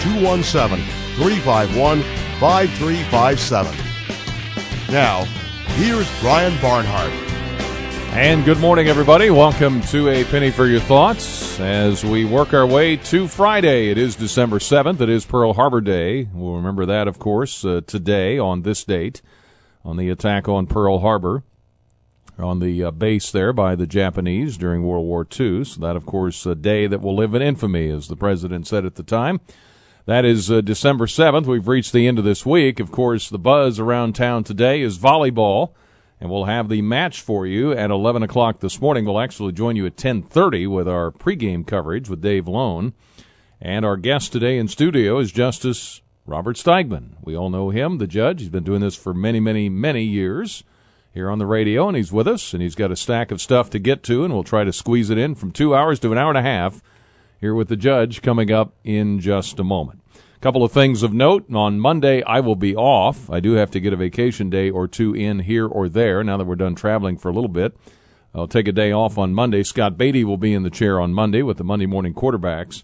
217 0.00 0.84
351 1.16 2.02
5357. 2.40 3.76
Now, 4.90 5.24
here's 5.76 6.20
Brian 6.20 6.58
Barnhart. 6.62 7.12
And 8.12 8.44
good 8.44 8.58
morning, 8.58 8.88
everybody. 8.88 9.30
Welcome 9.30 9.82
to 9.82 10.08
A 10.08 10.24
Penny 10.24 10.50
for 10.50 10.66
Your 10.66 10.80
Thoughts 10.80 11.60
as 11.60 12.04
we 12.04 12.24
work 12.24 12.54
our 12.54 12.66
way 12.66 12.96
to 12.96 13.28
Friday. 13.28 13.90
It 13.90 13.98
is 13.98 14.16
December 14.16 14.58
7th. 14.58 15.00
It 15.00 15.10
is 15.10 15.26
Pearl 15.26 15.52
Harbor 15.52 15.80
Day. 15.80 16.28
We'll 16.32 16.56
remember 16.56 16.86
that, 16.86 17.06
of 17.06 17.18
course, 17.18 17.64
uh, 17.64 17.82
today 17.86 18.38
on 18.38 18.62
this 18.62 18.84
date 18.84 19.22
on 19.84 19.96
the 19.96 20.08
attack 20.08 20.48
on 20.48 20.66
Pearl 20.66 21.00
Harbor 21.00 21.44
on 22.38 22.58
the 22.60 22.84
uh, 22.84 22.90
base 22.90 23.30
there 23.30 23.52
by 23.52 23.74
the 23.74 23.86
Japanese 23.86 24.56
during 24.56 24.82
World 24.82 25.06
War 25.06 25.26
II. 25.38 25.64
So 25.64 25.80
that, 25.82 25.94
of 25.94 26.06
course, 26.06 26.46
a 26.46 26.54
day 26.54 26.86
that 26.86 27.02
will 27.02 27.14
live 27.14 27.34
in 27.34 27.42
infamy, 27.42 27.90
as 27.90 28.08
the 28.08 28.16
president 28.16 28.66
said 28.66 28.86
at 28.86 28.94
the 28.94 29.02
time. 29.02 29.40
That 30.06 30.24
is 30.24 30.50
uh, 30.50 30.62
December 30.62 31.06
7th. 31.06 31.44
We've 31.44 31.68
reached 31.68 31.92
the 31.92 32.08
end 32.08 32.18
of 32.18 32.24
this 32.24 32.46
week. 32.46 32.80
Of 32.80 32.90
course, 32.90 33.28
the 33.28 33.38
buzz 33.38 33.78
around 33.78 34.14
town 34.14 34.44
today 34.44 34.80
is 34.80 34.98
volleyball, 34.98 35.72
and 36.18 36.30
we'll 36.30 36.46
have 36.46 36.70
the 36.70 36.80
match 36.80 37.20
for 37.20 37.46
you 37.46 37.72
at 37.72 37.90
11 37.90 38.22
o'clock 38.22 38.60
this 38.60 38.80
morning. 38.80 39.04
We'll 39.04 39.20
actually 39.20 39.52
join 39.52 39.76
you 39.76 39.84
at 39.84 39.98
10:30 39.98 40.66
with 40.66 40.88
our 40.88 41.10
pregame 41.10 41.66
coverage 41.66 42.08
with 42.08 42.22
Dave 42.22 42.48
Loane, 42.48 42.94
and 43.60 43.84
our 43.84 43.98
guest 43.98 44.32
today 44.32 44.56
in 44.56 44.68
studio 44.68 45.18
is 45.18 45.32
Justice 45.32 46.00
Robert 46.24 46.56
Steigmann. 46.56 47.16
We 47.22 47.36
all 47.36 47.50
know 47.50 47.68
him, 47.68 47.98
the 47.98 48.06
judge. 48.06 48.40
He's 48.40 48.48
been 48.48 48.64
doing 48.64 48.80
this 48.80 48.96
for 48.96 49.12
many, 49.12 49.38
many, 49.38 49.68
many 49.68 50.02
years 50.02 50.64
here 51.12 51.28
on 51.28 51.38
the 51.38 51.46
radio, 51.46 51.88
and 51.88 51.96
he's 51.96 52.12
with 52.12 52.26
us, 52.26 52.54
and 52.54 52.62
he's 52.62 52.74
got 52.74 52.90
a 52.90 52.96
stack 52.96 53.30
of 53.30 53.40
stuff 53.40 53.68
to 53.70 53.78
get 53.78 54.02
to, 54.04 54.24
and 54.24 54.32
we'll 54.32 54.44
try 54.44 54.64
to 54.64 54.72
squeeze 54.72 55.10
it 55.10 55.18
in 55.18 55.34
from 55.34 55.50
two 55.52 55.74
hours 55.74 56.00
to 56.00 56.10
an 56.10 56.16
hour 56.16 56.30
and 56.30 56.38
a 56.38 56.42
half 56.42 56.80
here 57.40 57.54
with 57.54 57.68
the 57.68 57.76
judge 57.76 58.22
coming 58.22 58.52
up 58.52 58.74
in 58.84 59.18
just 59.18 59.58
a 59.58 59.64
moment. 59.64 60.00
Couple 60.40 60.64
of 60.64 60.72
things 60.72 61.02
of 61.02 61.12
note. 61.12 61.52
On 61.52 61.78
Monday, 61.78 62.22
I 62.22 62.40
will 62.40 62.56
be 62.56 62.74
off. 62.74 63.28
I 63.28 63.40
do 63.40 63.52
have 63.52 63.70
to 63.72 63.80
get 63.80 63.92
a 63.92 63.96
vacation 63.96 64.48
day 64.48 64.70
or 64.70 64.88
two 64.88 65.14
in 65.14 65.40
here 65.40 65.66
or 65.66 65.86
there 65.86 66.24
now 66.24 66.38
that 66.38 66.46
we're 66.46 66.56
done 66.56 66.74
traveling 66.74 67.18
for 67.18 67.28
a 67.28 67.32
little 67.32 67.48
bit. 67.48 67.76
I'll 68.34 68.48
take 68.48 68.66
a 68.66 68.72
day 68.72 68.90
off 68.90 69.18
on 69.18 69.34
Monday. 69.34 69.62
Scott 69.62 69.98
Beatty 69.98 70.24
will 70.24 70.38
be 70.38 70.54
in 70.54 70.62
the 70.62 70.70
chair 70.70 70.98
on 70.98 71.12
Monday 71.12 71.42
with 71.42 71.58
the 71.58 71.64
Monday 71.64 71.84
morning 71.84 72.14
quarterbacks, 72.14 72.82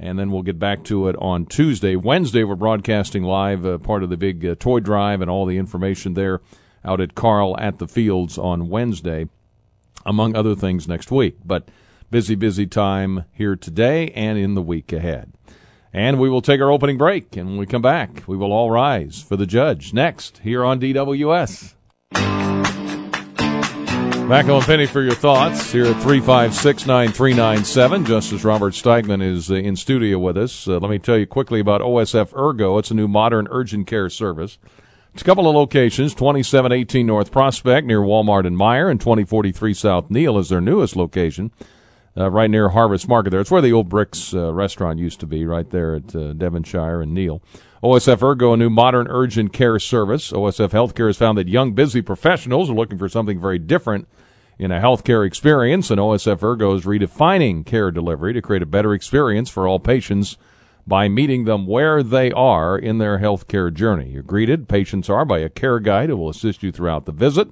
and 0.00 0.18
then 0.18 0.32
we'll 0.32 0.42
get 0.42 0.58
back 0.58 0.82
to 0.84 1.06
it 1.06 1.14
on 1.20 1.46
Tuesday. 1.46 1.94
Wednesday, 1.94 2.42
we're 2.42 2.56
broadcasting 2.56 3.22
live, 3.22 3.64
uh, 3.64 3.78
part 3.78 4.02
of 4.02 4.10
the 4.10 4.16
big 4.16 4.44
uh, 4.44 4.56
toy 4.58 4.80
drive 4.80 5.20
and 5.20 5.30
all 5.30 5.46
the 5.46 5.58
information 5.58 6.14
there 6.14 6.40
out 6.84 7.00
at 7.00 7.14
Carle 7.14 7.56
at 7.60 7.78
the 7.78 7.86
Fields 7.86 8.36
on 8.36 8.68
Wednesday, 8.68 9.28
among 10.04 10.34
other 10.34 10.56
things 10.56 10.88
next 10.88 11.12
week. 11.12 11.36
But 11.44 11.68
busy, 12.10 12.34
busy 12.34 12.66
time 12.66 13.24
here 13.32 13.56
today 13.56 14.10
and 14.10 14.38
in 14.38 14.54
the 14.54 14.62
week 14.62 14.92
ahead. 14.92 15.32
And 15.92 16.18
we 16.18 16.28
will 16.28 16.42
take 16.42 16.60
our 16.60 16.70
opening 16.70 16.98
break, 16.98 17.36
and 17.36 17.48
when 17.48 17.56
we 17.56 17.66
come 17.66 17.82
back, 17.82 18.22
we 18.26 18.36
will 18.36 18.52
all 18.52 18.70
rise 18.70 19.22
for 19.22 19.36
the 19.36 19.46
judge 19.46 19.94
next 19.94 20.38
here 20.38 20.64
on 20.64 20.78
DWS. 20.78 21.74
Back 24.28 24.46
on 24.46 24.60
Penny 24.62 24.86
for 24.86 25.02
your 25.02 25.14
thoughts 25.14 25.70
here 25.70 25.86
at 25.86 26.02
356 26.02 26.86
9397. 26.86 28.04
Justice 28.04 28.44
Robert 28.44 28.74
Steigmann 28.74 29.22
is 29.22 29.50
uh, 29.52 29.54
in 29.54 29.76
studio 29.76 30.18
with 30.18 30.36
us. 30.36 30.66
Uh, 30.66 30.78
let 30.78 30.90
me 30.90 30.98
tell 30.98 31.16
you 31.16 31.26
quickly 31.26 31.60
about 31.60 31.80
OSF 31.80 32.32
Urgo. 32.32 32.76
It's 32.78 32.90
a 32.90 32.94
new 32.94 33.06
modern 33.06 33.46
urgent 33.50 33.86
care 33.86 34.10
service. 34.10 34.58
It's 35.14 35.22
a 35.22 35.24
couple 35.24 35.48
of 35.48 35.54
locations 35.54 36.12
2718 36.12 37.06
North 37.06 37.30
Prospect 37.30 37.86
near 37.86 38.00
Walmart 38.00 38.46
and 38.46 38.58
Meijer, 38.58 38.90
and 38.90 39.00
2043 39.00 39.72
South 39.72 40.10
Neil 40.10 40.36
is 40.38 40.48
their 40.48 40.60
newest 40.60 40.96
location 40.96 41.52
uh, 42.16 42.30
right 42.30 42.50
near 42.50 42.70
Harvest 42.70 43.08
Market 43.08 43.30
there. 43.30 43.40
It's 43.40 43.50
where 43.50 43.62
the 43.62 43.72
old 43.72 43.88
Bricks 43.88 44.32
uh, 44.32 44.52
restaurant 44.52 44.98
used 44.98 45.20
to 45.20 45.26
be, 45.26 45.44
right 45.44 45.68
there 45.70 45.96
at 45.96 46.14
uh, 46.14 46.32
Devonshire 46.32 47.00
and 47.00 47.12
Neil. 47.12 47.42
OSF 47.82 48.18
Urgo, 48.18 48.54
a 48.54 48.56
new 48.56 48.70
modern 48.70 49.06
urgent 49.08 49.52
care 49.52 49.78
service. 49.78 50.32
OSF 50.32 50.70
Healthcare 50.70 51.08
has 51.08 51.16
found 51.16 51.36
that 51.38 51.48
young, 51.48 51.72
busy 51.72 52.02
professionals 52.02 52.70
are 52.70 52.74
looking 52.74 52.98
for 52.98 53.08
something 53.08 53.38
very 53.38 53.58
different 53.58 54.08
in 54.58 54.72
a 54.72 54.80
healthcare 54.80 55.26
experience, 55.26 55.90
and 55.90 56.00
OSF 56.00 56.38
Urgo 56.38 56.74
is 56.74 56.84
redefining 56.84 57.64
care 57.66 57.90
delivery 57.90 58.32
to 58.32 58.40
create 58.40 58.62
a 58.62 58.66
better 58.66 58.94
experience 58.94 59.50
for 59.50 59.68
all 59.68 59.78
patients 59.78 60.38
by 60.86 61.08
meeting 61.08 61.44
them 61.44 61.66
where 61.66 62.02
they 62.02 62.30
are 62.32 62.78
in 62.78 62.98
their 62.98 63.18
healthcare 63.18 63.72
journey. 63.72 64.10
You're 64.10 64.22
greeted, 64.22 64.68
patients 64.68 65.10
are, 65.10 65.24
by 65.24 65.40
a 65.40 65.48
care 65.48 65.80
guide 65.80 66.08
who 66.08 66.16
will 66.16 66.30
assist 66.30 66.62
you 66.62 66.72
throughout 66.72 67.04
the 67.04 67.12
visit. 67.12 67.48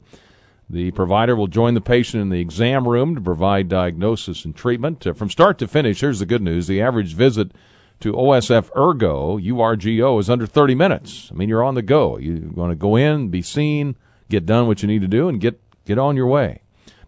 The 0.68 0.90
provider 0.92 1.36
will 1.36 1.46
join 1.46 1.74
the 1.74 1.80
patient 1.80 2.22
in 2.22 2.30
the 2.30 2.40
exam 2.40 2.88
room 2.88 3.14
to 3.14 3.20
provide 3.20 3.68
diagnosis 3.68 4.44
and 4.44 4.56
treatment. 4.56 5.06
Uh, 5.06 5.12
from 5.12 5.30
start 5.30 5.58
to 5.58 5.68
finish, 5.68 6.00
here's 6.00 6.20
the 6.20 6.26
good 6.26 6.42
news. 6.42 6.66
The 6.66 6.80
average 6.80 7.14
visit 7.14 7.52
to 8.00 8.12
OSF 8.12 8.70
Ergo, 8.76 9.38
URGO, 9.38 10.18
is 10.18 10.30
under 10.30 10.46
30 10.46 10.74
minutes. 10.74 11.28
I 11.30 11.34
mean, 11.34 11.48
you're 11.48 11.62
on 11.62 11.74
the 11.74 11.82
go. 11.82 12.18
You 12.18 12.50
want 12.54 12.70
to 12.72 12.76
go 12.76 12.96
in, 12.96 13.28
be 13.28 13.42
seen, 13.42 13.96
get 14.28 14.46
done 14.46 14.66
what 14.66 14.82
you 14.82 14.88
need 14.88 15.02
to 15.02 15.08
do, 15.08 15.28
and 15.28 15.40
get, 15.40 15.60
get 15.84 15.98
on 15.98 16.16
your 16.16 16.26
way. 16.26 16.62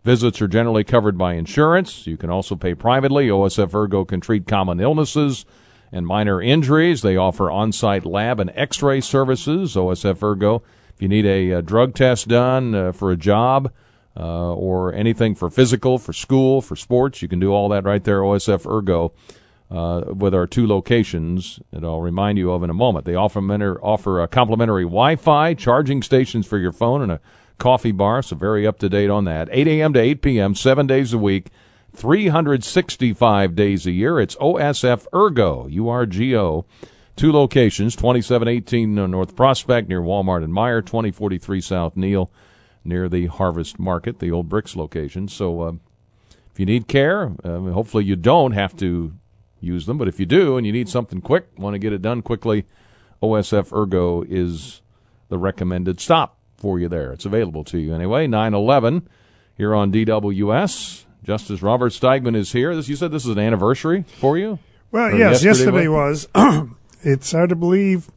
Visits 0.04 0.40
are 0.40 0.48
generally 0.48 0.84
covered 0.84 1.18
by 1.18 1.34
insurance. 1.34 2.06
You 2.06 2.16
can 2.16 2.30
also 2.30 2.54
pay 2.54 2.74
privately. 2.74 3.26
OSF 3.26 3.70
Urgo 3.70 4.06
can 4.06 4.20
treat 4.20 4.46
common 4.46 4.78
illnesses 4.80 5.44
and 5.90 6.06
minor 6.06 6.40
injuries. 6.40 7.02
They 7.02 7.16
offer 7.16 7.50
on 7.50 7.72
site 7.72 8.04
lab 8.04 8.38
and 8.38 8.52
x 8.54 8.82
ray 8.82 9.00
services. 9.00 9.74
OSF 9.74 10.18
Urgo 10.18 10.62
if 10.96 11.02
you 11.02 11.08
need 11.08 11.26
a, 11.26 11.50
a 11.50 11.62
drug 11.62 11.94
test 11.94 12.26
done 12.26 12.74
uh, 12.74 12.90
for 12.90 13.12
a 13.12 13.18
job 13.18 13.70
uh, 14.16 14.54
or 14.54 14.94
anything 14.94 15.34
for 15.34 15.50
physical, 15.50 15.98
for 15.98 16.14
school, 16.14 16.62
for 16.62 16.74
sports, 16.74 17.20
you 17.20 17.28
can 17.28 17.38
do 17.38 17.52
all 17.52 17.68
that 17.68 17.84
right 17.84 18.02
there. 18.02 18.22
OSF 18.22 18.64
Urgo. 18.64 19.12
Uh, 19.68 20.12
with 20.14 20.32
our 20.32 20.46
two 20.46 20.64
locations 20.64 21.58
that 21.72 21.82
I'll 21.82 22.00
remind 22.00 22.38
you 22.38 22.52
of 22.52 22.62
in 22.62 22.70
a 22.70 22.72
moment. 22.72 23.04
They 23.04 23.16
offer, 23.16 23.40
offer 23.82 24.22
a 24.22 24.28
complimentary 24.28 24.84
Wi-Fi, 24.84 25.54
charging 25.54 26.04
stations 26.04 26.46
for 26.46 26.56
your 26.56 26.70
phone, 26.70 27.02
and 27.02 27.10
a 27.10 27.20
coffee 27.58 27.90
bar, 27.90 28.22
so 28.22 28.36
very 28.36 28.64
up 28.64 28.78
to 28.78 28.88
date 28.88 29.10
on 29.10 29.24
that. 29.24 29.48
8 29.50 29.66
a.m. 29.66 29.92
to 29.94 29.98
8 29.98 30.22
p.m., 30.22 30.54
seven 30.54 30.86
days 30.86 31.12
a 31.12 31.18
week, 31.18 31.48
365 31.96 33.56
days 33.56 33.86
a 33.86 33.90
year. 33.90 34.20
It's 34.20 34.36
OSF 34.36 35.08
Urgo, 35.12 35.68
U-R-G-O. 35.72 36.64
Two 37.16 37.32
locations, 37.32 37.97
2718 37.97 38.94
North 38.94 39.34
Prospect 39.34 39.88
near 39.88 40.03
Walmart 40.03 40.44
and 40.44 40.53
Meijer, 40.53 40.84
2043 40.84 41.62
South 41.62 41.97
Neil 41.97 42.31
near 42.84 43.09
the 43.09 43.27
Harvest 43.27 43.78
Market, 43.78 44.19
the 44.19 44.31
old 44.31 44.50
Bricks 44.50 44.77
location. 44.77 45.27
So 45.27 45.62
uh, 45.62 45.72
if 46.53 46.60
you 46.60 46.66
need 46.66 46.88
care, 46.88 47.32
uh, 47.43 47.59
hopefully 47.72 48.04
you 48.04 48.16
don't 48.16 48.53
have 48.53 48.77
to 48.77 49.15
use 49.60 49.87
them, 49.87 49.97
but 49.97 50.09
if 50.09 50.21
you 50.21 50.27
do 50.27 50.59
and 50.59 50.66
you 50.66 50.72
need 50.75 50.91
something 50.91 51.22
quick, 51.22 51.49
want 51.56 51.72
to 51.72 51.78
get 51.78 51.94
it 51.94 52.03
done 52.03 52.21
quickly, 52.21 52.66
OSF 53.22 53.71
Urgo 53.71 54.25
is 54.28 54.83
the 55.28 55.38
recommended 55.38 56.00
stop 56.00 56.38
for 56.59 56.78
you 56.78 56.87
there. 56.87 57.12
It's 57.12 57.25
available 57.25 57.65
to 57.65 57.78
you 57.78 57.94
anyway. 57.94 58.27
911 58.27 59.09
here 59.56 59.75
on 59.75 59.91
DWS. 59.91 61.04
Justice 61.25 61.62
Robert 61.62 61.93
Steigmann 61.93 62.37
is 62.37 62.53
here. 62.53 62.77
This, 62.77 62.91
you 62.91 62.97
said 62.97 63.10
this 63.10 63.25
is 63.25 63.31
an 63.31 63.38
anniversary 63.38 64.04
for 64.19 64.37
you? 64.37 64.59
Well, 64.93 65.15
or 65.15 65.16
yes, 65.16 65.43
yesterday, 65.43 65.84
yesterday 65.84 65.89
was. 65.89 66.28
it's 67.06 67.32
hard 67.32 67.50
to 67.50 67.56
believe. 67.56 68.10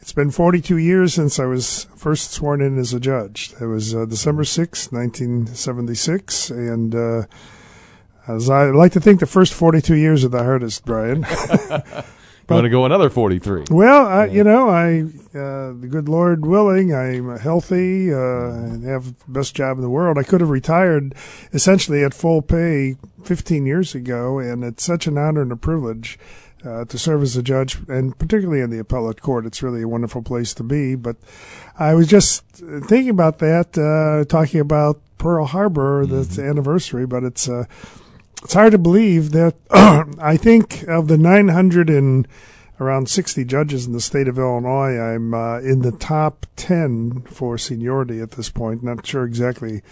It's 0.00 0.12
been 0.12 0.30
42 0.30 0.76
years 0.76 1.14
since 1.14 1.38
I 1.38 1.46
was 1.46 1.84
first 1.96 2.32
sworn 2.32 2.60
in 2.60 2.78
as 2.78 2.92
a 2.92 3.00
judge. 3.00 3.54
It 3.60 3.66
was 3.66 3.94
uh, 3.94 4.04
December 4.04 4.44
6, 4.44 4.92
1976, 4.92 6.50
and 6.50 6.94
uh, 6.94 7.22
as 8.26 8.50
I 8.50 8.66
like 8.66 8.92
to 8.92 9.00
think, 9.00 9.20
the 9.20 9.26
first 9.26 9.54
42 9.54 9.94
years 9.94 10.24
are 10.24 10.28
the 10.28 10.42
hardest, 10.42 10.84
Brian. 10.84 11.24
But, 12.48 12.54
want 12.54 12.64
to 12.64 12.70
go 12.70 12.86
another 12.86 13.10
43. 13.10 13.64
Well, 13.70 14.06
I, 14.06 14.24
you 14.24 14.42
know, 14.42 14.70
I, 14.70 15.02
uh, 15.38 15.74
the 15.74 15.86
good 15.86 16.08
Lord 16.08 16.46
willing, 16.46 16.94
I'm 16.94 17.36
healthy, 17.36 18.10
uh, 18.10 18.16
and 18.16 18.84
have 18.84 19.18
the 19.18 19.24
best 19.28 19.54
job 19.54 19.76
in 19.76 19.82
the 19.82 19.90
world. 19.90 20.16
I 20.16 20.22
could 20.22 20.40
have 20.40 20.48
retired 20.48 21.14
essentially 21.52 22.02
at 22.02 22.14
full 22.14 22.40
pay 22.40 22.96
15 23.22 23.66
years 23.66 23.94
ago, 23.94 24.38
and 24.38 24.64
it's 24.64 24.82
such 24.82 25.06
an 25.06 25.18
honor 25.18 25.42
and 25.42 25.52
a 25.52 25.56
privilege 25.56 26.18
uh, 26.64 26.84
to 26.84 26.98
serve 26.98 27.22
as 27.22 27.36
a 27.36 27.42
judge, 27.42 27.78
and 27.88 28.18
particularly 28.18 28.60
in 28.60 28.70
the 28.70 28.78
appellate 28.78 29.22
court. 29.22 29.46
It's 29.46 29.62
really 29.62 29.82
a 29.82 29.88
wonderful 29.88 30.22
place 30.22 30.54
to 30.54 30.62
be. 30.62 30.94
But 30.94 31.16
I 31.78 31.94
was 31.94 32.08
just 32.08 32.44
thinking 32.52 33.10
about 33.10 33.38
that, 33.38 33.78
uh, 33.78 34.24
talking 34.28 34.60
about 34.60 35.00
Pearl 35.18 35.46
Harbor, 35.46 36.04
mm-hmm. 36.04 36.16
that's 36.16 36.38
anniversary, 36.38 37.06
but 37.06 37.24
it's 37.24 37.48
uh, 37.48 37.64
it's 38.42 38.54
hard 38.54 38.72
to 38.72 38.78
believe 38.78 39.32
that 39.32 39.54
I 40.20 40.36
think 40.36 40.84
of 40.84 41.08
the 41.08 41.18
900 41.18 41.90
and 41.90 42.26
around 42.80 43.08
60 43.08 43.44
judges 43.44 43.86
in 43.86 43.92
the 43.92 44.00
state 44.00 44.28
of 44.28 44.38
Illinois. 44.38 44.96
I'm 44.98 45.34
uh, 45.34 45.58
in 45.58 45.82
the 45.82 45.92
top 45.92 46.46
10 46.56 47.22
for 47.22 47.58
seniority 47.58 48.20
at 48.20 48.32
this 48.32 48.50
point. 48.50 48.82
Not 48.82 49.04
sure 49.04 49.24
exactly 49.24 49.82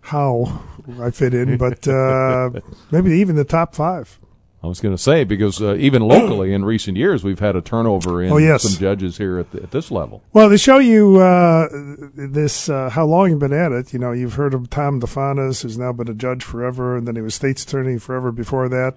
how 0.00 0.62
I 1.00 1.10
fit 1.10 1.34
in, 1.34 1.56
but 1.56 1.86
uh, 1.86 2.50
maybe 2.90 3.12
even 3.12 3.36
the 3.36 3.44
top 3.44 3.74
five. 3.74 4.18
I 4.64 4.66
was 4.66 4.80
going 4.80 4.94
to 4.96 5.02
say 5.02 5.24
because 5.24 5.60
uh, 5.60 5.74
even 5.76 6.00
locally 6.00 6.54
in 6.54 6.64
recent 6.64 6.96
years 6.96 7.22
we've 7.22 7.38
had 7.38 7.54
a 7.54 7.60
turnover 7.60 8.22
in 8.22 8.32
Oh, 8.32 8.38
yes. 8.38 8.62
some 8.62 8.80
judges 8.80 9.18
here 9.18 9.38
at, 9.38 9.50
the, 9.50 9.62
at 9.62 9.72
this 9.72 9.90
level. 9.90 10.22
Well, 10.32 10.48
to 10.48 10.56
show 10.56 10.78
you 10.78 11.18
uh, 11.18 11.68
this, 12.14 12.70
uh, 12.70 12.88
how 12.88 13.04
long 13.04 13.28
you've 13.28 13.38
been 13.40 13.52
at 13.52 13.72
it, 13.72 13.92
you 13.92 13.98
know, 13.98 14.12
you've 14.12 14.34
heard 14.34 14.54
of 14.54 14.70
Tom 14.70 15.02
Difanis, 15.02 15.62
who's 15.62 15.76
now 15.76 15.92
been 15.92 16.08
a 16.08 16.14
judge 16.14 16.42
forever, 16.42 16.96
and 16.96 17.06
then 17.06 17.14
he 17.14 17.20
was 17.20 17.34
state's 17.34 17.62
attorney 17.62 17.98
forever 17.98 18.32
before 18.32 18.70
that. 18.70 18.96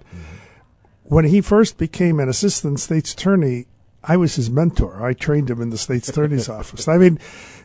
When 1.02 1.26
he 1.26 1.42
first 1.42 1.76
became 1.76 2.18
an 2.18 2.30
assistant 2.30 2.80
state's 2.80 3.12
attorney, 3.12 3.66
I 4.02 4.16
was 4.16 4.36
his 4.36 4.48
mentor. 4.48 5.04
I 5.04 5.12
trained 5.12 5.50
him 5.50 5.60
in 5.60 5.68
the 5.68 5.76
state's 5.78 6.08
attorney's 6.08 6.48
office. 6.58 6.88
I 6.88 6.96
mean, 6.96 7.18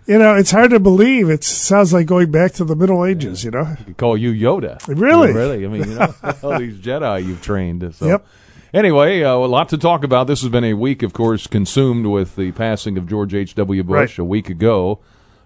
you 0.07 0.17
know, 0.17 0.35
it's 0.35 0.51
hard 0.51 0.71
to 0.71 0.79
believe. 0.79 1.29
It 1.29 1.43
sounds 1.43 1.93
like 1.93 2.05
going 2.07 2.31
back 2.31 2.53
to 2.53 2.65
the 2.65 2.75
Middle 2.75 3.05
Ages, 3.05 3.43
you 3.43 3.51
know? 3.51 3.75
We 3.87 3.93
call 3.93 4.17
you 4.17 4.31
Yoda. 4.31 4.79
Really? 4.87 5.31
really. 5.33 5.65
I 5.65 5.67
mean, 5.69 5.89
you 5.89 5.95
know, 5.95 6.13
all 6.43 6.59
these 6.59 6.77
Jedi 6.79 7.25
you've 7.25 7.41
trained. 7.41 7.93
So. 7.95 8.05
Yep. 8.07 8.25
Anyway, 8.73 9.21
uh, 9.23 9.33
a 9.35 9.37
lot 9.47 9.69
to 9.69 9.77
talk 9.77 10.03
about. 10.03 10.25
This 10.27 10.41
has 10.41 10.49
been 10.49 10.63
a 10.63 10.73
week, 10.73 11.03
of 11.03 11.13
course, 11.13 11.45
consumed 11.47 12.07
with 12.07 12.35
the 12.35 12.51
passing 12.53 12.97
of 12.97 13.07
George 13.07 13.33
H. 13.33 13.53
W. 13.55 13.83
Bush 13.83 14.17
Right. 14.17 14.19
a 14.19 14.25
week 14.25 14.49
ago. 14.49 14.99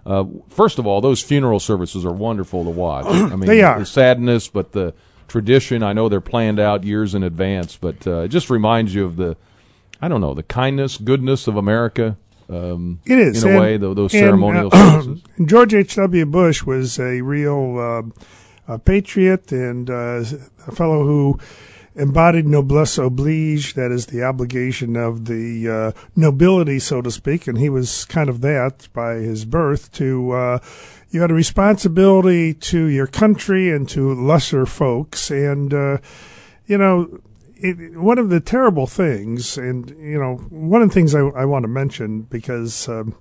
Uh, 0.06 0.24
first 0.50 0.80
of 0.80 0.88
all, 0.88 1.01
those 1.01 1.21
funeral 1.21 1.60
services 1.60 2.06
are 2.06 2.13
wonderful 2.13 2.63
to 2.63 2.69
watch. 2.69 3.06
I 3.07 3.36
mean, 3.36 3.42
They 3.42 3.62
are. 3.62 3.80
the 3.80 3.86
sadness, 3.86 4.48
but 4.48 4.71
the 4.71 4.94
tradition. 5.27 5.83
I 5.83 5.92
know 5.92 6.07
they're 6.07 6.21
planned 6.21 6.57
out 6.60 6.86
years 6.86 7.13
in 7.13 7.21
advance, 7.24 7.75
but 7.75 8.07
uh, 8.07 8.19
it 8.21 8.30
just 8.30 8.50
reminds 8.50 8.95
you 8.95 9.03
of 9.03 9.18
the, 9.18 9.36
I 10.01 10.07
don't 10.07 10.21
know, 10.21 10.33
the 10.33 10.44
kindness, 10.44 10.95
goodness 10.95 11.48
of 11.48 11.57
America. 11.57 12.15
Um, 12.50 13.00
It 13.06 13.20
is. 13.20 13.44
in 13.44 13.50
a 13.50 13.52
and- 13.54 13.62
way, 13.62 13.78
tho- 13.78 13.94
those 13.94 14.14
and, 14.14 14.22
ceremonial 14.22 14.70
uh, 14.72 15.02
services. 15.02 15.24
George 15.46 15.74
H.W. 15.74 16.26
Bush 16.26 16.64
was 16.64 17.00
a 17.00 17.22
real 17.22 17.80
um 17.80 18.14
a 18.70 18.78
patriot 18.78 19.50
and 19.54 19.90
uh, 19.90 20.22
a 20.68 20.72
fellow 20.74 21.06
who 21.06 21.40
embodied 21.96 22.46
noblesse 22.46 22.98
oblige, 22.98 23.74
that 23.76 23.92
is 23.92 24.08
the 24.08 24.22
obligation 24.22 24.98
of 24.98 25.26
the 25.26 25.68
uh, 25.70 25.92
nobility, 26.18 26.78
so 26.78 27.02
to 27.02 27.10
speak, 27.10 27.48
and 27.48 27.58
he 27.58 27.70
was 27.70 28.04
kind 28.06 28.30
of 28.30 28.42
that 28.42 28.88
by 28.94 29.16
his 29.16 29.46
birth 29.46 29.92
to 29.94 30.32
uh, 30.32 30.60
you 31.10 31.22
had 31.22 31.32
a 31.32 31.34
responsibility 31.34 32.54
to 32.54 32.86
your 32.88 33.08
country 33.08 33.72
and 33.72 33.88
to 33.88 34.14
lesser 34.14 34.66
folks 34.66 35.32
and 35.32 35.74
uh, 35.74 35.98
you 36.66 36.78
know 36.78 37.20
it, 37.59 37.98
one 37.98 38.18
of 38.18 38.30
the 38.30 38.39
terrible 38.39 38.88
things, 38.88 39.57
and 39.57 39.89
you 40.00 40.19
know, 40.19 40.36
one 40.50 40.81
of 40.81 40.89
the 40.89 40.94
things 40.94 41.15
I, 41.15 41.19
I 41.19 41.45
want 41.45 41.63
to 41.63 41.69
mention 41.69 42.21
because 42.24 42.88
um, 42.88 43.15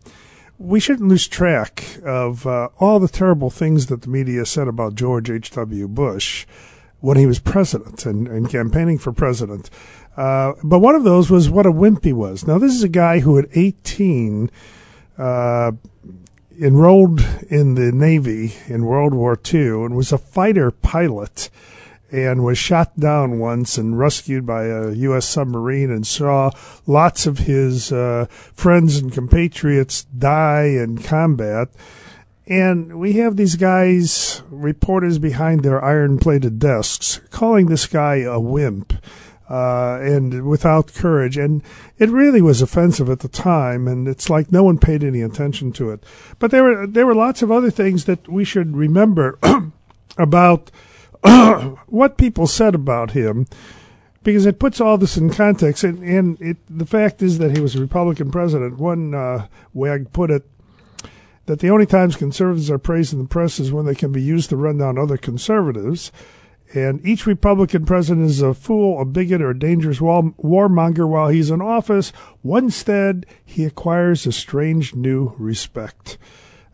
we 0.58 0.80
shouldn't 0.80 1.08
lose 1.08 1.28
track 1.28 1.84
of 2.04 2.46
uh, 2.46 2.68
all 2.78 2.98
the 2.98 3.08
terrible 3.08 3.50
things 3.50 3.86
that 3.86 4.02
the 4.02 4.08
media 4.08 4.46
said 4.46 4.68
about 4.68 4.94
George 4.94 5.30
H. 5.30 5.50
W. 5.52 5.88
Bush 5.88 6.46
when 7.00 7.16
he 7.16 7.26
was 7.26 7.38
president 7.38 8.06
and, 8.06 8.26
and 8.26 8.48
campaigning 8.48 8.98
for 8.98 9.12
president. 9.12 9.70
Uh, 10.16 10.54
but 10.64 10.78
one 10.78 10.94
of 10.94 11.04
those 11.04 11.30
was 11.30 11.50
what 11.50 11.66
a 11.66 11.70
wimp 11.70 12.04
he 12.04 12.12
was. 12.12 12.46
Now, 12.46 12.58
this 12.58 12.72
is 12.72 12.82
a 12.82 12.88
guy 12.88 13.20
who 13.20 13.38
at 13.38 13.46
18 13.52 14.50
uh, 15.18 15.72
enrolled 16.58 17.20
in 17.50 17.74
the 17.74 17.92
Navy 17.92 18.54
in 18.66 18.86
World 18.86 19.12
War 19.12 19.38
II 19.52 19.84
and 19.84 19.96
was 19.96 20.10
a 20.10 20.18
fighter 20.18 20.70
pilot 20.70 21.50
and 22.10 22.44
was 22.44 22.58
shot 22.58 22.98
down 22.98 23.38
once 23.38 23.78
and 23.78 23.98
rescued 23.98 24.46
by 24.46 24.66
a 24.66 24.92
U.S. 24.92 25.26
submarine 25.26 25.90
and 25.90 26.06
saw 26.06 26.50
lots 26.86 27.26
of 27.26 27.38
his 27.38 27.92
uh, 27.92 28.26
friends 28.30 28.96
and 28.98 29.12
compatriots 29.12 30.04
die 30.04 30.66
in 30.66 30.98
combat. 30.98 31.68
And 32.46 33.00
we 33.00 33.14
have 33.14 33.36
these 33.36 33.56
guys, 33.56 34.42
reporters 34.50 35.18
behind 35.18 35.62
their 35.62 35.84
iron 35.84 36.18
plated 36.18 36.60
desks, 36.60 37.20
calling 37.30 37.66
this 37.66 37.86
guy 37.86 38.16
a 38.16 38.38
wimp. 38.38 38.92
Uh, 39.48 40.00
and 40.02 40.44
without 40.44 40.92
courage. 40.92 41.36
And 41.36 41.62
it 41.98 42.10
really 42.10 42.42
was 42.42 42.60
offensive 42.60 43.08
at 43.08 43.20
the 43.20 43.28
time, 43.28 43.86
and 43.86 44.08
it's 44.08 44.28
like 44.28 44.50
no 44.50 44.64
one 44.64 44.76
paid 44.76 45.04
any 45.04 45.22
attention 45.22 45.70
to 45.74 45.90
it. 45.90 46.02
But 46.40 46.50
there 46.50 46.64
were, 46.64 46.84
there 46.84 47.06
were 47.06 47.14
lots 47.14 47.42
of 47.42 47.52
other 47.52 47.70
things 47.70 48.06
that 48.06 48.26
we 48.26 48.42
should 48.42 48.76
remember 48.76 49.38
about 50.18 50.72
what 51.86 52.16
people 52.16 52.46
said 52.46 52.74
about 52.74 53.12
him 53.12 53.46
because 54.22 54.44
it 54.44 54.58
puts 54.58 54.80
all 54.80 54.98
this 54.98 55.16
in 55.16 55.30
context. 55.30 55.84
And, 55.84 56.02
and 56.02 56.40
it, 56.40 56.56
the 56.68 56.84
fact 56.84 57.22
is 57.22 57.38
that 57.38 57.56
he 57.56 57.62
was 57.62 57.76
a 57.76 57.80
Republican 57.80 58.32
president. 58.32 58.78
One 58.78 59.14
uh, 59.14 59.46
wag 59.72 60.12
put 60.12 60.30
it 60.30 60.44
that 61.46 61.60
the 61.60 61.70
only 61.70 61.86
times 61.86 62.16
conservatives 62.16 62.70
are 62.70 62.78
praised 62.78 63.12
in 63.12 63.20
the 63.20 63.28
press 63.28 63.60
is 63.60 63.70
when 63.70 63.86
they 63.86 63.94
can 63.94 64.10
be 64.10 64.20
used 64.20 64.50
to 64.50 64.56
run 64.56 64.78
down 64.78 64.98
other 64.98 65.16
conservatives. 65.16 66.10
And 66.74 67.04
each 67.06 67.24
Republican 67.24 67.86
president 67.86 68.26
is 68.26 68.42
a 68.42 68.52
fool, 68.52 69.00
a 69.00 69.04
bigot, 69.04 69.40
or 69.40 69.50
a 69.50 69.58
dangerous 69.58 70.00
war- 70.00 70.34
warmonger 70.42 71.08
while 71.08 71.28
he's 71.28 71.50
in 71.50 71.62
office. 71.62 72.12
Instead, 72.44 73.26
he 73.44 73.64
acquires 73.64 74.26
a 74.26 74.32
strange 74.32 74.94
new 74.94 75.34
respect. 75.38 76.18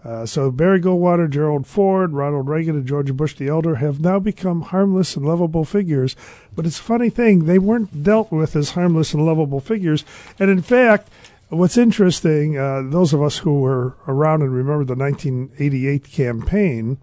Uh, 0.05 0.27
so 0.27 0.51
Barry 0.51 0.81
Goldwater, 0.81 1.31
Gerald 1.31 1.67
Ford, 1.67 2.13
Ronald 2.13 2.49
Reagan, 2.49 2.77
and 2.77 2.87
George 2.87 3.13
Bush 3.15 3.35
the 3.35 3.49
Elder 3.49 3.77
have 3.77 4.01
now 4.01 4.19
become 4.19 4.63
harmless 4.63 5.17
and 5.17 5.25
lovable 5.25 5.65
figures. 5.65 6.17
But 6.55 6.67
it's 6.67 6.81
a 6.81 6.83
funny 6.83 7.09
thing, 7.09 7.45
they 7.45 7.59
weren't 7.59 8.03
dealt 8.03 8.33
with 8.33 8.57
as 8.57 8.71
harmless 8.71 9.15
and 9.15 9.25
lovable 9.25 9.61
figures. 9.61 10.05
And 10.39 10.51
in 10.51 10.61
fact, 10.61 11.09
what's 11.51 11.77
interesting, 11.77 12.59
uh, 12.59 12.83
those 12.85 13.13
of 13.13 13.23
us 13.23 13.39
who 13.39 13.61
were 13.61 13.97
around 14.09 14.43
and 14.43 14.53
remember 14.53 14.85
the 14.85 14.97
1988 14.97 16.11
campaign, 16.11 16.99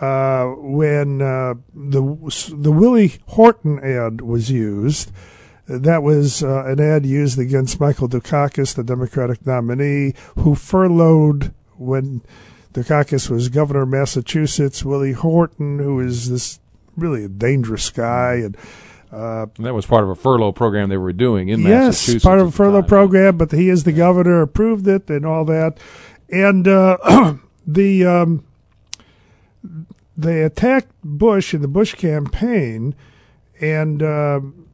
uh, 0.00 0.46
when 0.58 1.22
uh, 1.22 1.54
the 1.74 2.02
the 2.54 2.72
Willie 2.72 3.14
Horton 3.28 3.78
ad 3.80 4.20
was 4.20 4.50
used, 4.50 5.10
that 5.66 6.02
was 6.02 6.42
uh, 6.42 6.64
an 6.66 6.80
ad 6.80 7.06
used 7.06 7.38
against 7.38 7.80
Michael 7.80 8.08
Dukakis, 8.08 8.74
the 8.74 8.84
Democratic 8.84 9.46
nominee, 9.46 10.14
who 10.36 10.54
furloughed 10.54 11.52
when 11.78 12.22
Dukakis 12.72 13.30
was 13.30 13.48
governor 13.48 13.82
of 13.82 13.88
Massachusetts. 13.88 14.84
Willie 14.84 15.12
Horton, 15.12 15.78
who 15.78 16.00
is 16.00 16.28
this 16.28 16.60
really 16.96 17.24
a 17.24 17.28
dangerous 17.28 17.90
guy, 17.90 18.34
and 18.34 18.56
uh, 19.12 19.46
that 19.58 19.74
was 19.74 19.86
part 19.86 20.04
of 20.04 20.10
a 20.10 20.14
furlough 20.14 20.52
program 20.52 20.88
they 20.88 20.96
were 20.96 21.12
doing 21.12 21.48
in 21.48 21.60
yes, 21.60 21.70
Massachusetts. 21.70 22.24
part 22.24 22.38
of 22.38 22.48
a 22.48 22.52
furlough 22.52 22.82
time. 22.82 22.88
program, 22.88 23.36
but 23.36 23.52
he 23.52 23.68
is 23.68 23.84
the 23.84 23.92
governor, 23.92 24.42
approved 24.42 24.86
it, 24.86 25.08
and 25.08 25.24
all 25.24 25.44
that. 25.46 25.78
And 26.30 26.68
uh, 26.68 27.36
the 27.66 28.04
um, 28.04 28.44
they 30.16 30.42
attacked 30.42 30.92
Bush 31.02 31.54
in 31.54 31.62
the 31.62 31.68
Bush 31.68 31.94
campaign, 31.94 32.94
and 33.60 34.02
um 34.02 34.65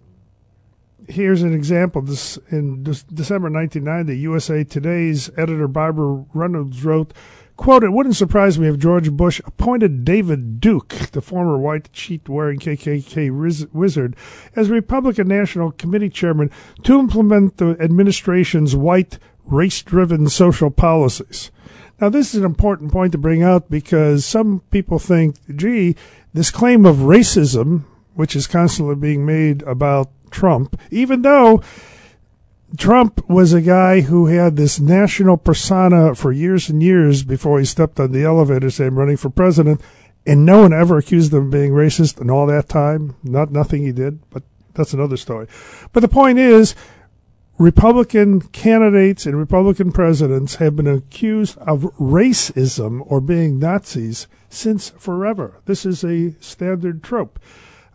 here's 1.09 1.43
an 1.43 1.55
example. 1.55 2.03
This 2.03 2.37
in 2.51 2.85
Dec- 2.85 3.15
December 3.15 3.51
1990, 3.51 4.21
USA 4.21 4.65
Today's 4.65 5.31
editor 5.37 5.69
Barbara 5.69 6.25
Reynolds 6.35 6.85
wrote. 6.85 7.13
Quote, 7.55 7.85
it 7.85 7.93
wouldn't 7.93 8.17
surprise 8.17 8.59
me 8.59 8.67
if 8.67 8.79
George 8.79 9.13
Bush 9.13 9.41
appointed 9.45 10.05
David 10.05 10.59
Duke, 10.59 10.89
the 11.13 11.21
former 11.21 11.59
white 11.59 11.91
sheet 11.93 12.29
wearing 12.29 12.59
KKK 12.59 13.31
riz- 13.31 13.67
wizard, 13.73 14.17
as 14.57 14.71
Republican 14.71 15.29
National 15.29 15.71
Committee 15.71 16.09
chairman 16.09 16.51
to 16.83 16.99
implement 16.99 17.59
the 17.59 17.77
administration's 17.79 18.75
white, 18.75 19.19
race 19.45 19.83
driven 19.83 20.29
social 20.29 20.71
policies. 20.71 21.51
Now, 22.01 22.09
this 22.09 22.35
is 22.35 22.41
an 22.41 22.47
important 22.47 22.91
point 22.91 23.13
to 23.13 23.19
bring 23.19 23.43
out 23.43 23.71
because 23.71 24.25
some 24.25 24.63
people 24.71 24.99
think, 24.99 25.37
gee, 25.55 25.95
this 26.33 26.51
claim 26.51 26.85
of 26.85 26.97
racism, 26.97 27.85
which 28.15 28.35
is 28.35 28.47
constantly 28.47 28.97
being 28.97 29.25
made 29.25 29.63
about 29.63 30.11
Trump, 30.33 30.81
even 30.91 31.23
though 31.23 31.63
Trump 32.77 33.29
was 33.29 33.53
a 33.53 33.61
guy 33.61 34.01
who 34.01 34.27
had 34.27 34.57
this 34.57 34.81
national 34.81 35.37
persona 35.37 36.15
for 36.15 36.33
years 36.33 36.69
and 36.69 36.83
years 36.83 37.23
before 37.23 37.59
he 37.59 37.65
stepped 37.65 38.01
on 38.01 38.13
the 38.13 38.25
elevator 38.25 38.71
saying 38.71 38.95
running 38.95 39.19
for 39.19 39.31
president, 39.31 39.81
and 40.27 40.47
no 40.47 40.63
one 40.63 40.73
ever 40.73 40.99
accused 40.99 41.33
him 41.33 41.45
of 41.47 41.51
being 41.51 41.73
racist 41.73 42.21
in 42.21 42.31
all 42.31 42.47
that 42.47 42.69
time. 42.69 43.17
Not 43.23 43.51
nothing 43.51 43.83
he 43.83 43.93
did, 43.93 44.21
but 44.31 44.43
that's 44.75 44.95
another 44.95 45.17
story. 45.17 45.49
But 45.93 46.01
the 46.01 46.09
point 46.09 46.39
is, 46.39 46.75
Republican 47.59 48.41
candidates 48.41 49.27
and 49.27 49.37
Republican 49.37 49.93
presidents 49.93 50.57
have 50.57 50.77
been 50.77 50.87
accused 50.87 51.59
of 51.59 51.83
racism 51.99 53.03
or 53.05 53.21
being 53.21 53.59
Nazis 53.59 54.27
since 54.49 54.91
forever. 54.91 55.61
This 55.67 55.85
is 55.85 56.03
a 56.03 56.35
standard 56.41 57.03
trope. 57.03 57.39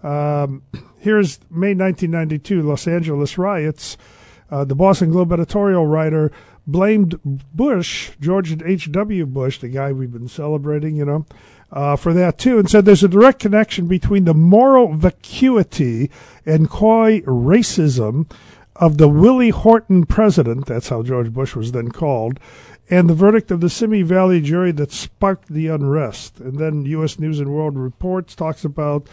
Um, 0.04 0.64
here's 1.00 1.40
May 1.50 1.74
1992, 1.74 2.62
Los 2.62 2.88
Angeles 2.88 3.38
riots. 3.38 3.98
Uh, 4.50 4.64
the 4.64 4.76
Boston 4.76 5.12
Globe 5.12 5.34
editorial 5.34 5.86
writer 5.86 6.32
blamed 6.66 7.20
Bush, 7.54 8.12
George 8.20 8.62
H.W. 8.62 9.26
Bush, 9.26 9.60
the 9.60 9.70
guy 9.70 9.92
we've 9.92 10.12
been 10.12 10.28
celebrating, 10.28 10.96
you 10.96 11.06
know, 11.06 11.26
uh, 11.72 11.96
for 11.96 12.14
that 12.14 12.38
too, 12.38 12.60
and 12.60 12.70
said 12.70 12.86
there's 12.86 13.04
a 13.04 13.10
direct 13.10 13.40
connection 13.40 13.88
between 13.88 14.26
the 14.26 14.34
moral 14.34 14.94
vacuity 14.94 16.10
and 16.46 16.70
coy 16.70 17.22
racism 17.22 18.30
of 18.76 18.98
the 18.98 19.08
Willie 19.08 19.50
Horton 19.50 20.06
president, 20.06 20.66
that's 20.66 20.90
how 20.90 21.04
George 21.04 21.34
Bush 21.34 21.56
was 21.56 21.72
then 21.72 21.90
called, 21.90 22.40
and 22.90 23.10
the 23.10 23.16
verdict 23.16 23.52
of 23.52 23.60
the 23.60 23.70
Simi 23.70 24.02
Valley 24.02 24.40
jury 24.40 24.72
that 24.74 24.92
sparked 24.92 25.50
the 25.50 25.68
unrest. 25.68 26.40
And 26.40 26.58
then 26.58 26.86
U.S. 26.86 27.20
News 27.20 27.40
and 27.40 27.50
World 27.50 27.78
Reports 27.78 28.36
talks 28.36 28.64
about 28.64 29.08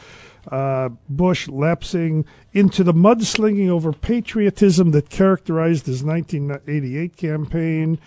uh, 0.49 0.91
Bush 1.09 1.49
lapsing 1.49 2.25
into 2.53 2.85
the 2.85 2.95
mudslinging 2.95 3.69
over 3.69 3.93
patriotism 3.93 4.91
that 4.93 5.11
characterized 5.11 5.87
his 5.87 6.03
1988 6.03 7.17
campaign. 7.17 7.99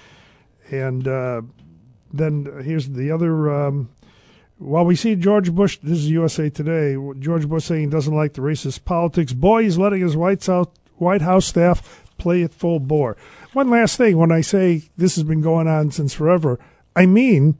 And 0.69 1.07
uh, 1.07 1.41
then 2.11 2.61
here's 2.63 2.89
the 2.89 3.11
other. 3.11 3.51
Um, 3.53 3.89
while 4.57 4.85
we 4.85 4.95
see 4.95 5.15
George 5.15 5.53
Bush, 5.53 5.77
this 5.83 5.99
is 5.99 6.09
USA 6.09 6.49
Today, 6.49 6.97
George 7.19 7.47
Bush 7.47 7.65
saying 7.65 7.81
he 7.81 7.87
doesn't 7.87 8.15
like 8.15 8.33
the 8.33 8.41
racist 8.41 8.85
politics, 8.85 9.33
boy, 9.33 9.63
he's 9.63 9.77
letting 9.77 10.01
his 10.01 10.17
White 10.17 10.43
House, 10.45 10.67
White 10.95 11.21
House 11.21 11.45
staff 11.45 12.11
play 12.17 12.41
it 12.41 12.53
full 12.53 12.79
bore. 12.79 13.15
One 13.53 13.69
last 13.69 13.97
thing 13.97 14.17
when 14.17 14.31
I 14.31 14.41
say 14.41 14.89
this 14.97 15.15
has 15.15 15.23
been 15.23 15.41
going 15.41 15.67
on 15.67 15.91
since 15.91 16.13
forever, 16.13 16.59
I 16.95 17.05
mean 17.05 17.57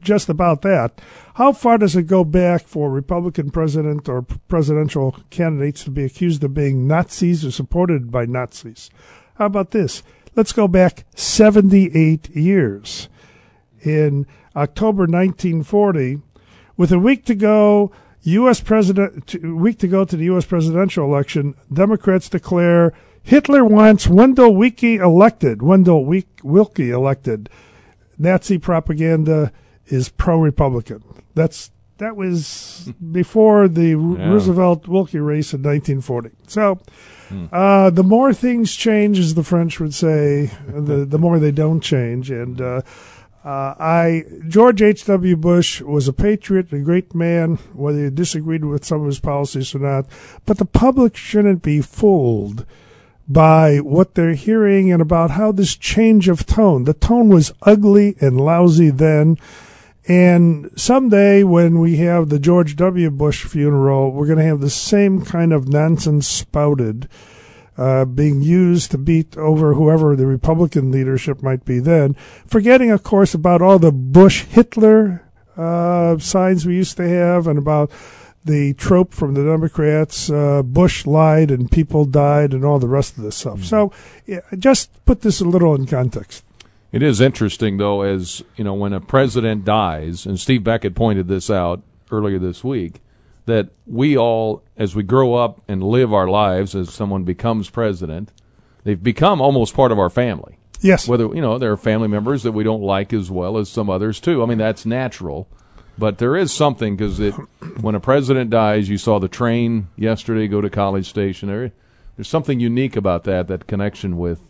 just 0.00 0.28
about 0.28 0.62
that. 0.62 1.00
How 1.34 1.52
far 1.52 1.78
does 1.78 1.96
it 1.96 2.04
go 2.04 2.24
back 2.24 2.62
for 2.66 2.90
Republican 2.90 3.50
president 3.50 4.08
or 4.08 4.22
presidential 4.22 5.16
candidates 5.30 5.84
to 5.84 5.90
be 5.90 6.04
accused 6.04 6.42
of 6.44 6.54
being 6.54 6.86
Nazis 6.86 7.44
or 7.44 7.50
supported 7.50 8.10
by 8.10 8.26
Nazis? 8.26 8.90
How 9.36 9.46
about 9.46 9.70
this? 9.70 10.02
Let's 10.34 10.52
go 10.52 10.68
back 10.68 11.04
78 11.14 12.30
years. 12.30 13.08
In 13.82 14.26
October 14.56 15.02
1940, 15.02 16.20
with 16.76 16.92
a 16.92 16.98
week 16.98 17.24
to 17.26 17.34
go, 17.34 17.92
U.S. 18.22 18.60
president, 18.60 19.34
week 19.42 19.78
to 19.78 19.88
go 19.88 20.04
to 20.04 20.16
the 20.16 20.24
U.S. 20.24 20.44
presidential 20.44 21.04
election, 21.04 21.54
Democrats 21.72 22.28
declare 22.28 22.92
Hitler 23.22 23.64
wants 23.64 24.08
Wendell 24.08 24.54
Willkie 24.54 24.96
elected. 24.96 25.62
Wendell 25.62 26.04
Willkie 26.04 26.90
elected. 26.90 27.48
Nazi 28.18 28.58
propaganda 28.58 29.52
is 29.88 30.08
pro-Republican. 30.08 31.02
That's 31.34 31.70
that 31.98 32.16
was 32.16 32.92
before 33.12 33.68
the 33.68 33.88
yeah. 33.88 34.28
Roosevelt 34.28 34.86
Willkie 34.88 35.18
race 35.18 35.52
in 35.52 35.62
1940. 35.62 36.30
So, 36.46 36.80
hmm. 37.28 37.46
uh, 37.52 37.90
the 37.90 38.04
more 38.04 38.32
things 38.32 38.74
change, 38.74 39.18
as 39.18 39.34
the 39.34 39.42
French 39.42 39.80
would 39.80 39.94
say, 39.94 40.50
the 40.66 41.04
the 41.04 41.18
more 41.18 41.38
they 41.38 41.52
don't 41.52 41.80
change. 41.80 42.30
And 42.30 42.60
uh, 42.60 42.82
uh, 43.44 43.74
I 43.78 44.24
George 44.46 44.82
H. 44.82 45.04
W. 45.06 45.36
Bush 45.36 45.80
was 45.80 46.08
a 46.08 46.12
patriot, 46.12 46.72
a 46.72 46.80
great 46.80 47.14
man, 47.14 47.56
whether 47.72 47.98
you 47.98 48.10
disagreed 48.10 48.64
with 48.64 48.84
some 48.84 49.02
of 49.02 49.06
his 49.06 49.20
policies 49.20 49.74
or 49.74 49.78
not. 49.78 50.06
But 50.46 50.58
the 50.58 50.64
public 50.64 51.16
shouldn't 51.16 51.62
be 51.62 51.80
fooled 51.80 52.66
by 53.28 53.76
what 53.78 54.14
they're 54.14 54.34
hearing 54.34 54.90
and 54.90 55.02
about 55.02 55.32
how 55.32 55.52
this 55.52 55.76
change 55.76 56.28
of 56.28 56.46
tone. 56.46 56.84
The 56.84 56.94
tone 56.94 57.28
was 57.28 57.52
ugly 57.62 58.16
and 58.20 58.40
lousy 58.40 58.90
then. 58.90 59.36
And 60.08 60.70
someday 60.74 61.44
when 61.44 61.80
we 61.80 61.98
have 61.98 62.30
the 62.30 62.38
George 62.38 62.76
W. 62.76 63.10
Bush 63.10 63.44
funeral, 63.44 64.10
we're 64.10 64.26
going 64.26 64.38
to 64.38 64.44
have 64.44 64.60
the 64.60 64.70
same 64.70 65.22
kind 65.22 65.52
of 65.52 65.68
nonsense 65.68 66.26
spouted, 66.26 67.10
uh, 67.76 68.06
being 68.06 68.40
used 68.40 68.90
to 68.92 68.98
beat 68.98 69.36
over 69.36 69.74
whoever 69.74 70.16
the 70.16 70.26
Republican 70.26 70.90
leadership 70.90 71.42
might 71.42 71.66
be 71.66 71.78
then. 71.78 72.14
Forgetting, 72.46 72.90
of 72.90 73.02
course, 73.02 73.34
about 73.34 73.60
all 73.60 73.78
the 73.78 73.92
Bush 73.92 74.44
Hitler, 74.44 75.28
uh, 75.58 76.16
signs 76.18 76.64
we 76.64 76.74
used 76.74 76.96
to 76.96 77.06
have 77.06 77.46
and 77.46 77.58
about 77.58 77.90
the 78.44 78.72
trope 78.74 79.12
from 79.12 79.34
the 79.34 79.44
Democrats, 79.44 80.30
uh, 80.30 80.62
Bush 80.62 81.04
lied 81.04 81.50
and 81.50 81.70
people 81.70 82.06
died 82.06 82.54
and 82.54 82.64
all 82.64 82.78
the 82.78 82.88
rest 82.88 83.18
of 83.18 83.24
this 83.24 83.36
stuff. 83.36 83.58
Mm. 83.58 83.64
So 83.64 83.92
yeah, 84.24 84.40
just 84.58 85.04
put 85.04 85.20
this 85.20 85.42
a 85.42 85.44
little 85.44 85.74
in 85.74 85.86
context. 85.86 86.44
It 86.90 87.02
is 87.02 87.20
interesting, 87.20 87.76
though, 87.76 88.02
as 88.02 88.42
you 88.56 88.64
know, 88.64 88.74
when 88.74 88.92
a 88.92 89.00
president 89.00 89.64
dies, 89.64 90.24
and 90.24 90.40
Steve 90.40 90.64
Beckett 90.64 90.94
pointed 90.94 91.28
this 91.28 91.50
out 91.50 91.82
earlier 92.10 92.38
this 92.38 92.64
week, 92.64 93.00
that 93.44 93.68
we 93.86 94.16
all, 94.16 94.62
as 94.76 94.94
we 94.94 95.02
grow 95.02 95.34
up 95.34 95.60
and 95.68 95.82
live 95.82 96.12
our 96.12 96.28
lives, 96.28 96.74
as 96.74 96.92
someone 96.92 97.24
becomes 97.24 97.68
president, 97.68 98.32
they've 98.84 99.02
become 99.02 99.40
almost 99.40 99.74
part 99.74 99.92
of 99.92 99.98
our 99.98 100.10
family. 100.10 100.58
Yes. 100.80 101.08
Whether 101.08 101.26
you 101.34 101.40
know 101.40 101.58
there 101.58 101.72
are 101.72 101.76
family 101.76 102.08
members 102.08 102.42
that 102.44 102.52
we 102.52 102.64
don't 102.64 102.82
like 102.82 103.12
as 103.12 103.30
well 103.30 103.58
as 103.58 103.68
some 103.68 103.90
others 103.90 104.20
too. 104.20 104.42
I 104.42 104.46
mean 104.46 104.58
that's 104.58 104.86
natural. 104.86 105.48
But 105.98 106.18
there 106.18 106.36
is 106.36 106.52
something 106.52 106.96
because 106.96 107.18
when 107.80 107.96
a 107.96 108.00
president 108.00 108.50
dies, 108.50 108.88
you 108.88 108.98
saw 108.98 109.18
the 109.18 109.26
train 109.26 109.88
yesterday 109.96 110.46
go 110.46 110.60
to 110.60 110.70
College 110.70 111.08
Station. 111.08 111.48
There, 111.48 111.72
there's 112.16 112.28
something 112.28 112.60
unique 112.60 112.94
about 112.94 113.24
that, 113.24 113.48
that 113.48 113.66
connection 113.66 114.16
with 114.16 114.40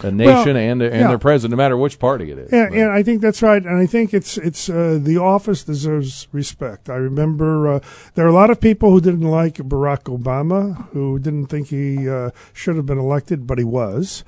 a 0.00 0.10
nation 0.10 0.54
well, 0.54 0.56
and 0.56 0.82
and 0.82 0.94
yeah. 0.94 1.08
their 1.08 1.18
president, 1.18 1.52
no 1.52 1.62
matter 1.62 1.76
which 1.76 1.98
party 1.98 2.30
it 2.30 2.38
is. 2.38 2.52
And, 2.52 2.74
and, 2.74 2.90
I 2.90 3.02
think 3.02 3.20
that's 3.20 3.42
right. 3.42 3.62
And 3.62 3.76
I 3.76 3.86
think 3.86 4.14
it's 4.14 4.38
it's 4.38 4.68
uh, 4.68 4.98
the 5.00 5.18
office 5.18 5.64
deserves 5.64 6.28
respect. 6.32 6.88
I 6.88 6.96
remember 6.96 7.74
uh, 7.74 7.80
there 8.14 8.24
are 8.24 8.28
a 8.28 8.32
lot 8.32 8.50
of 8.50 8.60
people 8.60 8.90
who 8.90 9.00
didn't 9.00 9.20
like 9.28 9.56
Barack 9.56 10.04
Obama, 10.04 10.88
who 10.90 11.18
didn't 11.18 11.46
think 11.46 11.68
he 11.68 12.08
uh, 12.08 12.30
should 12.52 12.76
have 12.76 12.86
been 12.86 12.98
elected, 12.98 13.46
but 13.46 13.58
he 13.58 13.64
was. 13.64 14.24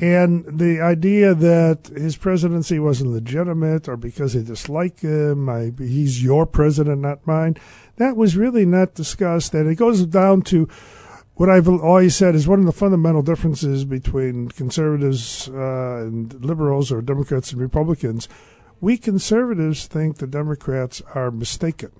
And 0.00 0.44
the 0.46 0.80
idea 0.80 1.34
that 1.34 1.86
his 1.96 2.16
presidency 2.16 2.78
wasn't 2.78 3.10
legitimate 3.10 3.88
or 3.88 3.96
because 3.96 4.34
they 4.34 4.42
dislike 4.42 5.00
him, 5.00 5.48
I, 5.48 5.72
he's 5.78 6.22
your 6.22 6.46
president, 6.46 7.00
not 7.00 7.26
mine, 7.26 7.56
that 7.96 8.16
was 8.16 8.36
really 8.36 8.66
not 8.66 8.94
discussed. 8.94 9.54
And 9.54 9.68
it 9.68 9.76
goes 9.76 10.04
down 10.04 10.42
to 10.42 10.68
what 11.38 11.48
I've 11.48 11.68
always 11.68 12.14
said 12.14 12.34
is 12.34 12.46
one 12.46 12.60
of 12.60 12.66
the 12.66 12.72
fundamental 12.72 13.22
differences 13.22 13.84
between 13.84 14.48
conservatives 14.48 15.48
uh, 15.48 16.04
and 16.06 16.44
liberals 16.44 16.92
or 16.92 17.00
Democrats 17.00 17.52
and 17.52 17.60
Republicans. 17.60 18.28
We 18.80 18.98
conservatives 18.98 19.86
think 19.86 20.18
the 20.18 20.26
Democrats 20.26 21.00
are 21.14 21.30
mistaken. 21.30 21.92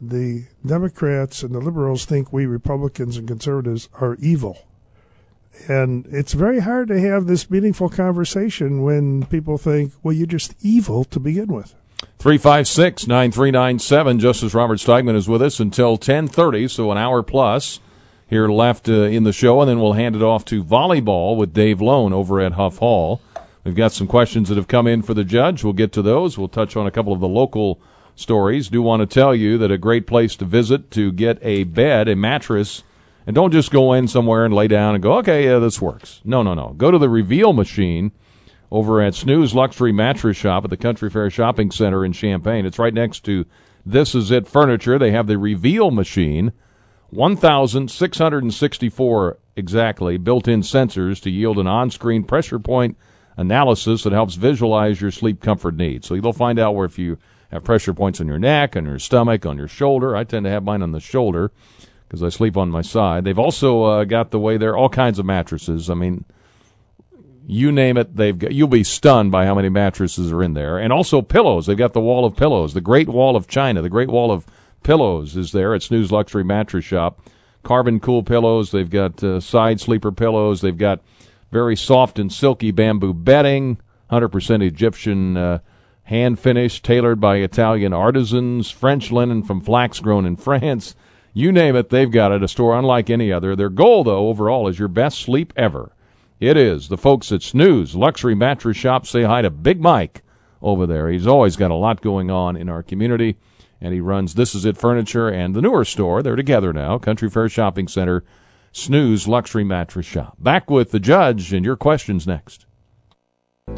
The 0.00 0.46
Democrats 0.64 1.42
and 1.42 1.54
the 1.54 1.60
liberals 1.60 2.04
think 2.04 2.32
we 2.32 2.46
Republicans 2.46 3.16
and 3.16 3.26
conservatives 3.26 3.88
are 3.94 4.16
evil 4.16 4.66
and 5.68 6.06
it's 6.10 6.32
very 6.32 6.60
hard 6.60 6.88
to 6.88 7.00
have 7.00 7.26
this 7.26 7.50
meaningful 7.50 7.88
conversation 7.88 8.82
when 8.82 9.24
people 9.26 9.58
think, 9.58 9.92
well, 10.02 10.12
you're 10.12 10.26
just 10.26 10.54
evil 10.60 11.04
to 11.04 11.20
begin 11.20 11.46
with. 11.46 11.74
356 12.18 13.06
9397. 13.06 14.18
Justice 14.18 14.54
Robert 14.54 14.78
Steigmann 14.78 15.16
is 15.16 15.28
with 15.28 15.42
us 15.42 15.60
until 15.60 15.92
1030, 15.92 16.68
so 16.68 16.90
an 16.90 16.98
hour 16.98 17.22
plus 17.22 17.80
here 18.34 18.48
left 18.48 18.88
uh, 18.88 19.02
in 19.02 19.22
the 19.22 19.32
show, 19.32 19.60
and 19.60 19.70
then 19.70 19.78
we'll 19.78 19.92
hand 19.92 20.16
it 20.16 20.22
off 20.22 20.44
to 20.44 20.64
volleyball 20.64 21.36
with 21.36 21.54
Dave 21.54 21.80
Loane 21.80 22.12
over 22.12 22.40
at 22.40 22.54
Huff 22.54 22.78
Hall. 22.78 23.20
We've 23.62 23.76
got 23.76 23.92
some 23.92 24.08
questions 24.08 24.48
that 24.48 24.56
have 24.56 24.66
come 24.66 24.88
in 24.88 25.02
for 25.02 25.14
the 25.14 25.22
judge. 25.22 25.62
We'll 25.62 25.72
get 25.72 25.92
to 25.92 26.02
those. 26.02 26.36
We'll 26.36 26.48
touch 26.48 26.76
on 26.76 26.84
a 26.84 26.90
couple 26.90 27.12
of 27.12 27.20
the 27.20 27.28
local 27.28 27.80
stories. 28.16 28.68
Do 28.68 28.82
want 28.82 29.00
to 29.00 29.06
tell 29.06 29.36
you 29.36 29.56
that 29.58 29.70
a 29.70 29.78
great 29.78 30.08
place 30.08 30.34
to 30.36 30.44
visit 30.44 30.90
to 30.90 31.12
get 31.12 31.38
a 31.42 31.62
bed, 31.62 32.08
a 32.08 32.16
mattress, 32.16 32.82
and 33.24 33.36
don't 33.36 33.52
just 33.52 33.70
go 33.70 33.92
in 33.92 34.08
somewhere 34.08 34.44
and 34.44 34.52
lay 34.52 34.66
down 34.66 34.96
and 34.96 35.02
go, 35.02 35.14
okay, 35.18 35.44
yeah, 35.44 35.60
this 35.60 35.80
works. 35.80 36.20
No, 36.24 36.42
no, 36.42 36.54
no. 36.54 36.74
Go 36.76 36.90
to 36.90 36.98
the 36.98 37.08
reveal 37.08 37.52
machine 37.52 38.10
over 38.72 39.00
at 39.00 39.14
Snooze 39.14 39.54
Luxury 39.54 39.92
Mattress 39.92 40.36
Shop 40.36 40.64
at 40.64 40.70
the 40.70 40.76
Country 40.76 41.08
Fair 41.08 41.30
Shopping 41.30 41.70
Center 41.70 42.04
in 42.04 42.12
Champaign. 42.12 42.66
It's 42.66 42.80
right 42.80 42.92
next 42.92 43.20
to 43.26 43.46
This 43.86 44.12
Is 44.12 44.32
It 44.32 44.48
Furniture. 44.48 44.98
They 44.98 45.12
have 45.12 45.28
the 45.28 45.38
reveal 45.38 45.92
machine, 45.92 46.50
1,664 47.14 49.38
exactly 49.56 50.16
built 50.16 50.48
in 50.48 50.62
sensors 50.62 51.22
to 51.22 51.30
yield 51.30 51.58
an 51.58 51.68
on 51.68 51.90
screen 51.90 52.24
pressure 52.24 52.58
point 52.58 52.96
analysis 53.36 54.02
that 54.02 54.12
helps 54.12 54.34
visualize 54.34 55.00
your 55.00 55.10
sleep 55.10 55.40
comfort 55.40 55.76
needs. 55.76 56.06
So 56.06 56.14
you'll 56.14 56.32
find 56.32 56.58
out 56.58 56.74
where 56.74 56.86
if 56.86 56.98
you 56.98 57.18
have 57.50 57.64
pressure 57.64 57.94
points 57.94 58.20
on 58.20 58.26
your 58.26 58.38
neck, 58.38 58.76
on 58.76 58.84
your 58.84 58.98
stomach, 58.98 59.46
on 59.46 59.56
your 59.56 59.68
shoulder. 59.68 60.16
I 60.16 60.24
tend 60.24 60.44
to 60.44 60.50
have 60.50 60.64
mine 60.64 60.82
on 60.82 60.92
the 60.92 61.00
shoulder 61.00 61.52
because 62.06 62.22
I 62.22 62.28
sleep 62.28 62.56
on 62.56 62.70
my 62.70 62.82
side. 62.82 63.24
They've 63.24 63.38
also 63.38 63.84
uh, 63.84 64.04
got 64.04 64.30
the 64.30 64.40
way 64.40 64.56
there 64.56 64.76
all 64.76 64.88
kinds 64.88 65.18
of 65.18 65.26
mattresses. 65.26 65.88
I 65.88 65.94
mean, 65.94 66.24
you 67.46 67.70
name 67.70 67.96
it, 67.96 68.16
they've 68.16 68.38
got. 68.38 68.52
You'll 68.52 68.68
be 68.68 68.84
stunned 68.84 69.30
by 69.30 69.46
how 69.46 69.54
many 69.54 69.68
mattresses 69.68 70.32
are 70.32 70.42
in 70.42 70.54
there, 70.54 70.78
and 70.78 70.92
also 70.92 71.22
pillows. 71.22 71.66
They've 71.66 71.76
got 71.76 71.92
the 71.92 72.00
wall 72.00 72.24
of 72.24 72.36
pillows, 72.36 72.72
the 72.72 72.80
Great 72.80 73.08
Wall 73.08 73.36
of 73.36 73.46
China, 73.46 73.82
the 73.82 73.90
Great 73.90 74.08
Wall 74.08 74.30
of 74.30 74.46
Pillows 74.84 75.36
is 75.36 75.50
there 75.50 75.74
at 75.74 75.82
Snooze 75.82 76.12
Luxury 76.12 76.44
Mattress 76.44 76.84
Shop. 76.84 77.20
Carbon 77.64 77.98
cool 77.98 78.22
pillows. 78.22 78.70
They've 78.70 78.88
got 78.88 79.24
uh, 79.24 79.40
side 79.40 79.80
sleeper 79.80 80.12
pillows. 80.12 80.60
They've 80.60 80.78
got 80.78 81.00
very 81.50 81.74
soft 81.74 82.18
and 82.20 82.32
silky 82.32 82.70
bamboo 82.70 83.14
bedding, 83.14 83.78
100% 84.12 84.62
Egyptian. 84.62 85.36
Uh, 85.36 85.58
hand 86.04 86.38
finished, 86.38 86.84
tailored 86.84 87.20
by 87.20 87.36
Italian 87.36 87.92
artisans, 87.92 88.70
French 88.70 89.10
linen 89.10 89.42
from 89.42 89.60
flax 89.60 90.00
grown 90.00 90.26
in 90.26 90.36
France, 90.36 90.94
you 91.32 91.50
name 91.50 91.74
it, 91.74 91.90
they've 91.90 92.12
got 92.12 92.30
it. 92.30 92.42
A 92.42 92.48
store 92.48 92.78
unlike 92.78 93.10
any 93.10 93.32
other. 93.32 93.56
Their 93.56 93.68
goal, 93.68 94.04
though, 94.04 94.28
overall, 94.28 94.68
is 94.68 94.78
your 94.78 94.88
best 94.88 95.18
sleep 95.18 95.52
ever. 95.56 95.90
It 96.38 96.56
is. 96.56 96.88
The 96.88 96.96
folks 96.96 97.32
at 97.32 97.42
Snooze 97.42 97.96
Luxury 97.96 98.34
Mattress 98.36 98.76
Shop 98.76 99.06
say 99.06 99.24
hi 99.24 99.42
to 99.42 99.50
Big 99.50 99.80
Mike 99.80 100.22
over 100.62 100.86
there. 100.86 101.08
He's 101.08 101.26
always 101.26 101.56
got 101.56 101.72
a 101.72 101.74
lot 101.74 102.02
going 102.02 102.30
on 102.30 102.56
in 102.56 102.68
our 102.68 102.82
community, 102.82 103.36
and 103.84 103.92
he 103.92 104.00
runs 104.00 104.34
This 104.34 104.54
Is 104.54 104.64
It 104.64 104.78
Furniture 104.78 105.28
and 105.28 105.54
the 105.54 105.60
newer 105.60 105.84
store. 105.84 106.22
They're 106.22 106.36
together 106.36 106.72
now, 106.72 106.96
Country 106.96 107.28
Fair 107.28 107.50
Shopping 107.50 107.86
Center, 107.86 108.24
Snooze 108.72 109.28
Luxury 109.28 109.62
Mattress 109.62 110.06
Shop. 110.06 110.36
Back 110.38 110.70
with 110.70 110.90
the 110.90 110.98
judge 110.98 111.52
and 111.52 111.66
your 111.66 111.76
questions 111.76 112.26
next. 112.26 112.64
All 113.68 113.74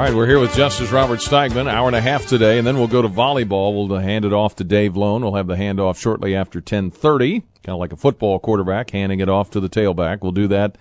right, 0.00 0.14
we're 0.14 0.28
here 0.28 0.38
with 0.38 0.54
Justice 0.54 0.92
Robert 0.92 1.18
Steigmann, 1.18 1.68
hour 1.68 1.88
and 1.88 1.96
a 1.96 2.00
half 2.00 2.26
today, 2.26 2.56
and 2.56 2.66
then 2.66 2.76
we'll 2.76 2.86
go 2.86 3.02
to 3.02 3.08
volleyball. 3.08 3.74
We'll 3.74 3.98
hand 3.98 4.24
it 4.24 4.32
off 4.32 4.54
to 4.56 4.64
Dave 4.64 4.96
Loane. 4.96 5.22
We'll 5.22 5.34
have 5.34 5.48
the 5.48 5.56
handoff 5.56 6.00
shortly 6.00 6.36
after 6.36 6.60
1030, 6.60 7.40
kind 7.40 7.46
of 7.68 7.78
like 7.78 7.92
a 7.92 7.96
football 7.96 8.38
quarterback 8.38 8.90
handing 8.90 9.18
it 9.18 9.28
off 9.28 9.50
to 9.50 9.60
the 9.60 9.68
tailback. 9.68 10.22
We'll 10.22 10.30
do 10.30 10.46
that 10.48 10.78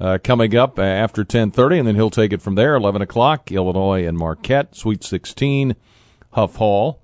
uh, 0.00 0.16
coming 0.24 0.56
up 0.56 0.78
after 0.78 1.20
1030, 1.20 1.80
and 1.80 1.88
then 1.88 1.94
he'll 1.94 2.08
take 2.08 2.32
it 2.32 2.40
from 2.40 2.54
there. 2.54 2.74
11 2.74 3.02
o'clock, 3.02 3.52
Illinois 3.52 4.06
and 4.06 4.16
Marquette, 4.16 4.74
Sweet 4.74 5.04
16, 5.04 5.76
Huff 6.32 6.56
Hall. 6.56 7.00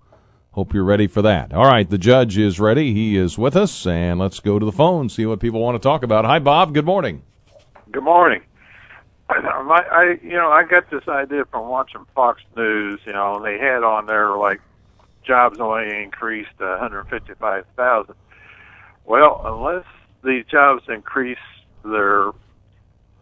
Hope 0.52 0.72
you're 0.72 0.84
ready 0.84 1.06
for 1.06 1.20
that. 1.22 1.52
All 1.52 1.66
right, 1.66 1.88
the 1.88 1.98
judge 1.98 2.38
is 2.38 2.58
ready. 2.58 2.94
He 2.94 3.16
is 3.16 3.36
with 3.36 3.56
us, 3.56 3.86
and 3.86 4.18
let's 4.18 4.40
go 4.40 4.58
to 4.58 4.64
the 4.64 4.72
phone, 4.72 5.08
see 5.08 5.26
what 5.26 5.38
people 5.38 5.60
want 5.60 5.74
to 5.74 5.86
talk 5.86 6.02
about. 6.02 6.24
Hi, 6.24 6.38
Bob. 6.38 6.72
Good 6.72 6.86
morning. 6.86 7.22
Good 7.92 8.04
morning. 8.04 8.40
Um, 9.28 9.70
I, 9.70 9.82
I 9.90 10.18
you 10.22 10.34
know 10.34 10.50
I 10.50 10.64
got 10.64 10.88
this 10.90 11.06
idea 11.08 11.44
from 11.46 11.68
watching 11.68 12.06
Fox 12.14 12.40
News. 12.56 13.00
You 13.04 13.12
know, 13.12 13.36
and 13.36 13.44
they 13.44 13.58
had 13.58 13.82
on 13.82 14.06
there 14.06 14.36
like 14.36 14.60
jobs 15.26 15.58
only 15.58 16.02
increased 16.02 16.56
to 16.58 16.64
155,000. 16.64 18.14
Well, 19.04 19.42
unless 19.44 19.84
these 20.24 20.44
jobs 20.50 20.84
increase 20.88 21.38
their 21.84 22.30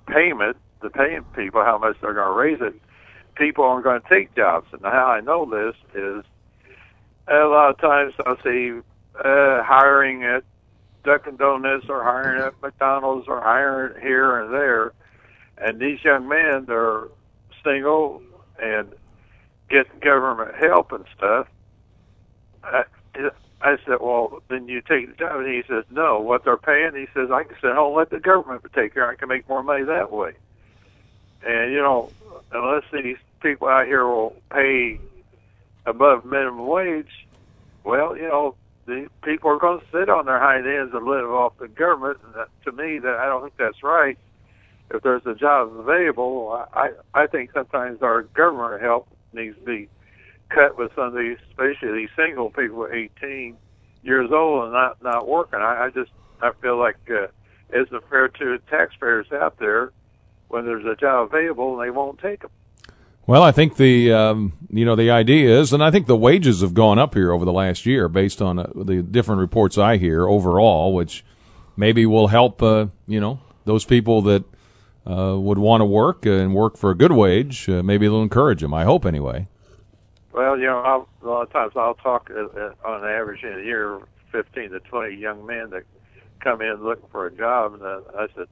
payment, 0.06 0.56
the 0.82 0.90
paying 0.90 1.24
people 1.34 1.64
how 1.64 1.78
much 1.78 1.96
they're 2.00 2.14
going 2.14 2.28
to 2.28 2.32
raise 2.32 2.60
it, 2.60 2.80
people 3.34 3.64
aren't 3.64 3.84
going 3.84 4.00
to 4.00 4.08
take 4.08 4.34
jobs. 4.34 4.66
And 4.72 4.82
how 4.82 5.06
I 5.06 5.20
know 5.20 5.44
this 5.44 5.76
is 5.94 6.24
a 7.28 7.46
lot 7.46 7.70
of 7.70 7.78
times 7.78 8.14
I'll 8.26 8.40
see 8.42 8.72
uh, 9.16 9.62
hiring 9.62 10.24
at 10.24 10.44
Dunkin' 11.04 11.36
Donuts 11.36 11.86
or 11.88 12.02
hiring 12.02 12.42
at 12.42 12.60
McDonald's 12.62 13.28
or 13.28 13.40
hiring 13.40 14.00
here 14.00 14.40
and 14.40 14.52
there 14.52 14.92
and 15.58 15.78
these 15.78 16.02
young 16.04 16.28
men 16.28 16.64
they're 16.66 17.04
single 17.62 18.22
and 18.60 18.92
getting 19.70 19.98
government 20.00 20.54
help 20.56 20.92
and 20.92 21.04
stuff. 21.16 21.48
I, 22.62 22.84
I 23.60 23.76
said, 23.86 23.98
well, 24.00 24.42
then 24.48 24.68
you 24.68 24.82
take 24.82 25.08
the 25.08 25.14
job. 25.16 25.40
And 25.40 25.48
he 25.48 25.62
says, 25.68 25.84
no, 25.90 26.20
what 26.20 26.44
they're 26.44 26.56
paying. 26.56 26.94
He 26.94 27.06
says, 27.14 27.30
I 27.30 27.44
can 27.44 27.56
sit 27.60 27.72
home 27.72 27.88
and 27.88 27.96
let 27.96 28.10
the 28.10 28.20
government 28.20 28.62
take 28.74 28.94
care. 28.94 29.08
I 29.08 29.14
can 29.14 29.28
make 29.28 29.48
more 29.48 29.62
money 29.62 29.84
that 29.84 30.12
way. 30.12 30.32
And 31.46 31.72
you 31.72 31.78
know, 31.78 32.10
unless 32.52 32.84
these 32.92 33.16
people 33.40 33.68
out 33.68 33.86
here 33.86 34.06
will 34.06 34.36
pay 34.50 35.00
above 35.86 36.24
minimum 36.24 36.66
wage, 36.66 37.26
well, 37.84 38.16
you 38.16 38.22
know, 38.28 38.54
the 38.86 39.08
people 39.22 39.50
are 39.50 39.58
going 39.58 39.80
to 39.80 39.86
sit 39.90 40.08
on 40.08 40.26
their 40.26 40.38
hind 40.38 40.66
ends 40.66 40.94
and 40.94 41.06
live 41.06 41.30
off 41.30 41.56
the 41.58 41.68
government. 41.68 42.18
And 42.24 42.34
that, 42.34 42.48
to 42.64 42.72
me, 42.72 42.98
that 42.98 43.14
I 43.16 43.26
don't 43.26 43.42
think 43.42 43.56
that's 43.56 43.82
right 43.82 44.18
if 44.90 45.02
there's 45.02 45.26
a 45.26 45.34
job 45.34 45.72
available, 45.76 46.66
I 46.72 46.90
I 47.14 47.26
think 47.26 47.52
sometimes 47.52 48.02
our 48.02 48.22
government 48.22 48.82
help 48.82 49.08
needs 49.32 49.56
to 49.58 49.64
be 49.64 49.88
cut 50.48 50.78
with 50.78 50.94
some 50.94 51.04
of 51.08 51.14
these, 51.14 51.38
especially 51.50 51.92
these 51.92 52.10
single 52.16 52.50
people, 52.50 52.86
18 52.90 53.56
years 54.02 54.30
old 54.32 54.64
and 54.64 54.72
not 54.72 55.02
not 55.02 55.26
working. 55.26 55.60
I, 55.60 55.86
I 55.86 55.90
just 55.90 56.10
I 56.42 56.52
feel 56.60 56.78
like 56.78 56.96
uh, 57.10 57.26
isn't 57.72 58.08
fair 58.08 58.28
to 58.28 58.58
taxpayers 58.70 59.26
out 59.32 59.58
there 59.58 59.92
when 60.48 60.64
there's 60.64 60.84
a 60.84 60.96
job 60.96 61.32
available 61.32 61.78
and 61.78 61.86
they 61.86 61.90
won't 61.90 62.18
take 62.18 62.42
them. 62.42 62.50
Well, 63.26 63.42
I 63.42 63.52
think 63.52 63.76
the 63.76 64.12
um, 64.12 64.52
you 64.70 64.84
know 64.84 64.96
the 64.96 65.10
idea 65.10 65.58
is, 65.58 65.72
and 65.72 65.82
I 65.82 65.90
think 65.90 66.06
the 66.06 66.16
wages 66.16 66.60
have 66.60 66.74
gone 66.74 66.98
up 66.98 67.14
here 67.14 67.32
over 67.32 67.44
the 67.44 67.52
last 67.52 67.86
year 67.86 68.08
based 68.08 68.42
on 68.42 68.58
uh, 68.58 68.70
the 68.74 69.02
different 69.02 69.40
reports 69.40 69.78
I 69.78 69.96
hear 69.96 70.28
overall, 70.28 70.92
which 70.92 71.24
maybe 71.74 72.04
will 72.04 72.26
help 72.26 72.62
uh, 72.62 72.86
you 73.06 73.20
know 73.20 73.40
those 73.64 73.86
people 73.86 74.20
that 74.22 74.44
uh, 75.06 75.36
would 75.38 75.58
want 75.58 75.80
to 75.80 75.86
work 75.86 76.26
and 76.26 76.54
work 76.54 76.76
for 76.76 76.90
a 76.90 76.94
good 76.94 77.12
wage, 77.12 77.68
uh, 77.68 77.82
maybe 77.82 78.06
it'll 78.06 78.22
encourage 78.22 78.60
them. 78.60 78.74
I 78.74 78.84
hope 78.84 79.06
anyway. 79.06 79.48
Well, 80.32 80.58
you 80.58 80.66
know, 80.66 80.80
I'll, 80.80 81.08
a 81.22 81.26
lot 81.26 81.42
of 81.42 81.52
times 81.52 81.72
I'll 81.76 81.94
talk 81.94 82.30
uh, 82.30 82.44
uh 82.58 82.74
on 82.84 83.04
average 83.04 83.42
in 83.42 83.58
a 83.58 83.62
year, 83.62 84.00
fifteen 84.30 84.70
to 84.70 84.80
twenty 84.80 85.14
young 85.16 85.46
men 85.46 85.70
that 85.70 85.84
come 86.40 86.60
in 86.60 86.82
looking 86.82 87.08
for 87.10 87.26
a 87.26 87.32
job, 87.32 87.74
and 87.74 87.82
uh, 87.82 88.00
I 88.18 88.26
said, 88.34 88.48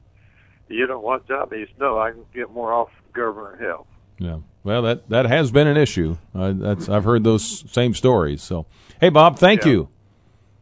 "You 0.69 0.87
don't 0.87 1.03
want 1.03 1.25
a 1.25 1.29
job?" 1.29 1.53
He 1.53 1.65
said, 1.67 1.79
"No, 1.79 1.99
I 1.99 2.11
can 2.13 2.25
get 2.35 2.51
more 2.51 2.73
off 2.73 2.91
government 3.13 3.61
help." 3.61 3.87
Yeah, 4.19 4.39
well, 4.65 4.83
that 4.83 5.09
that 5.09 5.27
has 5.27 5.51
been 5.51 5.67
an 5.67 5.77
issue. 5.77 6.17
Uh, 6.35 6.53
that's 6.55 6.89
I've 6.89 7.05
heard 7.05 7.25
those 7.25 7.71
same 7.71 7.95
stories. 7.95 8.43
So, 8.43 8.67
hey, 9.01 9.09
Bob, 9.09 9.39
thank 9.39 9.65
yeah. 9.65 9.71
you. 9.71 9.89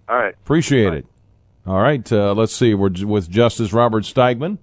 All 0.08 0.16
right, 0.16 0.34
appreciate 0.34 0.92
it. 0.92 1.06
All 1.66 1.80
right, 1.80 2.10
uh, 2.10 2.34
let's 2.34 2.54
see. 2.54 2.74
We're 2.74 2.90
with 3.04 3.28
Justice 3.28 3.72
Robert 3.72 4.04
Steigmann. 4.04 4.58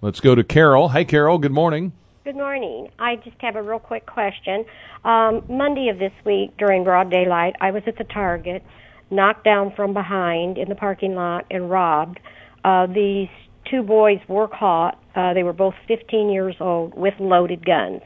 Let's 0.00 0.20
go 0.20 0.34
to 0.34 0.42
Carol. 0.42 0.88
Hi, 0.88 1.04
Carol. 1.04 1.38
Good 1.38 1.52
morning. 1.52 1.92
Good 2.24 2.36
morning. 2.36 2.88
I 2.98 3.16
just 3.16 3.36
have 3.40 3.56
a 3.56 3.62
real 3.62 3.78
quick 3.78 4.06
question. 4.06 4.64
Um, 5.04 5.42
Monday 5.48 5.88
of 5.88 5.98
this 5.98 6.12
week, 6.24 6.56
during 6.56 6.84
broad 6.84 7.10
daylight, 7.10 7.56
I 7.60 7.70
was 7.70 7.82
at 7.86 7.98
the 7.98 8.04
Target, 8.04 8.62
knocked 9.10 9.44
down 9.44 9.72
from 9.74 9.92
behind 9.92 10.56
in 10.56 10.68
the 10.68 10.74
parking 10.74 11.14
lot, 11.14 11.44
and 11.50 11.70
robbed. 11.70 12.20
Uh, 12.64 12.86
these 12.86 13.28
two 13.70 13.82
boys 13.82 14.18
were 14.28 14.48
caught. 14.48 14.98
Uh, 15.14 15.34
they 15.34 15.42
were 15.42 15.52
both 15.52 15.74
15 15.88 16.30
years 16.30 16.54
old 16.60 16.94
with 16.94 17.14
loaded 17.18 17.64
guns. 17.64 18.02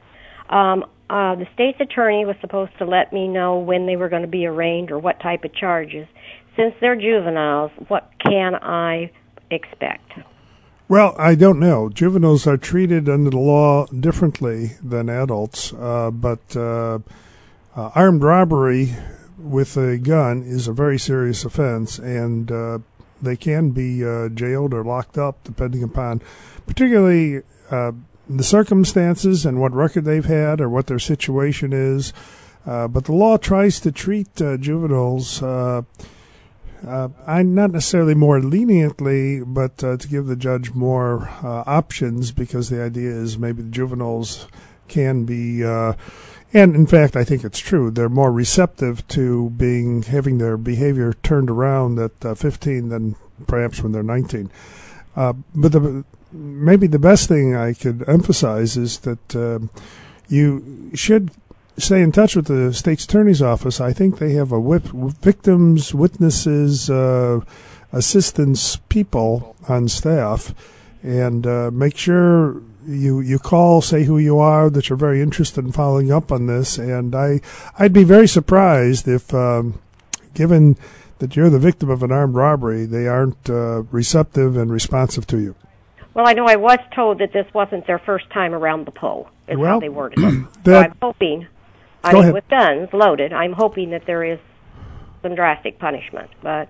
Um, 0.48 0.84
uh, 1.10 1.34
the 1.34 1.46
state's 1.54 1.80
attorney 1.80 2.24
was 2.24 2.36
supposed 2.40 2.72
to 2.78 2.84
let 2.84 3.12
me 3.12 3.28
know 3.28 3.58
when 3.58 3.86
they 3.86 3.96
were 3.96 4.08
going 4.08 4.22
to 4.22 4.28
be 4.28 4.46
arraigned 4.46 4.90
or 4.90 4.98
what 4.98 5.20
type 5.20 5.44
of 5.44 5.54
charges. 5.54 6.06
Since 6.56 6.74
they're 6.80 6.96
juveniles, 6.96 7.72
what 7.88 8.10
can 8.18 8.54
I 8.54 9.10
expect? 9.50 10.12
Well, 10.88 11.14
I 11.18 11.34
don't 11.34 11.58
know. 11.58 11.88
Juveniles 11.88 12.46
are 12.46 12.56
treated 12.56 13.08
under 13.08 13.30
the 13.30 13.38
law 13.38 13.86
differently 13.86 14.72
than 14.82 15.08
adults, 15.08 15.72
uh, 15.72 16.10
but 16.10 16.56
uh, 16.56 16.98
uh, 17.74 17.90
armed 17.94 18.22
robbery 18.22 18.94
with 19.38 19.76
a 19.76 19.98
gun 19.98 20.42
is 20.42 20.68
a 20.68 20.72
very 20.72 20.98
serious 20.98 21.44
offense, 21.44 21.98
and 21.98 22.52
uh, 22.52 22.78
they 23.24 23.36
can 23.36 23.70
be 23.70 24.04
uh, 24.04 24.28
jailed 24.28 24.72
or 24.72 24.84
locked 24.84 25.18
up 25.18 25.42
depending 25.44 25.82
upon, 25.82 26.20
particularly 26.66 27.42
uh, 27.70 27.92
the 28.28 28.44
circumstances 28.44 29.44
and 29.44 29.60
what 29.60 29.72
record 29.72 30.04
they've 30.04 30.24
had 30.24 30.60
or 30.60 30.68
what 30.68 30.86
their 30.86 30.98
situation 30.98 31.72
is. 31.72 32.12
but 32.64 33.04
the 33.04 33.12
law 33.12 33.36
tries 33.36 33.80
to 33.80 33.92
treat 33.92 34.34
juveniles 34.34 35.42
uh, 36.86 37.08
I'm 37.26 37.54
not 37.54 37.70
necessarily 37.70 38.14
more 38.14 38.40
leniently, 38.40 39.42
but 39.42 39.82
uh, 39.82 39.96
to 39.96 40.08
give 40.08 40.26
the 40.26 40.36
judge 40.36 40.72
more 40.72 41.28
uh, 41.42 41.64
options 41.66 42.32
because 42.32 42.68
the 42.68 42.82
idea 42.82 43.10
is 43.10 43.38
maybe 43.38 43.62
the 43.62 43.70
juveniles 43.70 44.46
can 44.86 45.24
be, 45.24 45.64
uh, 45.64 45.94
and 46.54 46.74
in 46.74 46.86
fact, 46.86 47.16
I 47.16 47.24
think 47.24 47.44
it's 47.44 47.58
true. 47.58 47.90
They're 47.90 48.08
more 48.08 48.32
receptive 48.32 49.06
to 49.08 49.50
being 49.50 50.02
having 50.02 50.38
their 50.38 50.56
behavior 50.56 51.12
turned 51.22 51.50
around 51.50 51.98
at 51.98 52.24
uh, 52.24 52.34
15 52.34 52.88
than 52.88 53.16
perhaps 53.46 53.82
when 53.82 53.92
they're 53.92 54.02
19. 54.02 54.50
Uh, 55.16 55.34
but 55.54 55.72
the, 55.72 56.04
maybe 56.32 56.86
the 56.86 56.98
best 56.98 57.28
thing 57.28 57.54
I 57.54 57.74
could 57.74 58.08
emphasize 58.08 58.76
is 58.76 59.00
that 59.00 59.68
you 60.28 60.90
should 60.94 61.30
stay 61.76 62.02
in 62.02 62.12
touch 62.12 62.36
with 62.36 62.46
the 62.46 62.72
state's 62.72 63.04
attorney's 63.04 63.42
office. 63.42 63.80
I 63.80 63.92
think 63.92 64.18
they 64.18 64.32
have 64.32 64.52
a 64.52 64.60
whip, 64.60 64.84
victims, 64.84 65.94
witnesses, 65.94 66.88
uh, 66.88 67.40
assistance 67.92 68.76
people 68.88 69.56
on 69.68 69.88
staff, 69.88 70.54
and 71.02 71.46
uh, 71.46 71.70
make 71.72 71.96
sure 71.96 72.60
you 72.86 73.20
you 73.20 73.38
call, 73.38 73.80
say 73.80 74.04
who 74.04 74.18
you 74.18 74.38
are, 74.38 74.70
that 74.70 74.88
you're 74.88 74.96
very 74.98 75.20
interested 75.22 75.64
in 75.64 75.72
following 75.72 76.10
up 76.12 76.30
on 76.32 76.46
this. 76.46 76.78
And 76.78 77.14
I 77.14 77.40
I'd 77.78 77.92
be 77.92 78.04
very 78.04 78.28
surprised 78.28 79.08
if, 79.08 79.32
um, 79.34 79.80
given 80.34 80.76
that 81.18 81.36
you're 81.36 81.50
the 81.50 81.58
victim 81.58 81.90
of 81.90 82.02
an 82.02 82.12
armed 82.12 82.34
robbery, 82.34 82.86
they 82.86 83.06
aren't 83.06 83.48
uh, 83.48 83.82
receptive 83.90 84.56
and 84.56 84.70
responsive 84.72 85.26
to 85.28 85.38
you. 85.38 85.54
Well, 86.12 86.28
I 86.28 86.32
know 86.32 86.46
I 86.46 86.56
was 86.56 86.78
told 86.94 87.18
that 87.18 87.32
this 87.32 87.46
wasn't 87.54 87.86
their 87.86 87.98
first 87.98 88.30
time 88.30 88.54
around 88.54 88.86
the 88.86 88.92
pole. 88.92 89.28
Is 89.48 89.58
well, 89.58 89.74
how 89.74 89.80
they 89.80 89.88
worded 89.88 90.18
it. 90.20 90.46
So 90.64 90.76
I'm 90.78 90.94
hoping 91.02 91.46
I 92.02 92.12
mean, 92.12 92.22
ahead. 92.22 92.34
with 92.34 92.48
guns 92.48 92.88
loaded, 92.92 93.32
I'm 93.32 93.52
hoping 93.52 93.90
that 93.90 94.06
there 94.06 94.24
is 94.24 94.38
some 95.22 95.34
drastic 95.34 95.78
punishment. 95.78 96.30
But 96.42 96.68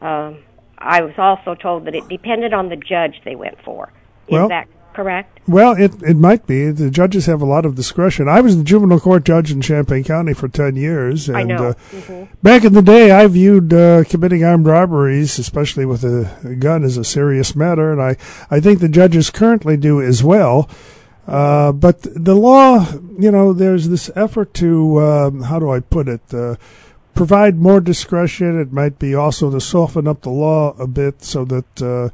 um, 0.00 0.38
I 0.78 1.02
was 1.02 1.14
also 1.18 1.54
told 1.54 1.86
that 1.86 1.94
it 1.94 2.06
depended 2.08 2.52
on 2.52 2.68
the 2.68 2.76
judge 2.76 3.20
they 3.24 3.34
went 3.34 3.60
for. 3.64 3.92
Is 4.28 4.32
Well- 4.32 4.48
that 4.48 4.68
correct? 4.96 5.38
Well, 5.46 5.72
it 5.74 5.92
it 6.02 6.16
might 6.16 6.46
be. 6.46 6.70
The 6.72 6.90
judges 6.90 7.26
have 7.26 7.40
a 7.42 7.46
lot 7.46 7.64
of 7.64 7.76
discretion. 7.76 8.28
I 8.28 8.40
was 8.40 8.56
the 8.56 8.64
juvenile 8.64 8.98
court 8.98 9.24
judge 9.24 9.52
in 9.52 9.60
Champaign 9.60 10.02
County 10.02 10.32
for 10.32 10.48
ten 10.48 10.74
years, 10.74 11.28
and 11.28 11.36
I 11.38 11.42
know. 11.44 11.68
Uh, 11.68 11.74
Mhm. 11.92 12.28
back 12.42 12.64
in 12.64 12.72
the 12.72 12.82
day, 12.82 13.10
I 13.12 13.26
viewed 13.28 13.72
uh, 13.72 14.02
committing 14.04 14.42
armed 14.42 14.66
robberies, 14.66 15.38
especially 15.38 15.84
with 15.86 16.02
a, 16.04 16.30
a 16.42 16.54
gun, 16.56 16.82
as 16.82 16.96
a 16.96 17.04
serious 17.04 17.54
matter, 17.54 17.92
and 17.92 18.02
I 18.02 18.16
I 18.50 18.58
think 18.60 18.80
the 18.80 18.88
judges 18.88 19.30
currently 19.30 19.76
do 19.76 20.00
as 20.00 20.24
well. 20.24 20.68
Uh, 21.28 21.72
but 21.72 22.02
the 22.02 22.34
law, 22.36 22.86
you 23.18 23.30
know, 23.30 23.52
there's 23.52 23.88
this 23.88 24.10
effort 24.16 24.54
to 24.54 25.00
um, 25.00 25.42
how 25.42 25.58
do 25.58 25.70
I 25.70 25.80
put 25.80 26.08
it? 26.08 26.22
Uh, 26.32 26.54
provide 27.14 27.58
more 27.58 27.80
discretion. 27.80 28.60
It 28.60 28.72
might 28.72 28.98
be 28.98 29.14
also 29.14 29.50
to 29.50 29.60
soften 29.60 30.06
up 30.06 30.22
the 30.22 30.30
law 30.30 30.74
a 30.78 30.86
bit 30.86 31.24
so 31.24 31.44
that 31.46 31.82
uh, 31.82 32.10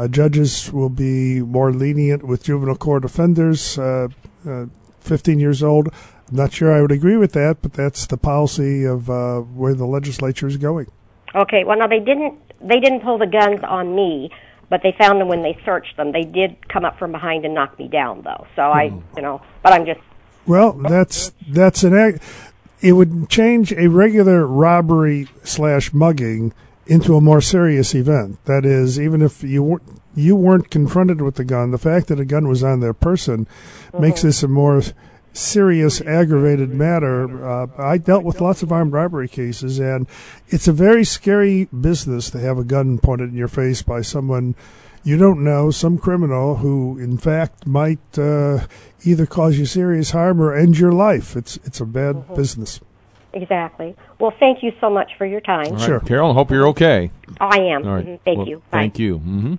uh, 0.00 0.08
judges 0.08 0.72
will 0.72 0.88
be 0.88 1.40
more 1.40 1.72
lenient 1.72 2.22
with 2.26 2.44
juvenile 2.44 2.76
court 2.76 3.04
offenders, 3.04 3.78
uh, 3.78 4.08
uh 4.48 4.66
15 5.00 5.38
years 5.38 5.62
old. 5.62 5.88
I'm 6.28 6.36
not 6.36 6.52
sure 6.52 6.72
I 6.72 6.80
would 6.80 6.92
agree 6.92 7.16
with 7.16 7.32
that, 7.32 7.58
but 7.60 7.74
that's 7.74 8.06
the 8.06 8.16
policy 8.16 8.84
of 8.84 9.10
uh, 9.10 9.40
where 9.40 9.74
the 9.74 9.86
legislature 9.86 10.46
is 10.46 10.56
going. 10.56 10.86
Okay. 11.34 11.64
Well, 11.64 11.78
now 11.78 11.86
they 11.86 12.00
didn't 12.00 12.38
they 12.60 12.80
didn't 12.80 13.00
pull 13.00 13.18
the 13.18 13.26
guns 13.26 13.60
on 13.62 13.94
me, 13.94 14.30
but 14.70 14.82
they 14.82 14.94
found 14.98 15.20
them 15.20 15.28
when 15.28 15.42
they 15.42 15.58
searched 15.64 15.96
them. 15.98 16.12
They 16.12 16.24
did 16.24 16.68
come 16.68 16.84
up 16.84 16.98
from 16.98 17.12
behind 17.12 17.44
and 17.44 17.54
knock 17.54 17.78
me 17.78 17.88
down, 17.88 18.22
though. 18.22 18.46
So 18.56 18.62
I, 18.62 18.88
Hmm. 18.88 19.00
you 19.16 19.22
know, 19.22 19.42
but 19.62 19.74
I'm 19.74 19.84
just 19.84 20.00
Well, 20.46 20.72
that's 20.72 21.32
that's 21.46 21.82
an 21.84 21.94
act. 21.94 22.22
It 22.80 22.92
would 22.92 23.28
change 23.28 23.72
a 23.74 23.88
regular 23.88 24.46
robbery 24.46 25.28
slash 25.44 25.92
mugging 25.92 26.54
into 26.90 27.14
a 27.14 27.20
more 27.20 27.40
serious 27.40 27.94
event. 27.94 28.44
That 28.46 28.66
is, 28.66 28.98
even 28.98 29.22
if 29.22 29.44
you 29.44 29.62
weren't 29.62 30.00
you 30.16 30.34
weren't 30.34 30.70
confronted 30.70 31.22
with 31.22 31.36
the 31.36 31.44
gun, 31.44 31.70
the 31.70 31.78
fact 31.78 32.08
that 32.08 32.18
a 32.18 32.24
gun 32.24 32.48
was 32.48 32.64
on 32.64 32.80
their 32.80 32.92
person 32.92 33.46
makes 33.96 34.22
this 34.22 34.42
a 34.42 34.48
more 34.48 34.82
serious, 35.32 36.00
aggravated 36.00 36.70
matter. 36.70 37.46
Uh, 37.46 37.68
I 37.78 37.96
dealt 37.98 38.24
with 38.24 38.40
lots 38.40 38.64
of 38.64 38.72
armed 38.72 38.92
robbery 38.92 39.28
cases, 39.28 39.78
and 39.78 40.08
it's 40.48 40.66
a 40.66 40.72
very 40.72 41.04
scary 41.04 41.66
business 41.66 42.28
to 42.30 42.40
have 42.40 42.58
a 42.58 42.64
gun 42.64 42.98
pointed 42.98 43.30
in 43.30 43.36
your 43.36 43.46
face 43.46 43.82
by 43.82 44.00
someone 44.02 44.56
you 45.04 45.16
don't 45.16 45.44
know, 45.44 45.70
some 45.70 45.96
criminal 45.96 46.56
who, 46.56 46.98
in 46.98 47.16
fact, 47.16 47.66
might 47.66 48.18
uh, 48.18 48.66
either 49.04 49.26
cause 49.26 49.58
you 49.58 49.64
serious 49.64 50.10
harm 50.10 50.42
or 50.42 50.54
end 50.54 50.76
your 50.76 50.92
life. 50.92 51.36
It's 51.36 51.56
it's 51.64 51.80
a 51.80 51.86
bad 51.86 52.34
business. 52.34 52.80
Exactly. 53.32 53.96
Well, 54.18 54.32
thank 54.38 54.62
you 54.62 54.72
so 54.80 54.90
much 54.90 55.10
for 55.18 55.26
your 55.26 55.40
time. 55.40 55.66
All 55.66 55.72
right, 55.74 55.80
Sure. 55.80 56.00
Carol, 56.00 56.30
I 56.30 56.34
hope 56.34 56.50
you're 56.50 56.68
okay. 56.68 57.10
I 57.40 57.58
am. 57.58 57.86
All 57.86 57.94
right. 57.94 58.06
Mhm. 58.06 58.20
Thank 58.24 58.38
Well, 58.38 58.48
you. 58.48 58.56
Bye. 58.70 58.78
Thank 58.78 58.98
you. 58.98 59.18
Mm-hmm. 59.18 59.54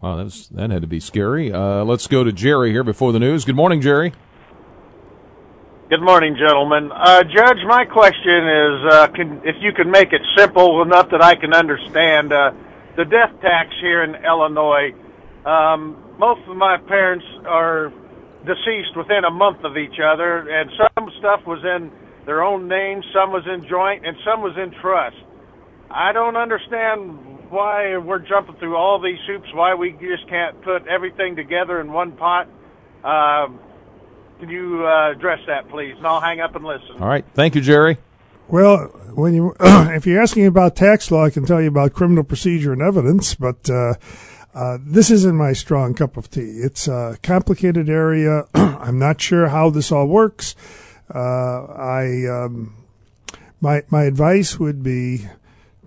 Wow, 0.00 0.16
that's, 0.16 0.48
that 0.48 0.70
had 0.70 0.82
to 0.82 0.88
be 0.88 0.98
scary. 1.00 1.52
Uh, 1.52 1.84
let's 1.84 2.06
go 2.08 2.24
to 2.24 2.32
Jerry 2.32 2.72
here 2.72 2.82
before 2.84 3.12
the 3.12 3.20
news. 3.20 3.44
Good 3.44 3.54
morning, 3.56 3.80
Jerry. 3.80 4.12
Good 5.90 6.02
morning, 6.02 6.36
gentlemen. 6.36 6.90
Uh, 6.90 7.22
Judge, 7.22 7.58
my 7.66 7.84
question 7.84 8.48
is, 8.48 8.92
uh, 8.92 9.06
can, 9.14 9.42
if 9.44 9.56
you 9.60 9.72
can 9.72 9.90
make 9.90 10.12
it 10.12 10.22
simple 10.36 10.80
enough 10.82 11.10
that 11.10 11.22
I 11.22 11.34
can 11.34 11.52
understand, 11.52 12.32
uh, 12.32 12.52
the 12.96 13.04
death 13.04 13.30
tax 13.42 13.70
here 13.80 14.02
in 14.02 14.14
Illinois. 14.24 14.92
Um, 15.44 15.96
most 16.18 16.40
of 16.48 16.56
my 16.56 16.78
parents 16.78 17.24
are 17.46 17.92
deceased 18.46 18.96
within 18.96 19.24
a 19.24 19.30
month 19.30 19.64
of 19.64 19.76
each 19.76 19.98
other, 20.02 20.48
and 20.48 20.70
some 20.76 21.10
stuff 21.18 21.40
was 21.46 21.62
in 21.62 21.90
their 22.26 22.42
own 22.42 22.68
names, 22.68 23.04
some 23.12 23.32
was 23.32 23.44
in 23.46 23.66
joint, 23.68 24.06
and 24.06 24.16
some 24.24 24.42
was 24.42 24.56
in 24.56 24.70
trust. 24.80 25.16
I 25.90 26.12
don't 26.12 26.36
understand 26.36 27.50
why 27.50 27.98
we're 27.98 28.20
jumping 28.20 28.56
through 28.56 28.76
all 28.76 29.00
these 29.00 29.18
hoops, 29.26 29.48
why 29.52 29.74
we 29.74 29.92
just 29.92 30.26
can't 30.28 30.60
put 30.62 30.86
everything 30.86 31.36
together 31.36 31.80
in 31.80 31.92
one 31.92 32.12
pot. 32.12 32.48
Um, 33.04 33.60
can 34.40 34.48
you 34.48 34.86
uh, 34.86 35.12
address 35.12 35.40
that, 35.46 35.68
please? 35.68 35.94
And 35.96 36.06
I'll 36.06 36.20
hang 36.20 36.40
up 36.40 36.56
and 36.56 36.64
listen. 36.64 37.00
All 37.00 37.08
right. 37.08 37.24
Thank 37.34 37.54
you, 37.54 37.60
Jerry. 37.60 37.98
Well, 38.48 38.86
when 39.14 39.34
you 39.34 39.54
if 39.60 40.06
you're 40.06 40.20
asking 40.20 40.46
about 40.46 40.76
tax 40.76 41.10
law, 41.10 41.24
I 41.24 41.30
can 41.30 41.44
tell 41.44 41.60
you 41.60 41.68
about 41.68 41.92
criminal 41.92 42.24
procedure 42.24 42.72
and 42.72 42.82
evidence, 42.82 43.34
but 43.34 43.68
uh, 43.68 43.94
uh, 44.54 44.78
this 44.80 45.10
isn't 45.10 45.36
my 45.36 45.52
strong 45.52 45.94
cup 45.94 46.16
of 46.16 46.30
tea. 46.30 46.60
It's 46.62 46.88
a 46.88 47.18
complicated 47.22 47.88
area. 47.88 48.46
I'm 48.54 48.98
not 48.98 49.20
sure 49.20 49.48
how 49.48 49.70
this 49.70 49.92
all 49.92 50.06
works. 50.06 50.54
Uh, 51.12 51.64
I 51.64 52.26
um, 52.26 52.74
my 53.60 53.82
my 53.90 54.04
advice 54.04 54.58
would 54.58 54.82
be 54.82 55.26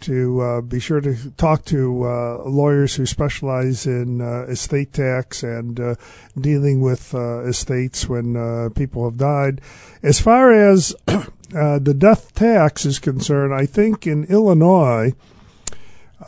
to 0.02 0.42
uh, 0.42 0.62
be 0.62 0.80
sure 0.80 1.02
to 1.02 1.32
talk 1.32 1.66
to 1.66 2.04
uh, 2.04 2.44
lawyers 2.46 2.96
who 2.96 3.06
specialize 3.06 3.88
in 3.88 4.22
uh, 4.22 4.44
estate 4.44 4.94
tax 4.94 5.42
and 5.42 5.80
uh, 5.80 5.96
dealing 6.40 6.82
with 6.82 7.14
uh, 7.16 7.40
estates 7.46 8.08
when 8.08 8.36
uh, 8.36 8.70
people 8.76 9.06
have 9.06 9.18
died. 9.18 9.62
As 10.04 10.20
far 10.20 10.52
as 10.52 10.96
uh, 11.08 11.24
the 11.80 11.96
death 11.98 12.34
tax 12.34 12.86
is 12.86 13.00
concerned, 13.00 13.54
I 13.54 13.66
think 13.66 14.06
in 14.06 14.26
Illinois, 14.26 15.14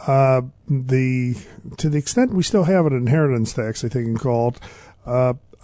uh, 0.07 0.41
the 0.67 1.35
to 1.77 1.89
the 1.89 1.97
extent 1.97 2.33
we 2.33 2.43
still 2.43 2.63
have 2.63 2.85
an 2.85 2.93
inheritance 2.93 3.53
tax, 3.53 3.83
I 3.83 3.89
think 3.89 4.19
called. 4.19 4.59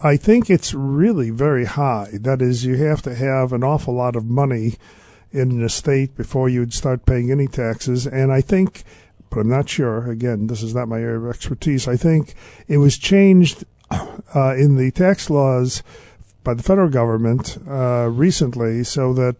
I 0.06 0.18
think 0.18 0.50
it's 0.50 0.74
really 0.74 1.30
very 1.30 1.64
high. 1.64 2.10
That 2.12 2.42
is, 2.42 2.66
you 2.66 2.76
have 2.76 3.02
to 3.04 3.16
have 3.16 3.54
an 3.54 3.64
awful 3.64 3.94
lot 3.94 4.18
of 4.18 4.26
money 4.26 4.76
in 5.32 5.50
an 5.50 5.64
estate 5.64 6.18
before 6.18 6.50
you'd 6.50 6.74
start 6.74 7.06
paying 7.06 7.32
any 7.32 7.48
taxes. 7.48 8.06
And 8.06 8.32
I 8.32 8.42
think, 8.42 8.84
but 9.30 9.40
I'm 9.40 9.50
not 9.50 9.70
sure. 9.70 10.12
Again, 10.12 10.48
this 10.48 10.62
is 10.62 10.76
not 10.76 10.90
my 10.90 11.00
area 11.00 11.20
of 11.20 11.30
expertise. 11.30 11.88
I 11.88 11.96
think 11.96 12.36
it 12.68 12.80
was 12.80 12.98
changed 12.98 13.64
uh, 13.90 14.56
in 14.56 14.76
the 14.76 14.92
tax 14.92 15.30
laws 15.30 15.82
by 16.44 16.54
the 16.54 16.64
federal 16.64 16.90
government 16.90 17.58
uh, 17.66 18.10
recently, 18.12 18.84
so 18.84 19.14
that 19.14 19.38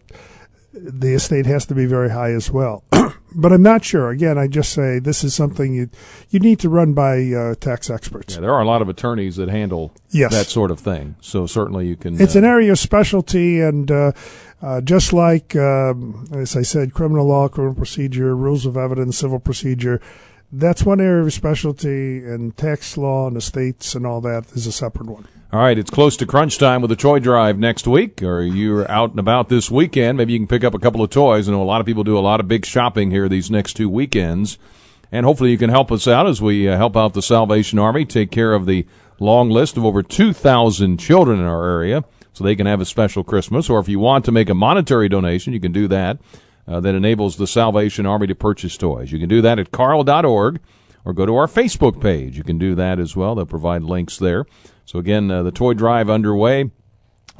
the 0.74 1.14
estate 1.14 1.46
has 1.46 1.64
to 1.66 1.74
be 1.74 1.86
very 1.86 2.10
high 2.10 2.32
as 2.32 2.50
well. 2.50 2.84
but 3.34 3.52
I'm 3.52 3.62
not 3.62 3.84
sure. 3.84 4.10
Again, 4.10 4.36
I 4.38 4.48
just 4.48 4.72
say 4.72 4.98
this 4.98 5.22
is 5.22 5.34
something 5.34 5.72
you 5.72 5.88
you 6.30 6.40
need 6.40 6.58
to 6.60 6.68
run 6.68 6.94
by 6.94 7.22
uh, 7.32 7.54
tax 7.54 7.88
experts. 7.90 8.34
Yeah, 8.34 8.40
there 8.40 8.52
are 8.52 8.60
a 8.60 8.66
lot 8.66 8.82
of 8.82 8.88
attorneys 8.88 9.36
that 9.36 9.48
handle 9.48 9.92
Yes. 10.10 10.32
that 10.32 10.46
sort 10.46 10.70
of 10.70 10.80
thing. 10.80 11.16
So 11.20 11.46
certainly 11.46 11.86
you 11.86 11.96
can. 11.96 12.20
It's 12.20 12.36
uh, 12.36 12.40
an 12.40 12.44
area 12.44 12.72
of 12.72 12.78
specialty, 12.78 13.60
and 13.60 13.90
uh, 13.90 14.12
uh, 14.60 14.80
just 14.80 15.12
like, 15.12 15.54
um, 15.56 16.26
as 16.32 16.56
I 16.56 16.62
said, 16.62 16.92
criminal 16.92 17.26
law, 17.26 17.48
criminal 17.48 17.74
procedure, 17.74 18.34
rules 18.36 18.66
of 18.66 18.76
evidence, 18.76 19.18
civil 19.18 19.38
procedure, 19.38 20.00
that's 20.50 20.84
one 20.84 21.00
area 21.00 21.24
of 21.24 21.32
specialty, 21.32 22.18
and 22.18 22.56
tax 22.56 22.96
law 22.96 23.26
and 23.28 23.36
estates 23.36 23.94
and 23.94 24.06
all 24.06 24.20
that 24.22 24.50
is 24.52 24.66
a 24.66 24.72
separate 24.72 25.08
one. 25.08 25.26
All 25.54 25.60
right, 25.60 25.78
it's 25.78 25.88
close 25.88 26.16
to 26.16 26.26
crunch 26.26 26.58
time 26.58 26.82
with 26.82 26.88
the 26.88 26.96
toy 26.96 27.20
drive 27.20 27.60
next 27.60 27.86
week, 27.86 28.24
or 28.24 28.42
you're 28.42 28.90
out 28.90 29.10
and 29.10 29.20
about 29.20 29.48
this 29.48 29.70
weekend. 29.70 30.18
Maybe 30.18 30.32
you 30.32 30.40
can 30.40 30.48
pick 30.48 30.64
up 30.64 30.74
a 30.74 30.80
couple 30.80 31.00
of 31.00 31.10
toys. 31.10 31.48
I 31.48 31.52
know 31.52 31.62
a 31.62 31.64
lot 31.64 31.80
of 31.80 31.86
people 31.86 32.02
do 32.02 32.18
a 32.18 32.26
lot 32.26 32.40
of 32.40 32.48
big 32.48 32.66
shopping 32.66 33.12
here 33.12 33.28
these 33.28 33.52
next 33.52 33.74
two 33.74 33.88
weekends. 33.88 34.58
And 35.12 35.24
hopefully 35.24 35.52
you 35.52 35.56
can 35.56 35.70
help 35.70 35.92
us 35.92 36.08
out 36.08 36.26
as 36.26 36.42
we 36.42 36.68
uh, 36.68 36.76
help 36.76 36.96
out 36.96 37.14
the 37.14 37.22
Salvation 37.22 37.78
Army 37.78 38.04
take 38.04 38.32
care 38.32 38.52
of 38.52 38.66
the 38.66 38.84
long 39.20 39.48
list 39.48 39.76
of 39.76 39.84
over 39.84 40.02
2,000 40.02 40.98
children 40.98 41.38
in 41.38 41.46
our 41.46 41.70
area 41.70 42.02
so 42.32 42.42
they 42.42 42.56
can 42.56 42.66
have 42.66 42.80
a 42.80 42.84
special 42.84 43.22
Christmas. 43.22 43.70
Or 43.70 43.78
if 43.78 43.88
you 43.88 44.00
want 44.00 44.24
to 44.24 44.32
make 44.32 44.50
a 44.50 44.54
monetary 44.54 45.08
donation, 45.08 45.52
you 45.52 45.60
can 45.60 45.70
do 45.70 45.86
that. 45.86 46.18
Uh, 46.66 46.80
that 46.80 46.96
enables 46.96 47.36
the 47.36 47.46
Salvation 47.46 48.06
Army 48.06 48.26
to 48.26 48.34
purchase 48.34 48.76
toys. 48.76 49.12
You 49.12 49.20
can 49.20 49.28
do 49.28 49.40
that 49.42 49.60
at 49.60 49.70
carle.org 49.70 50.58
or 51.04 51.12
go 51.12 51.26
to 51.26 51.36
our 51.36 51.46
Facebook 51.46 52.00
page. 52.00 52.36
You 52.36 52.44
can 52.44 52.58
do 52.58 52.74
that 52.74 52.98
as 52.98 53.14
well. 53.14 53.34
They'll 53.34 53.46
provide 53.46 53.82
links 53.82 54.16
there. 54.18 54.46
So 54.84 54.98
again, 54.98 55.30
uh, 55.30 55.42
the 55.42 55.52
toy 55.52 55.74
drive 55.74 56.08
underway. 56.08 56.70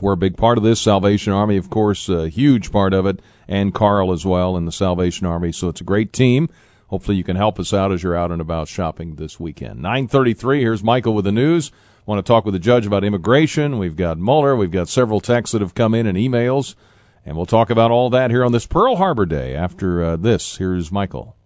We're 0.01 0.13
a 0.13 0.17
big 0.17 0.37
part 0.37 0.59
of 0.59 0.65
this. 0.65 0.81
Salvation 0.81 1.33
Army, 1.33 1.57
of 1.57 1.71
course, 1.71 2.09
a 2.09 2.29
huge 2.29 2.73
part 2.73 2.93
of 2.93 3.07
it, 3.07 3.21
and 3.47 3.73
Carle 3.73 4.13
as 4.13 4.27
well 4.27 4.57
in 4.57 4.65
the 4.65 4.73
Salvation 4.73 5.27
Army. 5.27 5.53
So 5.53 5.69
it's 5.69 5.81
a 5.81 5.85
great 5.85 6.13
team. 6.13 6.49
Hopefully 6.89 7.17
you 7.17 7.25
can 7.25 7.37
help 7.37 7.59
us 7.61 7.73
out 7.73 7.93
as 7.93 8.03
you're 8.03 8.17
out 8.17 8.33
and 8.33 8.41
about 8.41 8.69
shopping 8.69 9.17
this 9.17 9.39
weekend. 9.39 9.81
933, 9.81 10.61
here's 10.61 10.83
Michael 10.83 11.15
with 11.15 11.25
the 11.25 11.33
news. 11.33 11.71
Want 12.07 12.25
to 12.25 12.29
talk 12.29 12.45
with 12.45 12.53
the 12.53 12.61
judge 12.61 12.87
about 12.87 13.05
immigration. 13.05 13.79
We've 13.79 13.97
got 13.97 14.19
Mueller. 14.19 14.55
We've 14.55 14.71
got 14.71 14.89
several 14.89 15.21
texts 15.21 15.53
that 15.53 15.63
have 15.63 15.75
come 15.75 15.95
in 15.95 16.07
and 16.07 16.19
emails. 16.19 16.75
And 17.25 17.37
we'll 17.37 17.47
talk 17.47 17.71
about 17.71 17.91
all 17.91 18.11
that 18.11 18.31
here 18.31 18.45
on 18.45 18.53
this 18.53 18.67
Pearl 18.67 18.97
Harbor 18.97 19.25
Day 19.25 19.55
after 19.55 20.05
uh, 20.05 20.17
this. 20.17 20.59
Here's 20.59 20.93
Michael. 20.93 21.37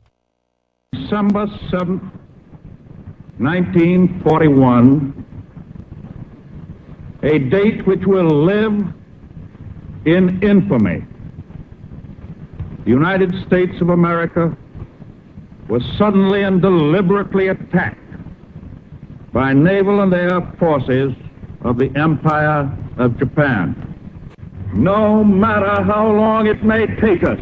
December 1.09 1.47
7th, 1.71 2.03
1941, 3.39 5.25
a 7.23 7.39
date 7.39 7.87
which 7.87 8.05
will 8.07 8.45
live 8.45 8.73
in 10.05 10.43
infamy. 10.43 11.05
The 12.85 12.91
United 12.91 13.35
States 13.47 13.81
of 13.81 13.89
America 13.89 14.57
was 15.69 15.83
suddenly 15.97 16.43
and 16.43 16.61
deliberately 16.61 17.49
attacked 17.49 17.99
by 19.33 19.55
naval 19.55 20.01
and 20.01 20.13
air 20.13 20.41
forces 20.59 21.15
of 21.63 21.79
the 21.79 21.91
Empire 21.97 22.71
of 22.99 23.19
Japan. 23.19 23.75
No 24.75 25.25
matter 25.25 25.83
how 25.85 26.11
long 26.13 26.47
it 26.47 26.63
may 26.63 26.87
take 26.97 27.25
us 27.25 27.41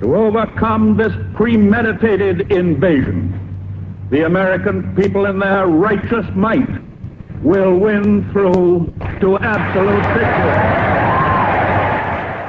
to 0.00 0.14
overcome 0.14 0.96
this 0.96 1.12
premeditated 1.34 2.52
invasion, 2.52 3.42
the 4.10 4.24
American 4.26 4.94
people 4.94 5.26
in 5.26 5.38
their 5.38 5.66
righteous 5.66 6.26
might 6.34 6.68
will 7.42 7.76
win 7.78 8.30
through 8.32 8.92
to 9.20 9.38
absolute 9.38 10.04
victory. 10.14 10.86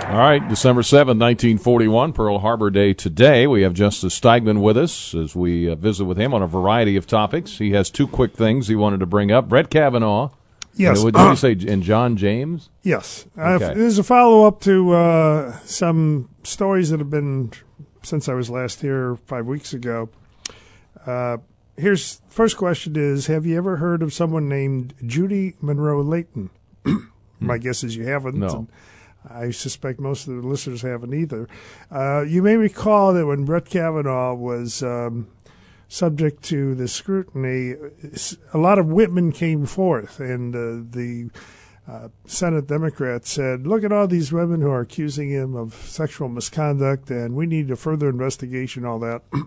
All 0.09 0.19
right, 0.23 0.47
December 0.47 0.83
seventh, 0.83 1.19
1941, 1.19 2.13
Pearl 2.13 2.39
Harbor 2.39 2.69
Day 2.69 2.93
today. 2.93 3.45
We 3.45 3.61
have 3.63 3.73
Justice 3.73 4.17
Steigmann 4.17 4.61
with 4.61 4.77
us 4.77 5.13
as 5.13 5.35
we 5.35 5.69
uh, 5.69 5.75
visit 5.75 6.05
with 6.05 6.17
him 6.17 6.33
on 6.33 6.41
a 6.41 6.47
variety 6.47 6.95
of 6.95 7.05
topics. 7.05 7.57
He 7.57 7.71
has 7.71 7.89
two 7.89 8.07
quick 8.07 8.33
things 8.33 8.67
he 8.69 8.75
wanted 8.75 9.01
to 9.01 9.05
bring 9.05 9.31
up. 9.31 9.49
Brett 9.49 9.69
Kavanaugh. 9.69 10.29
Yes. 10.75 11.03
What 11.03 11.13
did 11.13 11.21
you 11.21 11.35
say? 11.65 11.71
And 11.71 11.83
John 11.83 12.15
James? 12.15 12.69
Yes. 12.83 13.25
Okay. 13.37 13.65
Uh, 13.65 13.73
there's 13.73 13.99
a 13.99 14.03
follow 14.03 14.47
up 14.47 14.61
to 14.61 14.93
uh, 14.93 15.59
some 15.65 16.29
stories 16.47 16.89
that 16.89 16.99
have 16.99 17.09
been 17.09 17.51
since 18.03 18.29
I 18.29 18.33
was 18.33 18.49
last 18.49 18.81
here 18.81 19.17
five 19.25 19.45
weeks 19.45 19.73
ago. 19.73 20.09
Uh, 21.05 21.37
here's 21.75 22.21
first 22.29 22.57
question: 22.57 22.95
Is 22.95 23.27
have 23.27 23.45
you 23.45 23.57
ever 23.57 23.77
heard 23.77 24.01
of 24.01 24.13
someone 24.13 24.47
named 24.47 24.93
Judy 25.05 25.55
Munro 25.61 26.01
Leighton? 26.01 26.49
My 27.39 27.57
guess 27.57 27.83
is 27.83 27.95
you 27.95 28.05
haven't. 28.05 28.35
No. 28.35 28.67
I 29.29 29.51
suspect 29.51 29.99
most 29.99 30.27
of 30.27 30.41
the 30.41 30.47
listeners 30.47 30.81
haven't 30.83 31.13
either. 31.13 31.49
Uh, 31.91 32.21
you 32.21 32.41
may 32.41 32.55
recall 32.55 33.13
that 33.13 33.25
when 33.25 33.43
Brett 33.43 33.65
Kavanaugh 33.65 34.33
was 34.33 34.81
um, 34.81 35.27
subject 35.89 36.43
to 36.43 36.75
the 36.75 36.87
scrutiny, 36.87 37.75
a 38.53 38.57
lot 38.57 38.79
of 38.79 38.87
women 38.87 39.33
came 39.33 39.65
forth, 39.65 40.21
and 40.21 40.55
uh, 40.55 40.87
the 40.95 41.29
uh, 41.87 42.09
Senate 42.25 42.67
Democrats 42.67 43.31
said, 43.31 43.65
"Look 43.65 43.83
at 43.83 43.91
all 43.91 44.07
these 44.07 44.31
women 44.31 44.61
who 44.61 44.69
are 44.69 44.81
accusing 44.81 45.29
him 45.29 45.55
of 45.55 45.73
sexual 45.73 46.27
misconduct, 46.27 47.09
and 47.09 47.35
we 47.35 47.45
need 47.45 47.71
a 47.71 47.75
further 47.75 48.09
investigation." 48.09 48.85
All 48.85 48.99
that. 48.99 49.21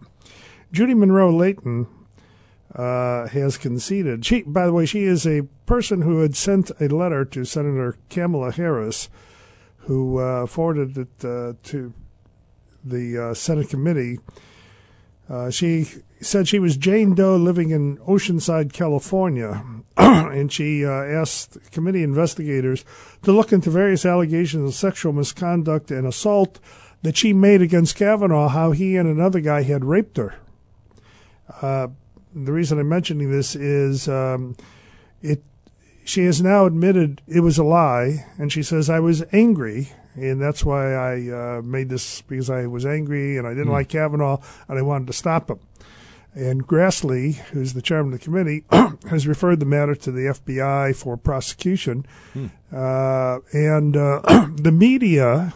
Judy 0.73 0.95
Munro 0.95 1.31
Leighton 1.33 1.87
uh, 2.75 3.27
has 3.29 3.59
conceded. 3.59 4.25
She, 4.25 4.43
by 4.43 4.67
the 4.67 4.73
way, 4.73 4.87
she 4.87 5.03
is 5.03 5.27
a 5.27 5.43
person 5.67 6.03
who 6.03 6.21
had 6.21 6.37
sent 6.37 6.71
a 6.81 6.89
letter 6.89 7.25
to 7.25 7.45
Senator 7.45 7.99
Kamala 8.09 8.53
Harris, 8.53 9.09
who 9.79 10.19
uh, 10.19 10.47
forwarded 10.47 10.97
it 10.97 11.25
uh, 11.25 11.55
to 11.65 11.93
the 12.85 13.19
uh, 13.19 13.35
Senate 13.35 13.69
committee. 13.69 14.19
Uh, 15.29 15.51
she 15.51 15.87
said 16.21 16.47
she 16.47 16.59
was 16.59 16.77
Jane 16.77 17.15
Doe 17.15 17.37
living 17.37 17.71
in 17.71 17.97
Oceanside, 17.99 18.73
California, 18.73 19.65
and 19.97 20.53
she 20.53 20.85
uh, 20.85 20.91
asked 20.91 21.59
committee 21.73 22.03
investigators 22.03 22.85
to 23.23 23.33
look 23.33 23.53
into 23.53 23.71
various 23.71 24.05
allegations 24.05 24.69
of 24.69 24.75
sexual 24.75 25.13
misconduct 25.13 25.91
and 25.91 26.07
assault 26.07 26.61
that 27.03 27.17
she 27.17 27.33
made 27.33 27.63
against 27.63 27.97
Kavanaugh, 27.97 28.49
how 28.49 28.73
he 28.73 28.97
and 28.97 29.09
another 29.09 29.41
guy 29.41 29.63
had 29.63 29.85
raped 29.85 30.19
her. 30.19 30.35
Uh, 31.63 31.89
the 32.35 32.53
reason 32.53 32.79
I'm 32.79 32.89
mentioning 32.89 33.31
this 33.31 33.57
is 33.57 34.09
um, 34.09 34.57
it. 35.23 35.43
She 36.05 36.25
has 36.25 36.43
now 36.43 36.67
admitted 36.67 37.23
it 37.29 37.41
was 37.41 37.57
a 37.57 37.65
lie, 37.65 38.27
and 38.37 38.53
she 38.53 38.63
says 38.63 38.91
I 38.91 39.01
was 39.01 39.23
angry, 39.33 39.93
and 40.15 40.41
that's 40.41 40.65
why 40.65 40.95
I 40.95 41.29
uh, 41.31 41.63
made 41.63 41.89
this 41.89 42.23
because 42.23 42.51
I 42.51 42.67
was 42.67 42.85
angry 42.85 43.39
and 43.39 43.47
I 43.47 43.51
didn't 43.51 43.73
like 43.73 43.89
Kavanaugh 43.89 44.39
and 44.69 44.79
I 44.79 44.83
wanted 44.83 45.07
to 45.09 45.13
stop 45.13 45.51
him. 45.51 45.61
And 46.35 46.67
Grassley, 46.67 47.37
who's 47.51 47.73
the 47.73 47.83
chairman 47.83 48.13
of 48.13 48.21
the 48.21 48.25
committee, 48.25 48.65
has 49.11 49.27
referred 49.27 49.61
the 49.61 49.67
matter 49.67 49.95
to 49.97 50.13
the 50.13 50.27
FBI 50.27 50.95
for 50.95 51.17
prosecution. 51.17 52.07
Uh, 52.73 53.41
and 53.53 53.97
uh, 53.97 54.21
the 54.55 54.73
media 54.73 55.55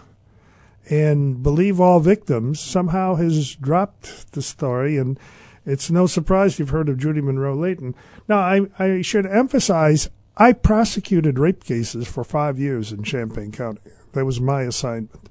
and 0.90 1.42
Believe 1.42 1.80
All 1.80 2.00
Victims 2.00 2.60
somehow 2.60 3.14
has 3.14 3.54
dropped 3.54 4.32
the 4.32 4.42
story. 4.42 4.96
And 4.96 5.18
it's 5.64 5.90
no 5.90 6.06
surprise 6.06 6.58
you've 6.58 6.70
heard 6.70 6.88
of 6.88 6.98
Judy 6.98 7.20
Munro 7.20 7.54
Leighton. 7.54 7.94
Now, 8.28 8.38
I, 8.38 8.66
I 8.78 9.02
should 9.02 9.26
emphasize 9.26 10.10
I 10.36 10.52
prosecuted 10.52 11.38
rape 11.38 11.62
cases 11.62 12.08
for 12.08 12.24
five 12.24 12.58
years 12.58 12.90
in 12.90 13.04
Champaign 13.04 13.52
County. 13.52 13.92
That 14.12 14.24
was 14.24 14.40
my 14.40 14.62
assignment. 14.62 15.28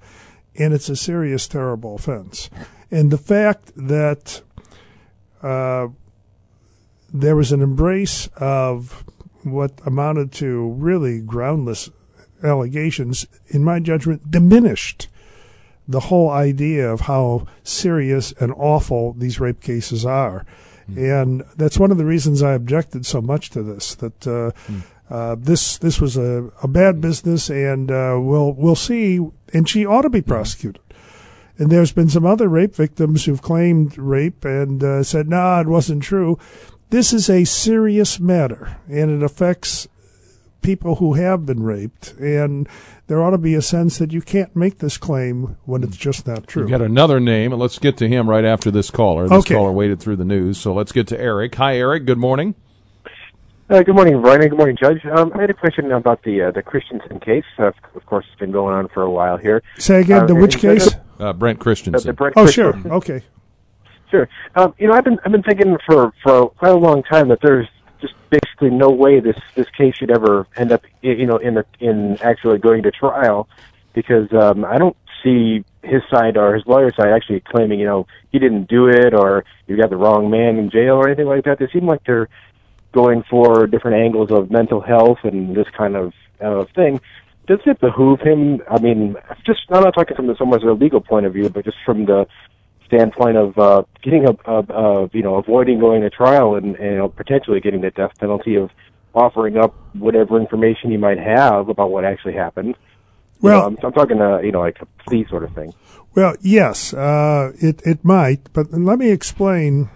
And 0.55 0.73
it's 0.73 0.89
a 0.89 0.95
serious, 0.95 1.47
terrible 1.47 1.95
offense. 1.95 2.49
And 2.89 3.11
the 3.11 3.17
fact 3.17 3.71
that 3.75 4.41
uh, 5.43 5.89
there 7.13 7.35
was 7.35 7.51
an 7.51 7.61
embrace 7.61 8.27
of 8.37 9.03
what 9.43 9.73
amounted 9.85 10.31
to 10.31 10.71
really 10.71 11.21
groundless 11.21 11.89
allegations, 12.43 13.27
in 13.47 13.63
my 13.63 13.79
judgment, 13.79 14.31
diminished 14.31 15.09
the 15.87 15.99
whole 16.01 16.29
idea 16.29 16.89
of 16.89 17.01
how 17.01 17.45
serious 17.63 18.31
and 18.39 18.53
awful 18.55 19.13
these 19.13 19.39
rape 19.39 19.61
cases 19.61 20.05
are. 20.05 20.45
And 20.97 21.43
that's 21.55 21.79
one 21.79 21.91
of 21.91 21.97
the 21.97 22.05
reasons 22.05 22.41
I 22.43 22.53
objected 22.53 23.05
so 23.05 23.21
much 23.21 23.49
to 23.51 23.63
this. 23.63 23.95
That 23.95 24.27
uh, 24.27 24.51
uh, 25.13 25.35
this 25.39 25.77
this 25.77 26.01
was 26.01 26.17
a, 26.17 26.51
a 26.61 26.67
bad 26.67 26.99
business, 26.99 27.49
and 27.49 27.89
uh, 27.89 28.17
we'll 28.21 28.51
we'll 28.51 28.75
see. 28.75 29.19
And 29.53 29.67
she 29.67 29.85
ought 29.85 30.01
to 30.01 30.09
be 30.09 30.21
prosecuted. 30.21 30.81
And 31.57 31.69
there's 31.71 31.91
been 31.91 32.09
some 32.09 32.25
other 32.25 32.47
rape 32.47 32.75
victims 32.75 33.25
who've 33.25 33.41
claimed 33.41 33.97
rape 33.97 34.43
and 34.43 34.83
uh, 34.83 35.03
said, 35.03 35.27
"No, 35.29 35.59
it 35.59 35.67
wasn't 35.67 36.03
true." 36.03 36.39
This 36.89 37.13
is 37.13 37.29
a 37.29 37.43
serious 37.43 38.19
matter, 38.19 38.77
and 38.87 39.09
it 39.11 39.23
affects 39.23 39.87
people 40.61 40.95
who 40.95 41.13
have 41.13 41.45
been 41.45 41.61
raped. 41.61 42.13
And 42.19 42.67
there 43.07 43.21
ought 43.21 43.31
to 43.31 43.37
be 43.37 43.53
a 43.53 43.61
sense 43.61 43.97
that 43.97 44.13
you 44.13 44.21
can't 44.21 44.55
make 44.55 44.77
this 44.79 44.97
claim 44.97 45.57
when 45.65 45.83
it's 45.83 45.97
just 45.97 46.25
not 46.25 46.47
true. 46.47 46.63
We've 46.63 46.71
got 46.71 46.81
another 46.81 47.19
name, 47.19 47.51
and 47.51 47.61
let's 47.61 47.79
get 47.79 47.97
to 47.97 48.07
him 48.07 48.29
right 48.29 48.45
after 48.45 48.71
this 48.71 48.89
caller. 48.89 49.23
This 49.27 49.39
Okay. 49.39 49.55
caller 49.55 49.71
waited 49.71 49.99
through 49.99 50.15
the 50.17 50.25
news, 50.25 50.57
so 50.57 50.73
let's 50.73 50.91
get 50.91 51.07
to 51.07 51.19
Eric. 51.19 51.55
Hi, 51.55 51.77
Eric. 51.77 52.05
Good 52.05 52.17
morning. 52.17 52.55
Uh, 53.69 53.81
good 53.81 53.95
morning, 53.95 54.21
Brian. 54.21 54.41
Good 54.41 54.57
morning, 54.57 54.75
Judge. 54.79 55.05
Um, 55.05 55.31
I 55.35 55.41
had 55.41 55.49
a 55.49 55.53
question 55.53 55.91
about 55.91 56.21
the 56.23 56.43
uh, 56.43 56.51
the 56.51 56.61
Christensen 56.61 57.19
case. 57.19 57.45
Uh, 57.57 57.71
of 57.95 58.05
course, 58.05 58.25
it's 58.29 58.39
been 58.39 58.51
going 58.51 58.75
on 58.75 58.89
for 58.89 59.03
a 59.03 59.09
while 59.09 59.37
here. 59.37 59.63
Say 59.77 60.01
again, 60.01 60.23
Uh, 60.23 60.25
the 60.27 60.35
which 60.35 60.57
case? 60.57 60.89
Uh, 61.19 61.31
Brent 61.33 61.57
Uh, 61.57 61.59
the 61.59 61.63
Christensen. 61.63 62.15
Brett 62.15 62.33
Oh, 62.35 62.45
sure. 62.45 62.75
Okay. 62.85 63.21
Sure. 64.11 64.27
Um, 64.55 64.73
you 64.77 64.87
know, 64.87 64.93
I've 64.93 65.05
been 65.05 65.17
I've 65.25 65.31
been 65.31 65.43
thinking 65.43 65.77
for 65.85 66.11
for 66.23 66.49
quite 66.49 66.71
a 66.71 66.77
long 66.77 67.03
time 67.03 67.29
that 67.29 67.39
there's 67.41 67.67
just 68.01 68.13
basically 68.29 68.69
no 68.69 68.89
way 68.89 69.21
this 69.21 69.37
this 69.55 69.69
case 69.77 69.95
should 69.95 70.11
ever 70.11 70.45
end 70.57 70.71
up 70.73 70.83
you 71.01 71.25
know 71.25 71.37
in 71.37 71.53
the 71.55 71.65
in 71.79 72.17
actually 72.21 72.59
going 72.59 72.83
to 72.83 72.91
trial 72.91 73.47
because 73.93 74.31
um, 74.33 74.65
I 74.65 74.77
don't 74.77 74.97
see 75.23 75.63
his 75.83 76.01
side 76.11 76.35
or 76.37 76.53
his 76.53 76.63
lawyer's 76.67 76.95
side 76.97 77.11
actually 77.13 77.39
claiming 77.39 77.79
you 77.79 77.85
know 77.85 78.05
he 78.31 78.39
didn't 78.39 78.67
do 78.67 78.87
it 78.87 79.13
or 79.13 79.45
you 79.67 79.77
got 79.77 79.89
the 79.89 79.95
wrong 79.97 80.29
man 80.29 80.57
in 80.57 80.69
jail 80.69 80.95
or 80.95 81.07
anything 81.07 81.27
like 81.27 81.45
that. 81.45 81.57
They 81.59 81.67
seem 81.71 81.87
like 81.87 82.03
they're 82.05 82.27
going 82.93 83.23
for 83.29 83.67
different 83.67 83.97
angles 83.97 84.31
of 84.31 84.49
mental 84.51 84.79
health 84.81 85.17
and 85.23 85.55
this 85.55 85.67
kind 85.77 85.95
of 85.95 86.13
uh, 86.41 86.65
thing. 86.75 87.01
Does 87.47 87.59
it 87.65 87.79
behoove 87.81 88.21
him? 88.21 88.61
I 88.69 88.79
mean, 88.79 89.15
just 89.45 89.61
I'm 89.69 89.83
not 89.83 89.93
talking 89.93 90.15
from 90.15 90.27
the 90.27 90.35
so 90.37 90.45
much 90.45 90.61
of 90.63 90.69
a 90.69 90.73
legal 90.73 91.01
point 91.01 91.25
of 91.25 91.33
view, 91.33 91.49
but 91.49 91.65
just 91.65 91.77
from 91.85 92.05
the 92.05 92.25
standpoint 92.87 93.35
of 93.37 93.57
uh, 93.57 93.83
getting 94.01 94.25
a, 94.25 94.31
a, 94.49 94.59
a 94.59 95.09
you 95.11 95.21
know 95.23 95.35
avoiding 95.35 95.79
going 95.79 96.01
to 96.01 96.09
trial 96.09 96.55
and, 96.55 96.75
and 96.77 96.91
you 96.91 96.97
know, 96.97 97.09
potentially 97.09 97.59
getting 97.59 97.81
the 97.81 97.91
death 97.91 98.11
penalty 98.19 98.55
of 98.55 98.69
offering 99.13 99.57
up 99.57 99.75
whatever 99.93 100.39
information 100.39 100.89
he 100.89 100.97
might 100.97 101.19
have 101.19 101.67
about 101.69 101.91
what 101.91 102.05
actually 102.05 102.33
happened. 102.33 102.75
You 103.41 103.49
Well- 103.49 103.59
know, 103.71 103.77
I'm, 103.81 103.85
I'm 103.87 103.91
talking 103.93 104.21
uh, 104.21 104.37
you 104.39 104.51
know 104.53 104.61
like 104.61 104.77
a 104.81 104.85
plea 105.03 105.25
sort 105.29 105.43
of 105.43 105.53
thing. 105.53 105.73
Well, 106.15 106.35
yes, 106.41 106.93
uh, 106.93 107.51
it 107.59 107.81
it 107.85 108.05
might, 108.05 108.53
but 108.53 108.71
let 108.71 108.99
me 108.99 109.09
explain. 109.09 109.89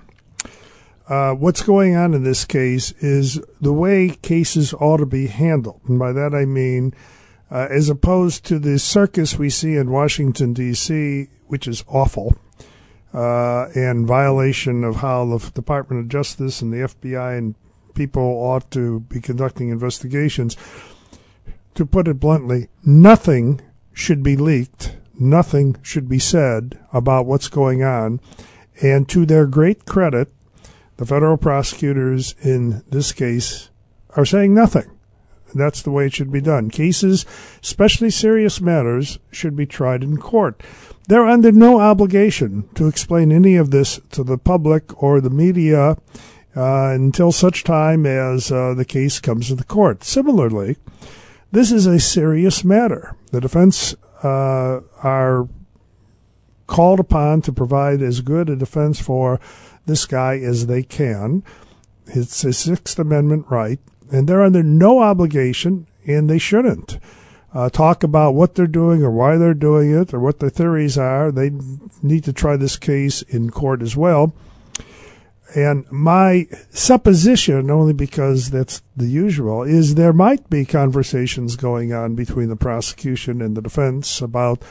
Uh, 1.08 1.32
what's 1.32 1.64
going 1.64 1.96
on 1.96 2.14
in 2.14 2.24
this 2.24 2.44
case 2.44 2.92
is 3.00 3.40
the 3.62 3.72
way 3.72 4.10
cases 4.10 4.74
ought 4.74 4.98
to 4.98 5.06
be 5.06 5.28
handled, 5.28 5.80
and 5.88 5.98
by 5.98 6.12
that 6.12 6.34
I 6.34 6.44
mean, 6.44 6.94
uh, 7.50 7.68
as 7.70 7.90
opposed 7.90 8.44
to 8.46 8.60
the 8.60 8.78
circus 8.78 9.40
we 9.40 9.50
see 9.50 9.76
in 9.76 9.90
Washington 9.90 10.54
D.C., 10.54 11.30
which 11.46 11.66
is 11.66 11.86
awful, 11.88 12.36
uh, 13.14 13.68
and 13.74 14.06
violation 14.06 14.84
of 14.84 14.98
how 14.98 15.26
the 15.26 15.50
Department 15.52 16.02
of 16.02 16.10
Justice 16.10 16.62
and 16.62 16.74
the 16.74 16.90
FBI 16.90 17.38
and 17.38 17.56
people 17.94 18.22
ought 18.22 18.70
to 18.72 19.00
be 19.02 19.22
conducting 19.22 19.70
investigations. 19.70 20.58
To 21.76 21.86
put 21.86 22.10
it 22.10 22.20
bluntly, 22.20 22.68
nothing 22.84 23.62
should 23.94 24.24
be 24.24 24.36
leaked. 24.36 24.98
Nothing 25.20 25.78
should 25.82 26.10
be 26.10 26.20
said 26.20 26.78
about 26.92 27.26
what's 27.26 27.48
going 27.48 27.82
on. 27.82 28.20
And 28.82 29.10
to 29.10 29.26
their 29.26 29.48
great 29.48 29.86
credit, 29.86 30.32
the 30.98 31.06
federal 31.06 31.38
prosecutors 31.38 32.36
in 32.42 32.84
this 32.90 33.12
case 33.12 33.70
are 34.16 34.26
saying 34.26 34.54
nothing. 34.54 34.90
That's 35.56 35.82
the 35.82 35.92
way 35.92 36.08
it 36.08 36.14
should 36.14 36.32
be 36.32 36.42
done. 36.42 36.70
Cases, 36.70 37.26
especially 37.64 38.10
serious 38.10 38.60
matters, 38.60 39.20
should 39.32 39.56
be 39.56 39.66
tried 39.66 40.04
in 40.04 40.18
court. 40.18 40.62
They're 41.08 41.26
under 41.26 41.52
no 41.52 41.80
obligation 41.80 42.68
to 42.76 42.88
explain 42.88 43.32
any 43.32 43.56
of 43.56 43.72
this 43.72 44.00
to 44.12 44.24
the 44.24 44.38
public 44.38 45.02
or 45.02 45.22
the 45.22 45.30
media 45.30 45.98
uh, 46.56 46.90
until 46.92 47.32
such 47.32 47.64
time 47.64 48.06
as 48.06 48.52
uh, 48.52 48.74
the 48.74 48.86
case 48.86 49.20
comes 49.20 49.48
to 49.48 49.56
the 49.56 49.64
court. 49.64 50.04
Similarly, 50.04 50.78
this 51.52 51.72
is 51.72 51.86
a 51.86 52.00
serious 52.00 52.64
matter. 52.64 53.16
The 53.32 53.40
defense 53.40 53.96
uh, 54.24 54.82
are 55.02 55.48
called 56.66 57.00
upon 57.00 57.42
to 57.44 57.54
provide 57.54 58.02
as 58.02 58.20
good 58.20 58.50
a 58.50 58.56
defense 58.56 59.00
for 59.00 59.40
this 59.88 60.06
guy 60.06 60.38
as 60.38 60.68
they 60.68 60.84
can. 60.84 61.44
It's 62.06 62.44
a 62.44 62.54
Sixth 62.54 63.00
Amendment 63.00 63.48
right, 63.50 63.80
and 64.12 64.28
they're 64.28 64.44
under 64.44 64.64
no 64.64 65.00
obligation, 65.00 65.88
and 66.06 66.30
they 66.30 66.38
shouldn't. 66.38 67.00
Uh, 67.54 67.70
talk 67.70 68.04
about 68.04 68.36
what 68.36 68.56
they're 68.56 68.68
doing 68.68 69.02
or 69.02 69.10
why 69.10 69.38
they're 69.38 69.54
doing 69.54 69.92
it 69.92 70.14
or 70.14 70.20
what 70.20 70.40
their 70.40 70.50
theories 70.50 70.98
are. 70.98 71.32
They 71.32 71.52
need 72.04 72.24
to 72.26 72.34
try 72.34 72.56
this 72.56 72.78
case 72.78 73.24
in 73.24 73.50
court 73.50 73.82
as 73.82 73.98
well. 73.98 74.34
And 75.56 75.90
my 75.90 76.48
supposition, 76.70 77.72
only 77.72 77.94
because 77.94 78.50
that's 78.50 78.82
the 78.96 79.08
usual, 79.08 79.64
is 79.64 79.96
there 79.96 80.14
might 80.14 80.50
be 80.50 80.66
conversations 80.66 81.56
going 81.56 81.94
on 81.94 82.16
between 82.16 82.50
the 82.50 82.58
prosecution 82.58 83.42
and 83.42 83.56
the 83.56 83.62
defense 83.62 84.22
about 84.22 84.62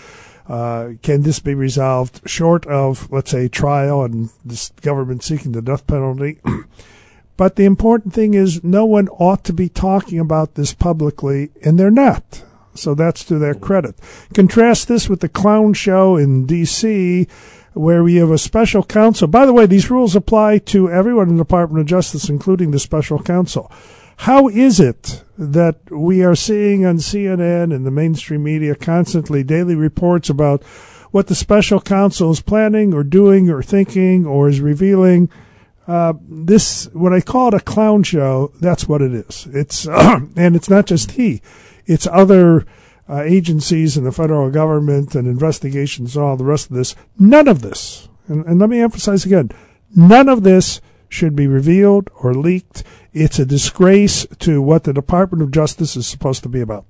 Uh, 0.48 0.92
can 1.02 1.22
this 1.22 1.40
be 1.40 1.54
resolved 1.54 2.20
short 2.28 2.66
of, 2.66 3.10
let's 3.10 3.30
say, 3.30 3.48
trial 3.48 4.04
and 4.04 4.30
this 4.44 4.70
government 4.80 5.22
seeking 5.22 5.52
the 5.52 5.62
death 5.62 5.86
penalty? 5.86 6.38
but 7.36 7.56
the 7.56 7.64
important 7.64 8.14
thing 8.14 8.34
is 8.34 8.62
no 8.62 8.84
one 8.84 9.08
ought 9.08 9.44
to 9.44 9.52
be 9.52 9.68
talking 9.68 10.20
about 10.20 10.54
this 10.54 10.72
publicly, 10.72 11.50
and 11.64 11.78
they're 11.78 11.90
not. 11.90 12.44
So 12.74 12.94
that's 12.94 13.24
to 13.24 13.38
their 13.38 13.54
credit. 13.54 13.96
Contrast 14.34 14.86
this 14.86 15.08
with 15.08 15.20
the 15.20 15.28
clown 15.28 15.72
show 15.72 16.16
in 16.16 16.46
D.C., 16.46 17.26
where 17.72 18.02
we 18.02 18.16
have 18.16 18.30
a 18.30 18.38
special 18.38 18.82
counsel. 18.82 19.28
By 19.28 19.44
the 19.44 19.52
way, 19.52 19.66
these 19.66 19.90
rules 19.90 20.16
apply 20.16 20.58
to 20.58 20.90
everyone 20.90 21.28
in 21.28 21.36
the 21.36 21.44
Department 21.44 21.80
of 21.80 21.86
Justice, 21.86 22.30
including 22.30 22.70
the 22.70 22.78
special 22.78 23.22
counsel. 23.22 23.70
How 24.16 24.48
is 24.48 24.80
it 24.80 25.24
that 25.38 25.90
we 25.90 26.24
are 26.24 26.34
seeing 26.34 26.84
on 26.84 26.96
CNN 26.96 27.74
and 27.74 27.86
the 27.86 27.90
mainstream 27.90 28.42
media 28.42 28.74
constantly 28.74 29.44
daily 29.44 29.74
reports 29.74 30.30
about 30.30 30.62
what 31.10 31.28
the 31.28 31.34
special 31.34 31.80
counsel 31.80 32.30
is 32.30 32.40
planning 32.40 32.92
or 32.92 33.04
doing 33.04 33.50
or 33.50 33.62
thinking 33.62 34.26
or 34.26 34.48
is 34.48 34.60
revealing? 34.60 35.28
Uh, 35.86 36.14
this, 36.28 36.88
what 36.92 37.12
I 37.12 37.20
call 37.20 37.48
it 37.48 37.54
a 37.54 37.60
clown 37.60 38.02
show, 38.02 38.52
that's 38.60 38.88
what 38.88 39.02
it 39.02 39.12
is. 39.12 39.46
It's, 39.52 39.86
and 39.86 40.56
it's 40.56 40.68
not 40.68 40.86
just 40.86 41.12
he, 41.12 41.42
it's 41.84 42.08
other 42.08 42.66
uh, 43.08 43.22
agencies 43.22 43.96
in 43.96 44.04
the 44.04 44.10
federal 44.10 44.50
government 44.50 45.14
and 45.14 45.28
investigations 45.28 46.16
and 46.16 46.24
all 46.24 46.36
the 46.36 46.44
rest 46.44 46.70
of 46.70 46.76
this. 46.76 46.96
None 47.18 47.46
of 47.46 47.62
this, 47.62 48.08
and, 48.26 48.44
and 48.46 48.58
let 48.58 48.68
me 48.68 48.80
emphasize 48.80 49.24
again, 49.24 49.50
none 49.94 50.28
of 50.28 50.42
this 50.42 50.80
should 51.08 51.34
be 51.36 51.46
revealed 51.46 52.10
or 52.22 52.34
leaked. 52.34 52.82
It's 53.12 53.38
a 53.38 53.46
disgrace 53.46 54.26
to 54.40 54.60
what 54.60 54.84
the 54.84 54.92
Department 54.92 55.42
of 55.42 55.50
Justice 55.50 55.96
is 55.96 56.06
supposed 56.06 56.42
to 56.42 56.48
be 56.48 56.60
about. 56.60 56.84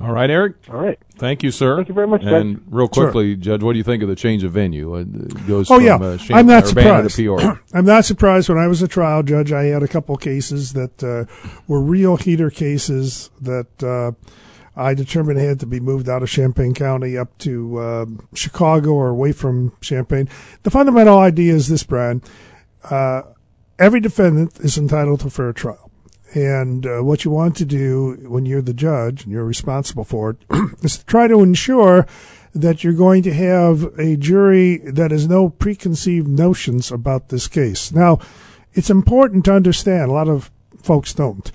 All 0.00 0.10
right, 0.12 0.28
Eric. 0.30 0.56
All 0.68 0.80
right. 0.80 0.98
Thank 1.16 1.44
you, 1.44 1.52
sir. 1.52 1.76
Thank 1.76 1.86
you 1.88 1.94
very 1.94 2.08
much, 2.08 2.22
And 2.24 2.56
Judge. 2.56 2.64
real 2.70 2.88
quickly, 2.88 3.36
Judge, 3.36 3.62
what 3.62 3.72
do 3.74 3.78
you 3.78 3.84
think 3.84 4.02
of 4.02 4.08
the 4.08 4.16
change 4.16 4.42
of 4.42 4.50
venue? 4.50 4.96
It 4.96 5.46
goes 5.46 5.70
Oh 5.70 5.76
from 5.76 5.84
yeah, 5.86 5.94
uh, 5.94 6.16
Champ- 6.16 6.38
I'm 6.40 6.46
not 6.46 6.64
Urbana 6.68 7.04
to 7.04 7.10
surprised. 7.10 7.58
I'm 7.74 7.84
not 7.84 8.04
surprised. 8.04 8.48
When 8.48 8.58
I 8.58 8.66
was 8.66 8.82
a 8.82 8.88
trial 8.88 9.22
judge, 9.22 9.52
I 9.52 9.64
had 9.66 9.84
a 9.84 9.88
couple 9.88 10.16
cases 10.16 10.72
that 10.72 11.04
uh, 11.04 11.26
were 11.68 11.80
real 11.80 12.16
heater 12.16 12.50
cases 12.50 13.30
that 13.40 13.80
uh, 13.84 14.10
I 14.74 14.94
determined 14.94 15.38
had 15.38 15.60
to 15.60 15.66
be 15.66 15.78
moved 15.78 16.08
out 16.08 16.24
of 16.24 16.28
Champaign 16.30 16.74
County 16.74 17.16
up 17.16 17.38
to 17.38 17.78
uh, 17.78 18.06
Chicago 18.34 18.90
or 18.94 19.08
away 19.10 19.30
from 19.30 19.72
Champaign. 19.80 20.28
The 20.64 20.70
fundamental 20.72 21.18
idea 21.18 21.54
is 21.54 21.68
this, 21.68 21.84
Brian. 21.84 22.22
Uh, 22.84 23.22
every 23.78 24.00
defendant 24.00 24.58
is 24.60 24.78
entitled 24.78 25.20
to 25.20 25.28
a 25.28 25.30
fair 25.30 25.52
trial. 25.52 25.90
And 26.34 26.86
uh, 26.86 27.00
what 27.00 27.24
you 27.24 27.30
want 27.30 27.56
to 27.58 27.64
do 27.64 28.16
when 28.26 28.46
you're 28.46 28.62
the 28.62 28.72
judge 28.72 29.24
and 29.24 29.32
you're 29.32 29.44
responsible 29.44 30.04
for 30.04 30.30
it 30.30 30.36
is 30.82 30.98
to 30.98 31.04
try 31.04 31.28
to 31.28 31.42
ensure 31.42 32.06
that 32.54 32.82
you're 32.82 32.92
going 32.92 33.22
to 33.22 33.34
have 33.34 33.84
a 33.98 34.16
jury 34.16 34.78
that 34.78 35.10
has 35.10 35.28
no 35.28 35.48
preconceived 35.50 36.28
notions 36.28 36.90
about 36.90 37.28
this 37.28 37.48
case. 37.48 37.92
Now, 37.92 38.18
it's 38.72 38.90
important 38.90 39.44
to 39.46 39.54
understand, 39.54 40.10
a 40.10 40.14
lot 40.14 40.28
of 40.28 40.50
folks 40.82 41.12
don't, 41.12 41.50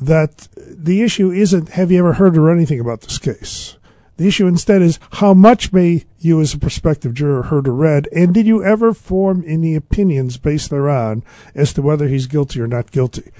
that 0.00 0.48
the 0.56 1.02
issue 1.02 1.30
isn't 1.30 1.70
have 1.70 1.90
you 1.90 1.98
ever 1.98 2.14
heard 2.14 2.36
or 2.36 2.50
anything 2.50 2.80
about 2.80 3.02
this 3.02 3.18
case? 3.18 3.76
The 4.16 4.28
issue 4.28 4.46
instead 4.46 4.82
is 4.82 5.00
how 5.12 5.34
much 5.34 5.72
may 5.72 6.04
you 6.18 6.40
as 6.40 6.54
a 6.54 6.58
prospective 6.58 7.14
juror 7.14 7.44
heard 7.44 7.66
or 7.66 7.74
read, 7.74 8.08
and 8.14 8.32
did 8.34 8.46
you 8.46 8.62
ever 8.62 8.92
form 8.92 9.42
any 9.46 9.74
opinions 9.74 10.36
based 10.36 10.70
thereon 10.70 11.24
as 11.54 11.72
to 11.72 11.82
whether 11.82 12.08
he's 12.08 12.26
guilty 12.26 12.60
or 12.60 12.66
not 12.66 12.90
guilty? 12.90 13.32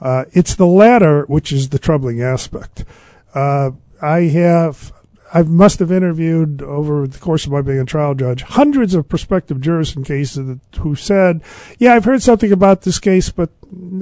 Uh, 0.00 0.24
it's 0.32 0.54
the 0.54 0.66
latter 0.66 1.24
which 1.26 1.52
is 1.52 1.70
the 1.70 1.78
troubling 1.78 2.22
aspect. 2.22 2.84
Uh, 3.34 3.70
I 4.02 4.22
have, 4.22 4.92
I 5.32 5.42
must 5.42 5.78
have 5.78 5.90
interviewed 5.90 6.62
over 6.62 7.06
the 7.06 7.18
course 7.18 7.46
of 7.46 7.52
my 7.52 7.62
being 7.62 7.80
a 7.80 7.84
trial 7.84 8.14
judge 8.14 8.42
hundreds 8.42 8.94
of 8.94 9.08
prospective 9.08 9.60
jurors 9.60 9.96
in 9.96 10.04
cases 10.04 10.46
that, 10.46 10.60
who 10.80 10.94
said, 10.94 11.42
"Yeah, 11.78 11.94
I've 11.94 12.04
heard 12.04 12.22
something 12.22 12.52
about 12.52 12.82
this 12.82 12.98
case, 12.98 13.30
but 13.30 13.50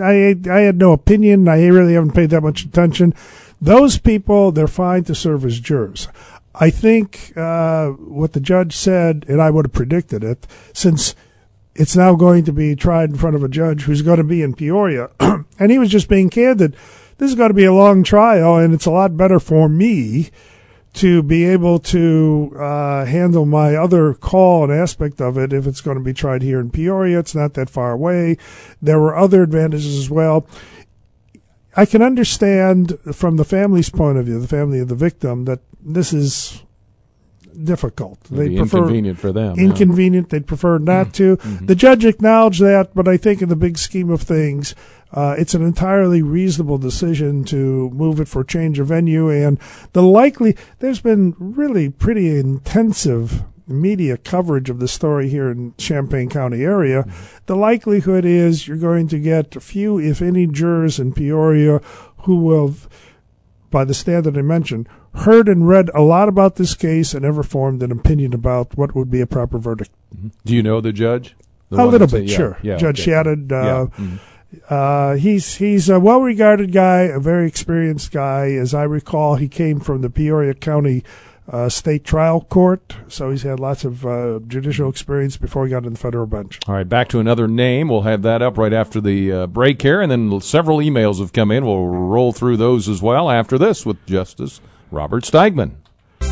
I 0.01 0.37
I 0.51 0.61
had 0.61 0.79
no 0.79 0.93
opinion. 0.93 1.49
I 1.49 1.67
really 1.67 1.95
haven't 1.95 2.15
paid 2.15 2.31
that 2.31 2.43
much 2.43 2.65
attention." 2.65 3.15
Those 3.61 3.99
people, 3.99 4.53
they're 4.53 4.67
fine 4.67 5.05
to 5.05 5.15
serve 5.15 5.45
as 5.45 5.61
jurors. 5.61 6.09
I 6.55 6.71
think 6.71 7.37
uh, 7.37 7.89
what 7.91 8.33
the 8.33 8.41
judge 8.41 8.75
said, 8.75 9.25
and 9.29 9.41
I 9.41 9.51
would 9.51 9.67
have 9.67 9.73
predicted 9.73 10.25
it, 10.25 10.47
since 10.73 11.15
it's 11.75 11.97
now 11.97 12.15
going 12.15 12.45
to 12.45 12.53
be 12.53 12.75
tried 12.75 13.11
in 13.11 13.17
front 13.17 13.37
of 13.37 13.43
a 13.43 13.49
judge 13.49 13.83
who's 13.83 14.03
going 14.03 14.19
to 14.19 14.25
be 14.25 14.43
in 14.43 14.55
Peoria. 14.55 15.11
and 15.21 15.71
he 15.71 15.79
was 15.79 15.91
just 15.91 16.09
being 16.09 16.31
candid. 16.31 16.77
This 17.19 17.31
is 17.31 17.37
going 17.37 17.51
to 17.51 17.55
be 17.55 17.65
a 17.65 17.73
long 17.73 18.03
trial, 18.03 18.57
and 18.57 18.75
it's 18.75 18.87
a 18.87 18.91
lot 18.91 19.17
better 19.17 19.39
for 19.39 19.69
me 19.69 20.31
to 20.95 21.23
be 21.23 21.45
able 21.45 21.79
to 21.79 22.57
uh, 22.59 23.05
handle 23.05 23.45
my 23.45 23.75
other 23.75 24.15
call 24.15 24.65
and 24.65 24.73
aspect 24.73 25.21
of 25.21 25.37
it 25.37 25.53
if 25.53 25.67
it's 25.67 25.83
going 25.83 25.99
to 25.99 26.03
be 26.03 26.15
tried 26.15 26.41
here 26.41 26.59
in 26.59 26.71
Peoria. 26.71 27.19
It's 27.19 27.35
not 27.35 27.53
that 27.55 27.69
far 27.69 27.93
away. 27.93 28.39
There 28.81 28.99
were 28.99 29.15
other 29.15 29.43
advantages 29.43 29.99
as 29.99 30.09
well. 30.09 30.47
I 31.77 31.87
can 31.87 32.03
understand 32.03 32.99
from 33.13 33.37
the 33.37 33.45
family's 33.45 33.91
point 33.91 34.19
of 34.19 34.27
view, 34.27 34.41
the 34.41 34.49
family 34.49 34.81
of 34.81 34.89
the 34.89 34.95
victim, 34.95 35.45
that 35.45 35.61
this 35.81 36.13
is 36.13 36.63
difficult. 37.65 38.19
It'd 38.27 38.39
They 38.39 38.57
prefer 38.57 38.79
inconvenient 38.79 39.19
for 39.19 39.33
them. 39.33 39.57
yeah. 39.57 39.65
inconvenient. 39.65 40.31
They'd 40.31 40.47
prefer 40.47 40.79
not 40.79 41.13
to. 41.15 41.37
The 41.37 41.75
judge 41.75 42.05
acknowledged 42.05 42.61
that, 42.61 42.95
but 42.95 43.09
I 43.09 43.17
think 43.17 43.43
in 43.43 43.49
the 43.49 43.57
big 43.57 43.79
scheme 43.79 44.11
of 44.11 44.23
things, 44.23 44.75
uh, 45.13 45.37
it's 45.39 45.55
an 45.55 45.63
entirely 45.63 46.23
reasonable 46.23 46.79
decision 46.79 47.45
to 47.45 47.91
move 47.91 48.21
it 48.21 48.29
for 48.29 48.45
change 48.45 48.79
of 48.79 48.89
venue. 48.89 49.31
And 49.31 49.59
the 49.93 50.03
likely, 50.03 50.57
there's 50.81 51.01
been 51.01 51.35
really 51.39 51.89
pretty 51.89 52.39
intensive 52.39 53.45
media 53.67 54.17
coverage 54.17 54.71
of 54.71 54.79
the 54.79 54.89
story 54.89 55.29
here 55.29 55.51
in 55.51 55.75
Champaign 55.79 56.29
County 56.29 56.63
area. 56.63 57.05
The 57.47 57.57
likelihood 57.57 58.25
is 58.25 58.69
you're 58.69 58.77
going 58.77 59.09
to 59.09 59.19
get 59.19 59.57
a 59.57 59.61
few, 59.61 59.99
if 59.99 60.23
any, 60.23 60.47
jurors 60.47 60.99
in 60.99 61.13
Peoria 61.13 61.79
who 62.19 62.37
will 62.37 62.75
by 63.71 63.85
the 63.85 63.95
standard 63.95 64.39
I 64.39 64.43
mentioned, 64.43 64.89
heard 65.15 65.49
and 65.49 65.67
read 65.69 65.91
a 65.95 66.01
lot 66.01 66.29
about 66.29 66.57
this 66.57 66.75
case 66.75 67.15
and 67.15 67.25
ever 67.25 67.43
formed 67.43 67.83
an 67.83 67.91
opinion 67.93 68.33
about 68.33 68.77
what 68.77 68.95
would 68.95 69.11
be 69.11 69.21
a 69.21 69.27
proper 69.27 69.59
verdict. 69.59 69.91
Do 70.45 70.55
you 70.55 70.63
know 70.63 70.81
the 70.81 70.93
judge? 70.93 71.35
The 71.69 71.83
a 71.83 71.85
little 71.85 72.07
bit, 72.07 72.31
sure. 72.31 72.59
Yeah, 72.63 72.77
Judge 72.77 73.01
okay. 73.01 73.11
Shadid, 73.11 73.51
uh, 73.51 73.65
Yeah. 73.65 73.87
mhm. 73.99 74.19
uh, 74.71 75.17
he's 75.17 75.57
he's 75.57 75.89
a 75.89 75.99
well-regarded 75.99 76.71
guy, 76.73 77.01
a 77.03 77.19
very 77.19 77.49
experienced 77.49 78.13
guy. 78.13 78.53
As 78.53 78.73
I 78.73 78.85
recall, 78.85 79.35
he 79.35 79.49
came 79.49 79.81
from 79.81 80.01
the 80.01 80.09
Peoria 80.11 80.55
County 80.55 81.03
uh, 81.49 81.69
State 81.69 82.05
Trial 82.05 82.41
Court, 82.41 82.97
so 83.09 83.31
he's 83.31 83.43
had 83.43 83.61
lots 83.61 83.85
of 83.85 84.05
uh, 84.05 84.41
judicial 84.47 84.89
experience 84.89 85.37
before 85.37 85.65
he 85.65 85.71
got 85.71 85.85
in 85.85 85.93
the 85.93 85.99
federal 85.99 86.27
bench. 86.27 86.59
All 86.67 86.75
right, 86.75 86.89
back 86.89 87.09
to 87.09 87.21
another 87.21 87.47
name. 87.47 87.89
We'll 87.89 88.03
have 88.03 88.23
that 88.23 88.43
up 88.43 88.59
right 88.59 88.73
after 88.73 89.01
the 89.01 89.33
uh, 89.33 89.47
break 89.47 89.83
here, 89.83 90.01
and 90.01 90.11
then 90.11 90.41
several 90.41 90.79
emails 90.79 91.21
have 91.21 91.33
come 91.33 91.51
in. 91.51 91.65
We'll 91.65 91.87
roll 91.87 92.33
through 92.33 92.57
those 92.57 92.89
as 92.89 93.01
well 93.01 93.31
after 93.31 93.59
this 93.59 93.87
with 93.87 94.05
Justice 94.07 94.61
Robert 94.91 95.25
Steigmann. 95.25 95.77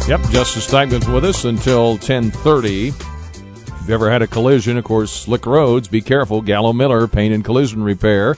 Yep, 0.09 0.21
Justice 0.31 0.67
Steigmann's 0.67 1.09
with 1.09 1.25
us 1.25 1.45
until 1.45 1.93
1030. 1.93 2.89
If 2.89 3.91
you've 3.91 3.91
ever 3.91 4.11
had 4.11 4.23
a 4.23 4.27
collision, 4.27 4.77
of 4.77 4.85
course, 4.85 5.13
slick 5.13 5.47
roads, 5.47 5.89
be 5.89 6.01
careful. 6.01 6.43
Gallo 6.43 6.73
Miller, 6.73 7.07
Paint 7.07 7.35
and 7.35 7.45
Collision 7.45 7.83
Repair, 7.83 8.37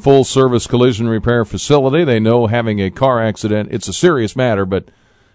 full 0.00 0.24
service 0.24 0.66
collision 0.66 1.08
repair 1.08 1.44
facility. 1.44 2.04
They 2.04 2.18
know 2.18 2.46
having 2.46 2.80
a 2.80 2.90
car 2.90 3.22
accident, 3.22 3.68
it's 3.72 3.88
a 3.88 3.92
serious 3.92 4.34
matter, 4.34 4.64
but 4.64 4.88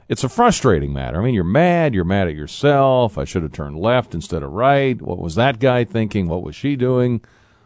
it's 0.09 0.23
a 0.23 0.29
frustrating 0.29 0.91
matter. 0.91 1.21
I 1.21 1.23
mean, 1.23 1.35
you're 1.35 1.43
mad. 1.43 1.93
You're 1.93 2.03
mad 2.03 2.27
at 2.27 2.35
yourself. 2.35 3.17
I 3.17 3.25
should 3.25 3.43
have 3.43 3.51
turned 3.51 3.77
left 3.77 4.15
instead 4.15 4.41
of 4.41 4.51
right. 4.51 4.99
What 4.99 5.19
was 5.19 5.35
that 5.35 5.59
guy 5.59 5.83
thinking? 5.83 6.27
What 6.27 6.41
was 6.41 6.55
she 6.55 6.75
doing? 6.75 7.21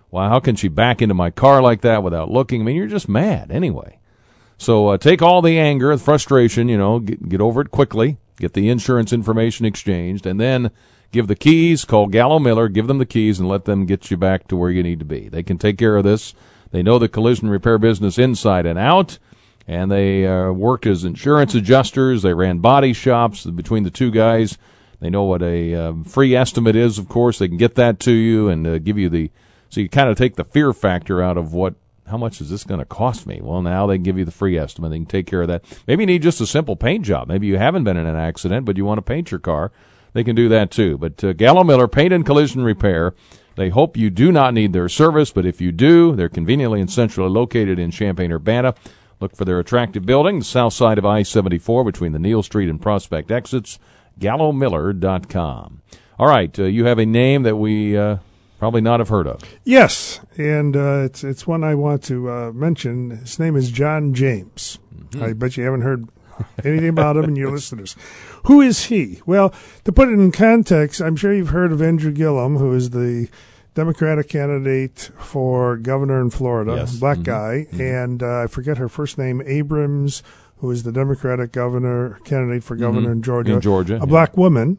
Why, 0.10 0.28
how 0.28 0.42
can 0.42 0.58
she 0.58 0.68
back 0.68 1.02
into 1.02 1.16
my 1.16 1.32
car 1.32 1.62
like 1.62 1.82
that 1.82 2.04
without 2.04 2.30
looking? 2.30 2.62
I 2.62 2.66
mean, 2.66 2.76
you're 2.76 2.88
just 2.88 3.08
mad 3.08 3.50
anyway. 3.50 3.98
So 4.58 4.90
uh, 4.90 4.98
take 4.98 5.22
all 5.22 5.42
the 5.42 5.58
anger, 5.58 5.96
the 5.96 6.04
frustration, 6.04 6.68
you 6.68 6.78
know, 6.78 7.00
get, 7.00 7.30
get 7.30 7.42
over 7.42 7.62
it 7.62 7.72
quickly, 7.72 8.18
get 8.38 8.54
the 8.54 8.70
insurance 8.70 9.14
information 9.14 9.66
exchanged, 9.66 10.26
and 10.26 10.40
then 10.40 10.70
give 11.12 11.28
the 11.28 11.36
keys, 11.36 11.86
call 11.86 12.08
Gallo 12.08 12.40
Miller, 12.40 12.68
give 12.68 12.88
them 12.88 12.98
the 12.98 13.06
keys, 13.06 13.40
and 13.40 13.48
let 13.48 13.64
them 13.64 13.86
get 13.86 14.12
you 14.12 14.18
back 14.18 14.48
to 14.50 14.58
where 14.58 14.70
you 14.70 14.84
need 14.84 15.00
to 15.00 15.06
be. 15.06 15.30
They 15.30 15.44
can 15.44 15.58
take 15.58 15.78
care 15.78 15.96
of 15.96 16.04
this. 16.04 16.34
They 16.72 16.84
know 16.84 17.00
the 17.00 17.08
collision 17.08 17.50
repair 17.50 17.78
business 17.78 18.18
inside 18.18 18.66
and 18.66 18.78
out 18.78 19.18
and 19.68 19.92
they 19.92 20.28
uh, 20.28 20.52
worked 20.52 20.86
as 20.86 21.04
insurance 21.04 21.56
adjusters. 21.56 22.22
They 22.22 22.34
ran 22.34 22.60
body 22.60 22.94
shops 22.94 23.46
between 23.46 23.84
the 23.84 23.92
two 23.92 24.12
guys. 24.12 24.58
They 25.00 25.10
know 25.10 25.24
what 25.24 25.42
a 25.42 25.76
um, 25.76 26.04
free 26.04 26.36
estimate 26.36 26.76
is, 26.76 26.98
of 26.98 27.10
course. 27.10 27.40
They 27.40 27.48
can 27.48 27.58
get 27.58 27.76
that 27.76 28.00
to 28.02 28.12
you 28.12 28.50
and 28.50 28.66
uh, 28.66 28.78
give 28.80 28.98
you 28.98 29.10
the 29.10 29.32
so 29.70 29.82
you 29.82 29.90
kind 29.90 30.08
of 30.08 30.18
take 30.18 30.36
the 30.36 30.44
fear 30.44 30.72
factor 30.72 31.22
out 31.22 31.36
of 31.36 31.54
what 31.54 31.74
how 32.08 32.18
much 32.18 32.42
is 32.42 32.50
this 32.50 32.64
going 32.64 32.80
to 32.80 32.86
cost 32.86 33.26
me? 33.26 33.40
Well, 33.42 33.62
now 33.62 33.88
they 33.88 33.98
give 33.98 34.18
you 34.18 34.26
the 34.26 34.32
free 34.32 34.58
estimate. 34.58 34.92
They 34.92 34.98
can 34.98 35.06
take 35.06 35.26
care 35.26 35.42
of 35.42 35.48
that. 35.48 35.64
Maybe 35.88 36.04
you 36.04 36.08
need 36.08 36.22
just 36.22 36.42
a 36.42 36.46
simple 36.46 36.76
paint 36.76 37.06
job. 37.06 37.28
Maybe 37.28 37.48
you 37.48 37.58
haven't 37.58 37.86
been 37.86 37.98
in 37.98 38.06
an 38.06 38.16
accident, 38.16 38.66
but 38.66 38.78
you 38.78 38.86
want 38.86 38.98
to 39.00 39.02
paint 39.02 39.32
your 39.32 39.40
car. 39.40 39.72
They 40.14 40.24
can 40.24 40.36
do 40.36 40.48
that 40.50 40.70
too. 40.70 40.98
But 40.98 41.24
uh, 41.24 41.34
Gallo 41.34 41.64
Miller 41.64 41.88
Paint 41.88 42.14
and 42.14 42.26
Collision 42.26 42.64
Repair. 42.64 43.14
They 43.56 43.70
hope 43.70 43.98
you 43.98 44.10
do 44.10 44.32
not 44.32 44.54
need 44.54 44.74
their 44.74 44.90
service, 44.90 45.32
but 45.32 45.46
if 45.46 45.62
you 45.62 45.72
do, 45.72 46.16
they're 46.16 46.30
conveniently 46.30 46.82
and 46.82 46.90
centrally 46.90 47.30
located 47.30 47.78
in 47.78 47.92
Champaign 47.92 48.32
Urbana. 48.32 48.74
Look 49.24 49.38
for 49.38 49.46
their 49.46 49.58
attractive 49.58 50.06
building, 50.06 50.40
the 50.40 50.44
south 50.44 50.74
side 50.74 50.98
of 50.98 51.06
I 51.06 51.24
74 51.24 51.86
between 51.86 52.12
the 52.12 52.20
Neil 52.20 52.44
Street 52.44 52.68
and 52.68 52.82
Prospect 52.82 53.32
exits, 53.32 53.80
gallomiller.com. 54.20 55.82
All 56.20 56.28
right, 56.28 56.60
uh, 56.60 56.64
you 56.64 56.84
have 56.84 57.00
a 57.00 57.06
name 57.06 57.44
that 57.44 57.56
we 57.56 57.98
uh, 57.98 58.18
probably 58.60 58.82
not 58.82 59.00
have 59.00 59.08
heard 59.08 59.26
of. 59.26 59.40
Yes, 59.64 60.20
and 60.38 60.76
uh, 60.76 61.04
it's 61.06 61.24
it's 61.24 61.48
one 61.48 61.64
I 61.64 61.74
want 61.74 62.04
to 62.04 62.30
uh, 62.30 62.52
mention. 62.52 63.12
His 63.12 63.40
name 63.40 63.56
is 63.56 63.72
John 63.72 64.14
James. 64.14 64.78
Mm-hmm. 64.94 65.24
I 65.24 65.32
bet 65.32 65.56
you 65.56 65.64
haven't 65.64 65.84
heard 65.84 66.10
anything 66.66 66.90
about 66.90 67.16
him, 67.16 67.24
and 67.24 67.38
your 67.38 67.52
listeners. 67.54 67.96
Who 68.48 68.60
is 68.60 68.88
he? 68.88 69.22
Well, 69.26 69.54
to 69.86 69.94
put 69.94 70.10
it 70.10 70.20
in 70.20 70.34
context, 70.34 71.00
I'm 71.00 71.16
sure 71.16 71.34
you've 71.34 71.52
heard 71.52 71.72
of 71.72 71.82
Andrew 71.82 72.12
Gillum, 72.12 72.58
who 72.58 72.74
is 72.74 72.90
the 72.90 73.30
Democratic 73.76 74.30
candidate 74.30 75.10
for 75.18 75.78
governor 75.78 76.22
in 76.22 76.30
Florida, 76.30 76.76
Yes. 76.76 76.96
black 76.98 77.20
Mhm. 77.20 77.24
guy, 77.24 77.68
and 77.80 78.22
uh, 78.22 78.42
I 78.44 78.48
forget 78.48 78.78
her 78.78 78.88
first 78.88 79.18
name, 79.18 79.42
Abrams, 79.46 80.22
who 80.58 80.70
is 80.72 80.84
the 80.84 80.92
Democratic 80.92 81.52
governor 81.52 82.20
candidate 82.24 82.64
for 82.64 82.76
governor 82.76 83.12
in 83.12 83.22
Georgia, 83.22 83.50
Mm-hmm. 83.50 83.56
In 83.58 83.62
Georgia, 83.62 83.96
a 83.96 84.00
yeah. 84.00 84.06
black 84.06 84.38
woman, 84.38 84.78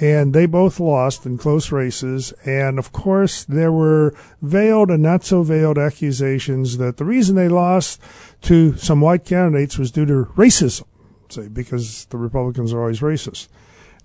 and 0.00 0.32
they 0.32 0.46
both 0.46 0.78
lost 0.78 1.24
in 1.26 1.38
close 1.38 1.72
races. 1.72 2.32
And 2.44 2.78
of 2.78 2.92
course, 2.92 3.42
there 3.44 3.72
were 3.72 4.14
veiled 4.42 4.90
and 4.90 5.02
not 5.02 5.24
so 5.24 5.42
veiled 5.42 5.78
accusations 5.78 6.76
that 6.78 6.98
the 6.98 7.04
reason 7.04 7.34
they 7.34 7.48
lost 7.48 8.00
to 8.42 8.76
some 8.76 9.00
white 9.00 9.24
candidates 9.24 9.76
was 9.78 9.90
due 9.90 10.06
to 10.06 10.26
racism, 10.36 10.84
say 11.30 11.48
because 11.48 12.06
the 12.10 12.18
Republicans 12.18 12.72
are 12.72 12.80
always 12.82 13.00
racist. 13.00 13.48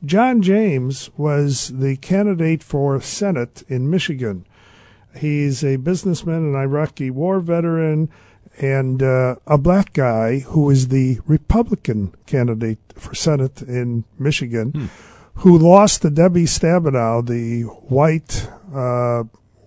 John 0.06 0.42
James 0.42 1.10
was 1.18 1.70
the 1.80 1.98
candidate 1.98 2.64
for 2.64 3.02
Senate 3.02 3.64
in 3.68 3.90
Michigan. 3.90 4.46
He's 5.18 5.64
a 5.64 5.76
businessman, 5.76 6.46
an 6.46 6.56
Iraqi 6.56 7.10
war 7.10 7.40
veteran, 7.42 8.10
and 8.60 9.04
uh, 9.04 9.36
a 9.46 9.58
black 9.58 9.94
guy 9.94 10.40
who 10.40 10.70
is 10.70 10.88
the 10.88 11.20
Republican 11.26 12.14
candidate 12.26 12.80
for 12.96 13.14
Senate 13.14 13.62
in 13.62 14.06
Michigan, 14.18 14.90
who 15.36 15.58
lost 15.58 16.02
to 16.02 16.10
Debbie 16.10 16.46
Stabenow, 16.46 17.26
the 17.26 17.64
white 17.64 18.50
uh, 18.74 19.24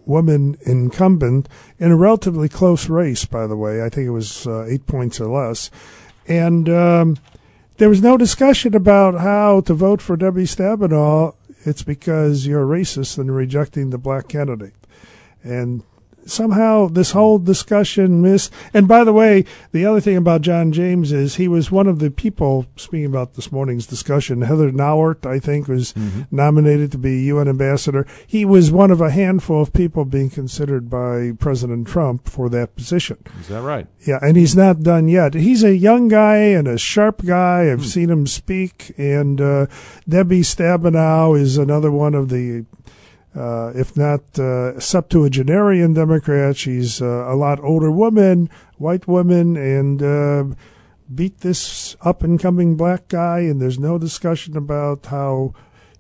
woman 0.07 0.57
incumbent, 0.63 1.49
in 1.79 1.91
a 1.91 1.97
relatively 1.97 2.49
close 2.49 2.89
race, 2.89 3.25
by 3.25 3.47
the 3.47 3.57
way. 3.57 3.83
I 3.83 3.89
think 3.89 4.07
it 4.07 4.11
was 4.11 4.47
uh, 4.47 4.65
eight 4.65 4.87
points 4.87 5.21
or 5.21 5.29
less. 5.29 5.71
And 6.29 6.69
um, 6.69 7.17
there 7.79 7.89
was 7.89 8.03
no 8.03 8.17
discussion 8.17 8.75
about 8.75 9.21
how 9.21 9.61
to 9.63 9.75
vote 9.75 10.03
for 10.03 10.17
Debbie 10.17 10.45
Stabenow. 10.45 11.35
It's 11.65 11.83
because 11.83 12.47
you're 12.47 12.67
racist 12.67 13.19
and 13.19 13.35
rejecting 13.35 13.91
the 13.91 13.99
black 13.99 14.29
candidate. 14.29 14.75
And 15.43 15.83
somehow 16.27 16.89
this 16.89 17.13
whole 17.13 17.39
discussion 17.39 18.23
missed. 18.23 18.53
And 18.73 18.87
by 18.89 19.05
the 19.05 19.13
way, 19.13 19.45
the 19.73 19.85
other 19.87 20.01
thing 20.01 20.17
about 20.17 20.43
John 20.43 20.73
James 20.73 21.13
is 21.13 21.37
he 21.37 21.49
was 21.49 21.71
one 21.71 21.87
of 21.87 21.99
the 21.99 22.11
people, 22.11 22.67
speaking 22.77 23.07
about 23.07 23.35
this 23.35 23.53
morning's 23.53 23.87
discussion, 23.87 24.43
Heather 24.43 24.71
Nauert, 24.71 25.27
I 25.27 25.39
think, 25.39 25.69
was 25.69 25.95
nominated 26.31 26.93
to 26.93 26.99
be 26.99 27.23
UN 27.25 27.49
ambassador. 27.49 28.07
He 28.27 28.45
was 28.45 28.71
one 28.71 28.91
of 28.91 29.01
a 29.01 29.11
handful 29.11 29.63
of 29.63 29.73
people 29.73 30.05
being 30.05 30.31
considered 30.31 30.89
by 30.89 31.33
President 31.39 31.87
Trump 31.87 32.29
for 32.29 32.49
that 32.51 32.77
position. 32.77 33.19
Is 33.41 33.49
that 33.49 33.63
right? 33.63 33.87
Yeah, 34.07 34.19
and 34.23 34.37
he's 34.37 34.57
not 34.57 34.83
done 34.83 35.09
yet. 35.09 35.35
He's 35.35 35.63
a 35.63 35.77
young 35.77 36.09
guy 36.09 36.37
and 36.37 36.67
a 36.67 36.79
sharp 36.79 37.25
guy. 37.25 37.71
I've 37.71 37.87
seen 37.87 38.11
him 38.11 38.27
speak. 38.27 38.93
And 38.99 39.41
uh, 39.41 39.67
Debbie 40.09 40.43
Stabenow 40.43 41.39
is 41.39 41.59
another 41.59 41.91
one 41.91 42.15
of 42.15 42.29
the, 42.29 42.65
uh, 43.35 43.73
if 43.75 43.97
not 43.97 44.39
uh, 44.39 44.79
septuagenarian 44.79 45.95
Democrat, 45.95 46.57
She's 46.57 47.01
uh, 47.01 47.07
a 47.07 47.35
lot 47.35 47.61
older 47.61 47.91
woman, 47.91 48.51
white 48.77 49.09
woman, 49.09 49.57
and 49.57 50.03
uh, 50.03 50.55
beat 51.13 51.41
this 51.41 51.97
up 52.03 52.23
and 52.23 52.39
coming 52.39 52.77
black 52.77 53.09
guy. 53.09 53.41
And 53.41 53.61
there's 53.61 53.79
no 53.79 53.99
discussion 53.99 54.57
about 54.57 55.07
how 55.07 55.55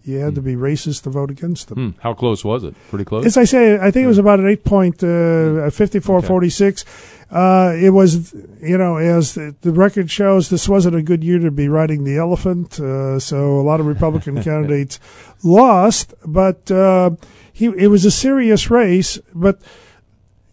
you 0.05 0.18
had 0.18 0.34
to 0.34 0.42
be 0.42 0.55
racist 0.55 1.03
to 1.03 1.11
vote 1.11 1.30
against 1.30 1.68
them. 1.68 1.92
Hmm. 1.92 2.00
How 2.00 2.14
close 2.14 2.44
was 2.44 2.64
it? 2.64 2.74
Pretty 2.88 3.05
close. 3.05 3.24
As 3.24 3.36
I 3.36 3.44
say, 3.44 3.78
I 3.78 3.90
think 3.90 4.05
it 4.05 4.09
was 4.09 4.18
about 4.18 4.40
an 4.40 4.48
eight 4.48 4.64
point, 4.64 5.03
uh, 5.03 5.70
54 5.70 6.22
46. 6.22 6.84
Uh, 7.30 7.74
it 7.80 7.90
was, 7.90 8.34
you 8.61 8.76
know, 8.76 8.96
as 8.96 9.34
the, 9.34 9.55
the 9.62 9.72
record 9.72 10.11
shows, 10.11 10.50
this 10.50 10.68
wasn't 10.68 10.94
a 10.94 11.03
good 11.03 11.24
year 11.24 11.38
to 11.38 11.50
be 11.50 11.66
riding 11.66 12.05
the 12.05 12.18
elephant. 12.18 12.78
Uh, 12.78 13.18
so 13.18 13.59
a 13.59 13.62
lot 13.62 13.80
of 13.80 13.86
Republican 13.86 14.42
candidates 14.42 15.00
lost, 15.42 16.12
but, 16.26 16.70
uh, 16.70 17.11
he, 17.50 17.66
it 17.66 17.88
was 17.88 18.05
a 18.05 18.11
serious 18.11 18.70
race, 18.70 19.18
but 19.34 19.61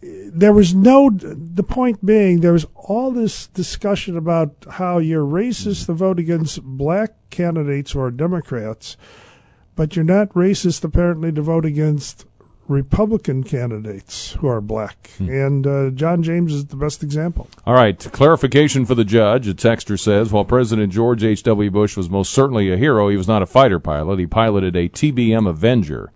there 0.02 0.52
was 0.52 0.74
no, 0.74 1.10
the 1.10 1.62
point 1.62 2.04
being, 2.04 2.40
there 2.40 2.52
was 2.52 2.66
all 2.74 3.10
this 3.10 3.48
discussion 3.48 4.16
about 4.16 4.54
how 4.70 4.98
you're 4.98 5.24
racist 5.24 5.86
to 5.86 5.92
vote 5.92 6.18
against 6.18 6.62
black 6.62 7.12
candidates 7.30 7.94
or 7.94 8.10
Democrats, 8.10 8.96
but 9.76 9.96
you're 9.96 10.04
not 10.04 10.28
racist 10.30 10.84
apparently 10.84 11.32
to 11.32 11.42
vote 11.42 11.64
against 11.64 12.26
Republican 12.68 13.42
candidates 13.42 14.32
who 14.34 14.46
are 14.46 14.60
black. 14.60 15.10
And 15.18 15.66
uh, 15.66 15.90
John 15.90 16.22
James 16.22 16.52
is 16.54 16.66
the 16.66 16.76
best 16.76 17.02
example. 17.02 17.48
All 17.66 17.74
right, 17.74 17.98
clarification 18.12 18.86
for 18.86 18.94
the 18.94 19.04
judge. 19.04 19.48
A 19.48 19.54
texter 19.54 19.98
says, 19.98 20.30
while 20.30 20.44
President 20.44 20.92
George 20.92 21.24
H.W. 21.24 21.70
Bush 21.72 21.96
was 21.96 22.08
most 22.08 22.32
certainly 22.32 22.72
a 22.72 22.76
hero, 22.76 23.08
he 23.08 23.16
was 23.16 23.26
not 23.26 23.42
a 23.42 23.46
fighter 23.46 23.80
pilot. 23.80 24.18
He 24.20 24.26
piloted 24.26 24.76
a 24.76 24.88
TBM 24.88 25.48
Avenger. 25.48 26.12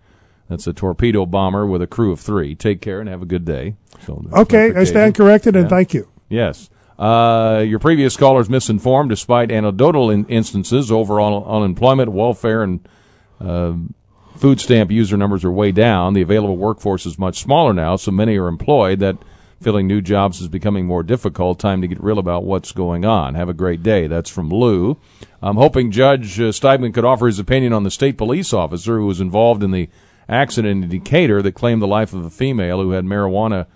That's 0.48 0.66
a 0.68 0.72
torpedo 0.72 1.26
bomber 1.26 1.66
with 1.66 1.82
a 1.82 1.86
crew 1.88 2.12
of 2.12 2.20
three. 2.20 2.55
Take 2.55 2.80
care 2.80 3.00
and 3.00 3.09
have 3.09 3.22
a 3.22 3.26
good 3.26 3.44
day. 3.44 3.74
So, 4.07 4.24
Okay, 4.32 4.74
I 4.76 4.84
stand 4.84 5.14
corrected, 5.16 5.57
and 5.57 5.64
Yeah. 5.64 5.68
thank 5.70 5.94
you. 5.94 6.09
Yes. 6.28 6.70
Uh, 6.98 7.64
your 7.66 7.80
previous 7.80 8.16
caller's 8.16 8.48
misinformed 8.48 9.11
despite 9.11 9.50
anecdotal 9.50 10.11
in- 10.11 10.26
instances. 10.26 10.92
Overall 10.92 11.44
unemployment, 11.46 12.12
welfare, 12.12 12.62
and 12.62 12.86
food 14.36 14.61
stamp 14.61 14.90
user 14.90 15.16
numbers 15.16 15.45
are 15.45 15.53
way 15.53 15.72
down. 15.72 16.14
The 16.14 16.22
available 16.22 16.57
workforce 16.57 17.07
is 17.07 17.18
much 17.18 17.38
smaller 17.38 17.72
now, 17.72 17.97
so 17.97 18.11
many 18.11 18.36
are 18.36 18.49
employed. 18.49 19.01
That 19.01 19.18
filling 19.61 19.86
new 19.86 20.03
jobs 20.03 20.40
is 20.40 20.49
becoming 20.49 20.86
more 20.86 21.03
difficult. 21.03 21.59
Time 21.59 21.80
to 21.80 21.88
get 21.88 22.03
real 22.03 22.18
about 22.18 22.45
what's 22.45 22.72
going 22.72 23.05
on. 23.05 23.34
Have 23.34 23.49
a 23.49 23.55
great 23.55 23.82
day. 23.82 24.07
That's 24.07 24.30
from 24.30 24.51
Lou. 24.51 24.99
I'm 25.40 25.57
hoping 25.57 25.90
Judge 25.90 26.38
uh, 26.38 26.53
Steigmann 26.53 26.92
could 26.92 27.05
offer 27.05 27.26
his 27.26 27.38
opinion 27.38 27.72
on 27.72 27.82
the 27.82 27.90
state 27.90 28.18
police 28.18 28.53
officer 28.53 28.99
who 28.99 29.07
was 29.07 29.20
involved 29.20 29.62
in 29.62 29.70
the 29.70 29.88
accident 30.28 30.84
in 30.84 30.90
Decatur 30.90 31.42
that 31.42 31.53
claimed 31.53 31.82
the 31.82 31.86
life 31.86 32.12
of 32.12 32.24
a 32.24 32.30
female 32.30 32.80
who 32.80 32.90
had 32.90 33.05
marijuana 33.05 33.66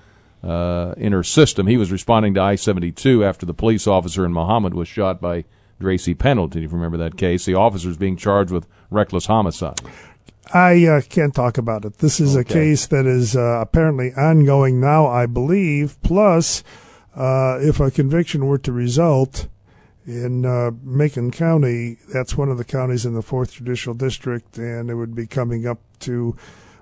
uh, 0.43 0.95
in 0.97 1.13
her 1.13 1.23
system. 1.23 1.67
He 1.67 1.77
was 1.77 1.93
responding 1.93 2.35
to 2.35 2.43
I 2.43 2.55
72 2.55 3.25
after 3.25 3.47
the 3.47 3.55
police 3.55 3.87
officer 3.87 4.25
in 4.25 4.33
Mahomet 4.33 4.75
was 4.75 4.89
shot 4.89 5.21
by 5.21 5.45
Tracy 5.81 6.15
Pendleton. 6.15 6.63
If 6.63 6.71
you 6.73 6.77
remember 6.77 6.99
that 6.99 7.17
case, 7.17 7.45
the 7.45 7.55
officer 7.55 7.89
is 7.89 7.97
being 7.97 8.17
charged 8.17 8.51
with 8.51 8.67
reckless 8.91 9.27
homicide. 9.27 9.81
I 10.53 10.87
uh, 10.87 11.01
can't 11.03 11.35
talk 11.35 11.59
about 11.59 11.85
it. 11.85 11.99
This 11.99 12.21
is 12.21 12.35
a 12.35 12.45
case 12.45 12.87
that 12.87 13.07
is 13.07 13.37
uh, 13.37 13.59
apparently 13.61 14.13
ongoing 14.15 14.81
now, 14.81 15.07
I 15.07 15.27
believe. 15.27 16.01
Plus, 16.03 16.65
uh, 17.15 17.59
if 17.61 17.81
a 17.81 17.91
conviction 17.91 18.47
were 18.47 18.59
to 18.59 18.73
result 18.73 19.47
in 20.07 20.47
uh, 20.47 20.71
Macon 20.83 21.31
County, 21.31 21.99
that's 22.13 22.35
one 22.37 22.49
of 22.49 22.57
the 22.57 22.65
counties 22.65 23.05
in 23.05 23.13
the 23.13 23.21
Fourth 23.21 23.53
Judicial 23.53 23.93
District, 23.93 24.57
and 24.57 24.89
it 24.89 24.95
would 24.95 25.15
be 25.15 25.27
coming 25.27 25.67
up 25.67 25.81
to 26.01 26.35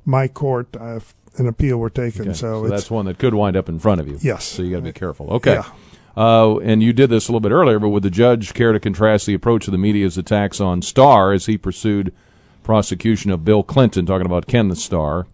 my 0.04 0.28
court 0.28 0.68
if 0.78 1.14
an 1.36 1.48
appeal 1.48 1.78
were 1.78 1.90
taken. 1.90 2.22
Okay, 2.22 2.32
So, 2.34 2.60
so 2.60 2.64
it's, 2.66 2.70
that's 2.70 2.90
one 2.90 3.06
that 3.06 3.18
could 3.18 3.34
wind 3.34 3.56
up 3.56 3.68
in 3.68 3.80
front 3.80 4.00
of 4.00 4.06
you. 4.06 4.18
Yes. 4.22 4.44
So 4.44 4.62
you 4.62 4.70
got 4.70 4.76
to 4.76 4.82
be 4.82 4.92
careful. 4.92 5.28
Okay. 5.34 5.54
Yeah. 5.54 5.68
Uh, 6.16 6.56
and 6.58 6.82
you 6.82 6.92
did 6.92 7.10
this 7.10 7.28
a 7.28 7.30
little 7.30 7.40
bit 7.40 7.52
earlier, 7.52 7.78
but 7.78 7.90
would 7.90 8.02
the 8.02 8.10
judge 8.10 8.54
care 8.54 8.72
to 8.72 8.80
contrast 8.80 9.26
the 9.26 9.34
approach 9.34 9.68
of 9.68 9.72
the 9.72 9.78
media's 9.78 10.16
attacks 10.16 10.60
on 10.60 10.80
Starr 10.80 11.32
as 11.32 11.46
he 11.46 11.58
pursued 11.58 12.12
prosecution 12.62 13.30
of 13.30 13.44
Bill 13.44 13.62
Clinton, 13.62 14.06
talking 14.06 14.26
about 14.26 14.46
Ken 14.46 14.68
the 14.68 14.76
Starr, 14.76 15.26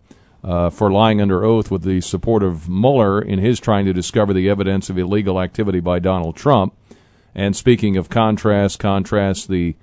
uh, 0.43 0.71
for 0.71 0.91
lying 0.91 1.21
under 1.21 1.45
oath 1.45 1.71
with 1.71 1.83
the 1.83 2.01
support 2.01 2.43
of 2.43 2.69
Mueller 2.69 3.23
in 3.23 3.39
his 3.39 3.61
trying 3.61 3.85
to 3.87 3.93
discover 3.93 4.33
the 4.33 4.51
evidence 4.51 4.91
of 4.91 4.99
illegal 4.99 5.41
activity 5.41 5.79
by 5.79 6.01
Donald 6.01 6.37
Trump? 6.37 6.75
And 7.35 7.55
speaking 7.55 7.97
of 7.97 8.11
contrast, 8.11 8.81
contrast 8.81 9.49
the 9.49 9.77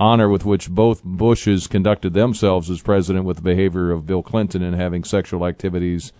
honor 0.00 0.28
with 0.28 0.44
which 0.44 0.70
both 0.70 1.04
Bushes 1.04 1.66
conducted 1.66 2.14
themselves 2.14 2.70
as 2.70 2.82
president 2.82 3.24
with 3.24 3.36
the 3.36 3.42
behavior 3.42 3.90
of 3.90 4.06
Bill 4.06 4.22
Clinton 4.22 4.62
in 4.62 4.74
having 4.74 5.04
sexual 5.04 5.46
activities 5.46 6.12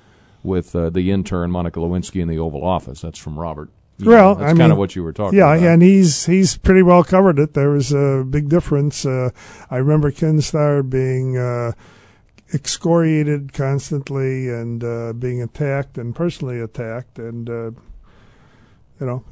with 0.42 0.76
uh, 0.76 0.90
the 0.90 1.10
intern 1.10 1.50
Monica 1.50 1.80
Lewinsky 1.80 2.20
in 2.20 2.28
the 2.28 2.38
Oval 2.38 2.64
Office. 2.64 3.00
That's 3.00 3.18
from 3.18 3.38
Robert. 3.38 3.70
Well, 3.98 4.34
that's 4.34 4.44
I 4.44 4.48
kind 4.48 4.58
mean, 4.58 4.70
of 4.72 4.78
what 4.78 4.94
you 4.94 5.02
were 5.02 5.12
talking 5.12 5.38
yeah, 5.38 5.54
about. 5.54 5.66
and 5.68 5.82
he's 5.82 6.26
he's 6.26 6.56
pretty 6.58 6.82
well 6.82 7.02
covered 7.02 7.38
it. 7.38 7.54
There 7.54 7.70
was 7.70 7.92
a 7.92 8.24
big 8.28 8.48
difference. 8.48 9.06
Uh, 9.06 9.30
I 9.70 9.76
remember 9.76 10.10
Ken 10.10 10.40
Starr 10.40 10.82
being 10.82 11.38
uh, 11.38 11.72
excoriated 12.52 13.52
constantly 13.52 14.48
and 14.50 14.84
uh, 14.84 15.12
being 15.14 15.42
attacked 15.42 15.96
and 15.96 16.14
personally 16.14 16.60
attacked, 16.60 17.18
and 17.18 17.48
uh, 17.48 17.70
you 19.00 19.06
know, 19.06 19.24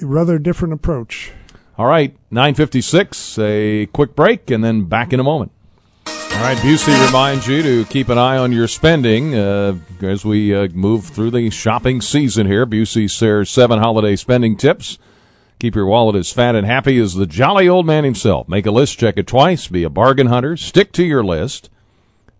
rather 0.00 0.38
different 0.38 0.72
approach. 0.74 1.32
All 1.76 1.86
right, 1.86 2.14
956, 2.30 3.38
a 3.38 3.86
quick 3.86 4.14
break, 4.14 4.50
and 4.50 4.62
then 4.62 4.84
back 4.84 5.12
in 5.12 5.20
a 5.20 5.22
moment. 5.24 5.52
All 6.32 6.46
right, 6.46 6.56
Busey 6.58 7.06
reminds 7.06 7.46
you 7.46 7.62
to 7.62 7.84
keep 7.86 8.08
an 8.08 8.18
eye 8.18 8.38
on 8.38 8.52
your 8.52 8.68
spending 8.68 9.34
uh, 9.34 9.76
as 10.00 10.24
we 10.24 10.54
uh, 10.54 10.68
move 10.68 11.06
through 11.06 11.30
the 11.32 11.50
shopping 11.50 12.00
season 12.00 12.46
here. 12.46 12.66
Busey 12.66 13.10
shares 13.10 13.50
seven 13.50 13.78
holiday 13.78 14.16
spending 14.16 14.56
tips 14.56 14.98
Keep 15.60 15.74
your 15.74 15.84
wallet 15.84 16.16
as 16.16 16.32
fat 16.32 16.54
and 16.54 16.66
happy 16.66 16.98
as 16.98 17.14
the 17.14 17.26
jolly 17.26 17.68
old 17.68 17.84
man 17.84 18.02
himself. 18.02 18.48
Make 18.48 18.64
a 18.64 18.70
list, 18.70 18.98
check 18.98 19.18
it 19.18 19.26
twice, 19.26 19.68
be 19.68 19.84
a 19.84 19.90
bargain 19.90 20.28
hunter, 20.28 20.56
stick 20.56 20.90
to 20.92 21.04
your 21.04 21.22
list, 21.22 21.68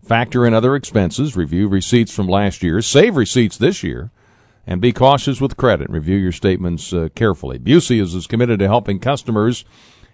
factor 0.03 0.43
in 0.43 0.55
other 0.55 0.75
expenses, 0.75 1.37
review 1.37 1.67
receipts 1.67 2.11
from 2.11 2.27
last 2.27 2.63
year, 2.63 2.81
save 2.81 3.15
receipts 3.15 3.57
this 3.57 3.83
year, 3.83 4.09
and 4.65 4.81
be 4.81 4.91
cautious 4.91 5.39
with 5.39 5.55
credit. 5.55 5.87
Review 5.91 6.17
your 6.17 6.31
statements 6.31 6.91
uh, 6.93 7.09
carefully. 7.13 7.59
Busey 7.59 8.01
is 8.01 8.15
as 8.15 8.25
committed 8.25 8.57
to 8.57 8.67
helping 8.67 8.97
customers 8.97 9.65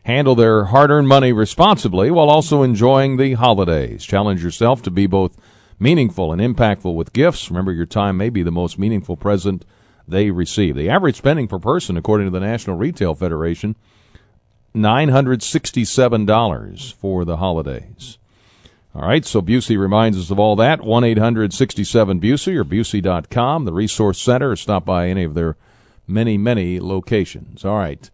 handle 0.07 0.35
their 0.35 0.65
hard-earned 0.65 1.07
money 1.07 1.31
responsibly 1.33 2.09
while 2.09 2.29
also 2.29 2.63
enjoying 2.63 3.17
the 3.17 3.33
holidays. 3.33 4.05
Challenge 4.05 4.41
yourself 4.41 4.81
to 4.81 4.89
be 4.89 5.05
both 5.05 5.37
meaningful 5.79 6.31
and 6.31 6.41
impactful 6.41 6.95
with 6.95 7.11
gifts. 7.11 7.51
Remember, 7.51 7.73
your 7.73 7.85
time 7.85 8.15
may 8.15 8.29
be 8.29 8.41
the 8.41 8.49
most 8.49 8.79
meaningful 8.79 9.17
present 9.17 9.65
they 10.07 10.31
receive. 10.31 10.77
The 10.77 10.89
average 10.89 11.17
spending 11.17 11.49
per 11.49 11.59
person, 11.59 11.97
according 11.97 12.27
to 12.27 12.31
the 12.31 12.39
National 12.39 12.77
Retail 12.77 13.15
Federation, 13.15 13.75
$967 14.73 16.93
for 16.93 17.25
the 17.25 17.35
holidays. 17.35 18.17
All 18.95 19.01
right, 19.01 19.25
so 19.25 19.41
Busey 19.41 19.77
reminds 19.77 20.17
us 20.17 20.31
of 20.31 20.39
all 20.39 20.55
that. 20.55 20.85
1 20.85 21.03
800 21.03 21.51
67 21.51 22.21
Busey 22.21 22.55
or 22.55 22.63
Busey.com, 22.63 23.65
the 23.65 23.73
Resource 23.73 24.21
Center, 24.21 24.55
stop 24.55 24.85
by 24.85 25.09
any 25.09 25.25
of 25.25 25.33
their 25.33 25.57
many, 26.07 26.37
many 26.37 26.79
locations. 26.79 27.65
All 27.65 27.77
right. 27.77 28.09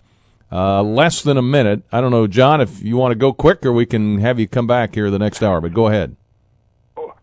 Uh, 0.54 0.84
less 0.84 1.24
than 1.24 1.36
a 1.36 1.42
minute. 1.42 1.82
I 1.92 2.00
don't 2.00 2.12
know, 2.12 2.28
John, 2.28 2.62
if 2.62 2.84
you 2.84 2.96
want 2.96 3.12
to 3.12 3.16
go 3.16 3.34
quick 3.34 3.66
or 3.66 3.74
we 3.74 3.88
can 3.88 4.20
have 4.20 4.40
you 4.40 4.48
come 4.48 4.68
back 4.68 4.94
here 4.94 5.10
the 5.10 5.18
next 5.18 5.42
hour, 5.42 5.60
but 5.60 5.74
go 5.74 5.88
ahead. 5.88 6.16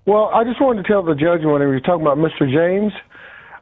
Well, 0.04 0.32
I 0.34 0.42
just 0.42 0.60
wanted 0.60 0.82
to 0.82 0.88
tell 0.88 1.04
the 1.04 1.14
judge 1.14 1.44
when 1.44 1.60
he 1.62 1.68
was 1.68 1.80
talking 1.86 2.02
about 2.02 2.18
Mr. 2.18 2.50
James, 2.50 2.92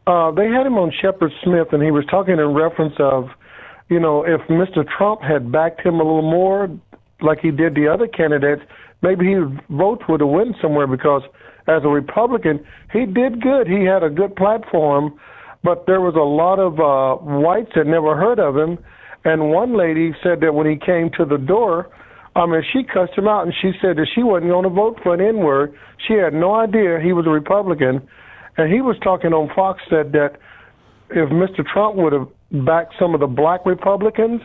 uh, 0.07 0.31
they 0.31 0.49
had 0.49 0.65
him 0.65 0.79
on 0.79 0.91
Shepard 1.03 1.33
Smith, 1.45 1.69
and 1.73 1.83
he 1.83 1.91
was 1.91 2.07
talking 2.07 2.39
in 2.39 2.55
reference 2.55 2.95
of, 2.99 3.29
you 3.91 4.01
know, 4.01 4.25
if 4.25 4.41
Mr. 4.49 4.89
Trump 4.97 5.21
had 5.21 5.53
backed 5.53 5.83
him 5.83 5.97
a 5.97 6.03
little 6.03 6.23
more, 6.23 6.71
like 7.21 7.41
he 7.41 7.51
did 7.51 7.75
the 7.75 7.89
other 7.89 8.07
candidates, 8.07 8.63
maybe 9.03 9.35
his 9.35 9.45
votes 9.69 10.01
would 10.09 10.21
have 10.21 10.31
went 10.31 10.57
somewhere 10.63 10.87
because 10.87 11.21
as 11.67 11.85
a 11.85 11.89
Republican, 11.89 12.65
he 12.91 13.05
did 13.05 13.43
good. 13.43 13.69
He 13.69 13.85
had 13.85 14.03
a 14.03 14.09
good 14.09 14.35
platform, 14.35 15.21
but 15.63 15.85
there 15.85 16.01
was 16.01 16.15
a 16.15 16.25
lot 16.25 16.59
of 16.59 16.81
uh, 16.81 17.23
whites 17.23 17.73
that 17.77 17.87
never 17.87 18.17
heard 18.17 18.41
of 18.41 18.57
him. 18.57 18.79
And 19.29 19.51
one 19.51 19.77
lady 19.77 20.15
said 20.23 20.41
that 20.41 20.55
when 20.55 20.67
he 20.67 20.77
came 20.77 21.11
to 21.19 21.27
the 21.27 21.37
door, 21.37 21.91
I 22.35 22.47
mean, 22.47 22.63
she 22.73 22.83
cussed 22.83 23.13
him 23.13 23.29
out 23.29 23.45
and 23.45 23.53
she 23.61 23.73
said 23.83 23.97
that 23.97 24.07
she 24.15 24.23
wasn't 24.23 24.51
going 24.51 24.63
to 24.65 24.71
vote 24.71 25.01
for 25.03 25.13
an 25.13 25.21
N 25.21 25.39
word. 25.39 25.75
She 26.07 26.15
had 26.15 26.33
no 26.33 26.55
idea 26.55 26.99
he 26.99 27.13
was 27.13 27.27
a 27.27 27.31
Republican. 27.31 28.09
And 28.57 28.73
he 28.73 28.81
was 28.81 28.97
talking 29.05 29.35
on 29.35 29.55
Fox 29.55 29.83
said 29.91 30.13
that 30.13 30.37
if 31.11 31.29
Mr. 31.29 31.63
Trump 31.67 31.97
would 31.97 32.15
have 32.15 32.29
backed 32.65 32.95
some 32.99 33.13
of 33.13 33.21
the 33.21 33.27
black 33.27 33.67
Republicans, 33.67 34.41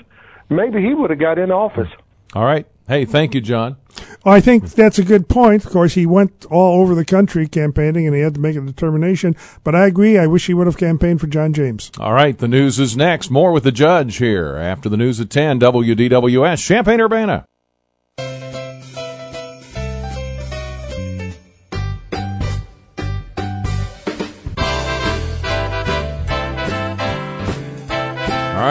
maybe 0.50 0.82
he 0.82 0.94
would 0.94 1.12
have 1.12 1.20
got 1.20 1.38
in 1.38 1.50
office. 1.50 1.90
All 2.36 2.44
right. 2.44 2.68
Hey, 2.88 3.06
thank 3.06 3.34
you, 3.34 3.42
John. 3.42 3.78
Well, 4.26 4.36
I 4.36 4.42
think 4.42 4.72
that's 4.72 5.00
a 5.00 5.04
good 5.04 5.30
point. 5.30 5.66
Of 5.66 5.72
course, 5.72 5.94
he 5.94 6.06
went 6.06 6.46
all 6.50 6.82
over 6.82 6.96
the 6.96 7.06
country 7.06 7.48
campaigning 7.48 8.06
and 8.06 8.16
he 8.16 8.22
had 8.22 8.36
to 8.36 8.40
make 8.42 8.56
a 8.56 8.62
determination. 8.62 9.36
But 9.64 9.76
I 9.76 9.88
agree. 9.88 10.18
I 10.18 10.28
wish 10.28 10.48
he 10.48 10.54
would 10.54 10.68
have 10.68 10.78
campaigned 10.78 11.22
for 11.22 11.28
John 11.28 11.54
James. 11.54 11.92
All 12.00 12.14
right. 12.14 12.38
The 12.38 12.48
news 12.48 12.80
is 12.80 12.98
next. 12.98 13.30
More 13.30 13.52
with 13.52 13.64
the 13.64 13.72
judge 13.72 14.18
here 14.18 14.56
after 14.58 14.90
the 14.90 14.98
news 14.98 15.20
at 15.20 15.30
10, 15.30 15.60
WDWS, 15.60 16.66
Champaign 16.66 17.00
Urbana. 17.00 17.46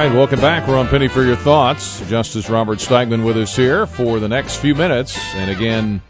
Right, 0.02 0.12
welcome 0.12 0.40
back. 0.40 0.66
We're 0.66 0.78
on 0.78 0.88
Penny 0.88 1.06
for 1.06 1.22
Your 1.22 1.36
Thoughts. 1.36 2.00
Justice 2.08 2.50
Robert 2.50 2.80
Steigmann 2.80 3.24
with 3.24 3.36
us 3.36 3.54
here 3.54 3.86
for 3.86 4.18
the 4.18 4.28
next 4.28 4.56
few 4.56 4.74
minutes. 4.74 5.16
And 5.36 5.48
again, 5.48 6.02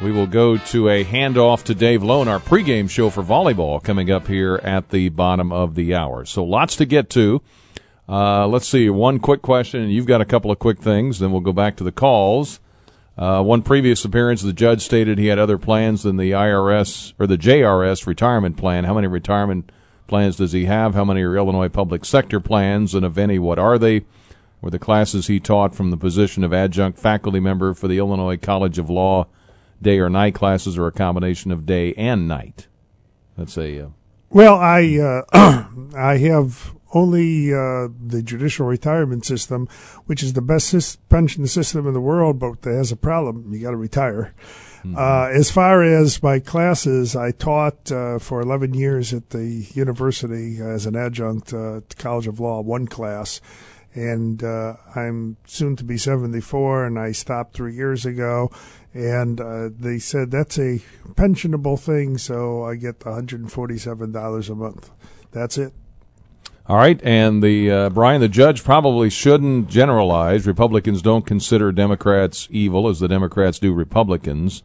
we 0.00 0.10
will 0.10 0.26
go 0.26 0.56
to 0.56 0.88
a 0.88 1.04
handoff 1.04 1.62
to 1.66 1.74
Dave 1.76 2.02
Loane, 2.02 2.26
our 2.26 2.40
pregame 2.40 2.90
show 2.90 3.10
for 3.10 3.22
volleyball, 3.22 3.80
coming 3.80 4.10
up 4.10 4.26
here 4.26 4.56
at 4.64 4.88
the 4.88 5.08
bottom 5.10 5.52
of 5.52 5.76
the 5.76 5.94
hour. 5.94 6.24
So 6.24 6.42
lots 6.42 6.74
to 6.74 6.84
get 6.84 7.10
to. 7.10 7.40
Uh, 8.08 8.48
let's 8.48 8.66
see, 8.66 8.90
one 8.90 9.20
quick 9.20 9.40
question, 9.40 9.82
and 9.82 9.92
you've 9.92 10.06
got 10.06 10.20
a 10.20 10.24
couple 10.24 10.50
of 10.50 10.58
quick 10.58 10.80
things, 10.80 11.20
then 11.20 11.30
we'll 11.30 11.42
go 11.42 11.52
back 11.52 11.76
to 11.76 11.84
the 11.84 11.92
calls. 11.92 12.58
Uh, 13.16 13.40
one 13.40 13.62
previous 13.62 14.04
appearance, 14.04 14.42
the 14.42 14.52
judge 14.52 14.82
stated 14.82 15.18
he 15.18 15.28
had 15.28 15.38
other 15.38 15.58
plans 15.58 16.02
than 16.02 16.16
the 16.16 16.32
IRS 16.32 17.12
or 17.20 17.28
the 17.28 17.38
JRS 17.38 18.04
retirement 18.04 18.56
plan. 18.56 18.82
How 18.82 18.94
many 18.94 19.06
retirement 19.06 19.70
plans 20.06 20.36
does 20.36 20.52
he 20.52 20.66
have? 20.66 20.94
How 20.94 21.04
many 21.04 21.22
are 21.22 21.36
Illinois 21.36 21.68
public 21.68 22.04
sector 22.04 22.40
plans? 22.40 22.94
And 22.94 23.04
if 23.04 23.18
any, 23.18 23.38
what 23.38 23.58
are 23.58 23.78
they? 23.78 24.04
Were 24.60 24.70
the 24.70 24.78
classes 24.78 25.26
he 25.26 25.40
taught 25.40 25.74
from 25.74 25.90
the 25.90 25.96
position 25.96 26.44
of 26.44 26.52
adjunct 26.52 26.98
faculty 26.98 27.40
member 27.40 27.74
for 27.74 27.88
the 27.88 27.98
Illinois 27.98 28.36
College 28.36 28.78
of 28.78 28.88
Law 28.88 29.26
day 29.80 29.98
or 29.98 30.08
night 30.08 30.34
classes 30.34 30.78
or 30.78 30.86
a 30.86 30.92
combination 30.92 31.50
of 31.50 31.66
day 31.66 31.92
and 31.94 32.28
night? 32.28 32.68
That's 33.36 33.56
a. 33.58 33.86
Uh, 33.86 33.88
well, 34.30 34.56
I 34.56 35.24
uh, 35.32 35.66
I 35.96 36.18
have 36.18 36.74
only 36.94 37.52
uh, 37.52 37.88
the 38.06 38.22
judicial 38.22 38.66
retirement 38.66 39.24
system, 39.24 39.68
which 40.06 40.22
is 40.22 40.34
the 40.34 40.42
best 40.42 41.08
pension 41.08 41.46
system 41.46 41.86
in 41.86 41.94
the 41.94 42.00
world, 42.00 42.38
but 42.38 42.64
has 42.64 42.92
a 42.92 42.96
problem. 42.96 43.52
You 43.52 43.60
got 43.62 43.70
to 43.70 43.76
retire. 43.76 44.34
Mm-hmm. 44.84 44.96
Uh, 44.98 45.28
as 45.28 45.50
far 45.50 45.84
as 45.84 46.22
my 46.22 46.40
classes, 46.40 47.14
I 47.14 47.30
taught 47.30 47.92
uh, 47.92 48.18
for 48.18 48.40
11 48.40 48.74
years 48.74 49.14
at 49.14 49.30
the 49.30 49.66
university 49.74 50.60
as 50.60 50.86
an 50.86 50.96
adjunct 50.96 51.52
uh, 51.52 51.76
at 51.76 51.96
College 51.96 52.26
of 52.26 52.40
Law, 52.40 52.60
one 52.62 52.88
class. 52.88 53.40
And 53.94 54.42
uh, 54.42 54.74
I'm 54.96 55.36
soon 55.44 55.76
to 55.76 55.84
be 55.84 55.98
74, 55.98 56.86
and 56.86 56.98
I 56.98 57.12
stopped 57.12 57.54
three 57.54 57.74
years 57.74 58.04
ago. 58.04 58.50
And 58.92 59.40
uh, 59.40 59.70
they 59.72 59.98
said 59.98 60.30
that's 60.30 60.58
a 60.58 60.82
pensionable 61.10 61.78
thing, 61.78 62.18
so 62.18 62.64
I 62.64 62.74
get 62.74 62.98
$147 63.00 64.50
a 64.50 64.54
month. 64.54 64.90
That's 65.30 65.58
it. 65.58 65.72
All 66.66 66.76
right, 66.76 67.00
and 67.02 67.42
the 67.42 67.70
uh, 67.70 67.90
Brian, 67.90 68.20
the 68.20 68.28
judge 68.28 68.62
probably 68.62 69.10
shouldn't 69.10 69.68
generalize. 69.68 70.46
Republicans 70.46 71.02
don't 71.02 71.26
consider 71.26 71.72
Democrats 71.72 72.46
evil 72.50 72.88
as 72.88 73.00
the 73.00 73.08
Democrats 73.08 73.58
do 73.58 73.72
Republicans. 73.72 74.62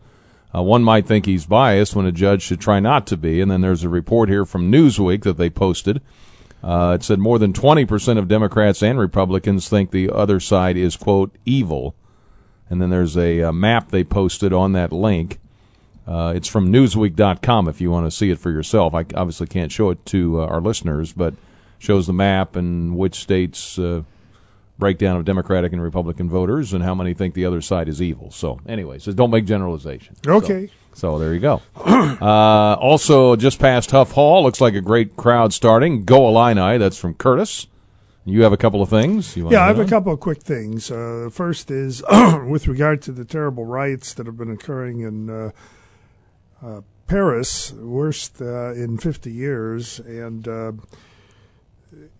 Uh, 0.57 0.61
one 0.61 0.83
might 0.83 1.05
think 1.05 1.25
he's 1.25 1.45
biased 1.45 1.95
when 1.95 2.05
a 2.05 2.11
judge 2.11 2.41
should 2.41 2.59
try 2.59 2.79
not 2.79 3.05
to 3.07 3.17
be. 3.17 3.41
And 3.41 3.51
then 3.51 3.61
there's 3.61 3.83
a 3.83 3.89
report 3.89 4.29
here 4.29 4.45
from 4.45 4.71
Newsweek 4.71 5.23
that 5.23 5.37
they 5.37 5.49
posted. 5.49 6.01
Uh, 6.63 6.97
it 6.99 7.03
said 7.03 7.19
more 7.19 7.37
than 7.37 7.53
20% 7.53 8.17
of 8.17 8.27
Democrats 8.27 8.81
and 8.81 8.97
Republicans 8.97 9.69
think 9.69 9.91
the 9.91 10.09
other 10.09 10.39
side 10.39 10.75
is, 10.75 10.95
quote, 10.95 11.35
evil. 11.45 11.95
And 12.69 12.81
then 12.81 12.89
there's 12.89 13.15
a, 13.15 13.39
a 13.41 13.53
map 13.53 13.89
they 13.91 14.03
posted 14.03 14.51
on 14.51 14.71
that 14.73 14.91
link. 14.91 15.39
Uh, 16.07 16.33
it's 16.35 16.47
from 16.47 16.71
Newsweek.com 16.71 17.67
if 17.67 17.79
you 17.79 17.91
want 17.91 18.07
to 18.07 18.11
see 18.11 18.31
it 18.31 18.39
for 18.39 18.49
yourself. 18.49 18.93
I 18.93 19.05
obviously 19.13 19.47
can't 19.47 19.71
show 19.71 19.91
it 19.91 20.05
to 20.07 20.41
uh, 20.41 20.45
our 20.45 20.61
listeners, 20.61 21.13
but 21.13 21.35
shows 21.77 22.07
the 22.07 22.13
map 22.13 22.55
and 22.55 22.97
which 22.97 23.15
states 23.15 23.77
uh, 23.77 24.03
breakdown 24.77 25.17
of 25.17 25.25
Democratic 25.25 25.73
and 25.73 25.81
Republican 25.81 26.29
voters 26.29 26.73
and 26.73 26.83
how 26.83 26.93
many 26.93 27.13
think 27.13 27.33
the 27.33 27.45
other 27.45 27.61
side 27.61 27.87
is 27.87 28.01
evil. 28.01 28.31
So, 28.31 28.59
anyway, 28.67 28.99
so 28.99 29.11
don't 29.11 29.31
make 29.31 29.45
generalizations. 29.45 30.19
Okay. 30.25 30.67
So, 30.67 30.73
so 30.93 31.19
there 31.19 31.33
you 31.33 31.39
go. 31.39 31.61
uh, 31.75 32.75
also, 32.75 33.35
just 33.35 33.59
past 33.59 33.91
Huff 33.91 34.11
Hall, 34.11 34.43
looks 34.43 34.61
like 34.61 34.73
a 34.73 34.81
great 34.81 35.15
crowd 35.15 35.53
starting. 35.53 36.05
Go 36.05 36.27
Illini, 36.27 36.77
that's 36.77 36.97
from 36.97 37.13
Curtis. 37.13 37.67
You 38.25 38.43
have 38.43 38.51
a 38.51 38.57
couple 38.57 38.81
of 38.81 38.89
things. 38.89 39.37
yeah, 39.37 39.63
I 39.63 39.67
have 39.67 39.79
on? 39.79 39.85
a 39.85 39.89
couple 39.89 40.11
of 40.11 40.19
quick 40.19 40.41
things. 40.41 40.91
Uh, 40.91 41.23
the 41.25 41.31
first 41.31 41.71
is 41.71 42.03
with 42.49 42.67
regard 42.67 43.01
to 43.03 43.13
the 43.13 43.23
terrible 43.23 43.63
riots 43.63 44.13
that 44.15 44.25
have 44.25 44.37
been 44.37 44.51
occurring 44.51 44.99
in 44.99 45.29
uh, 45.29 45.51
uh 46.61 46.81
Paris, 47.07 47.71
worst 47.71 48.41
uh, 48.41 48.73
in 48.73 48.97
50 48.97 49.31
years, 49.31 49.99
and 49.99 50.45
uh, 50.45 50.73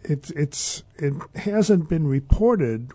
it's 0.10 0.32
it's 0.32 0.84
it 0.95 1.14
hasn't 1.36 1.89
been 1.89 2.08
reported. 2.08 2.91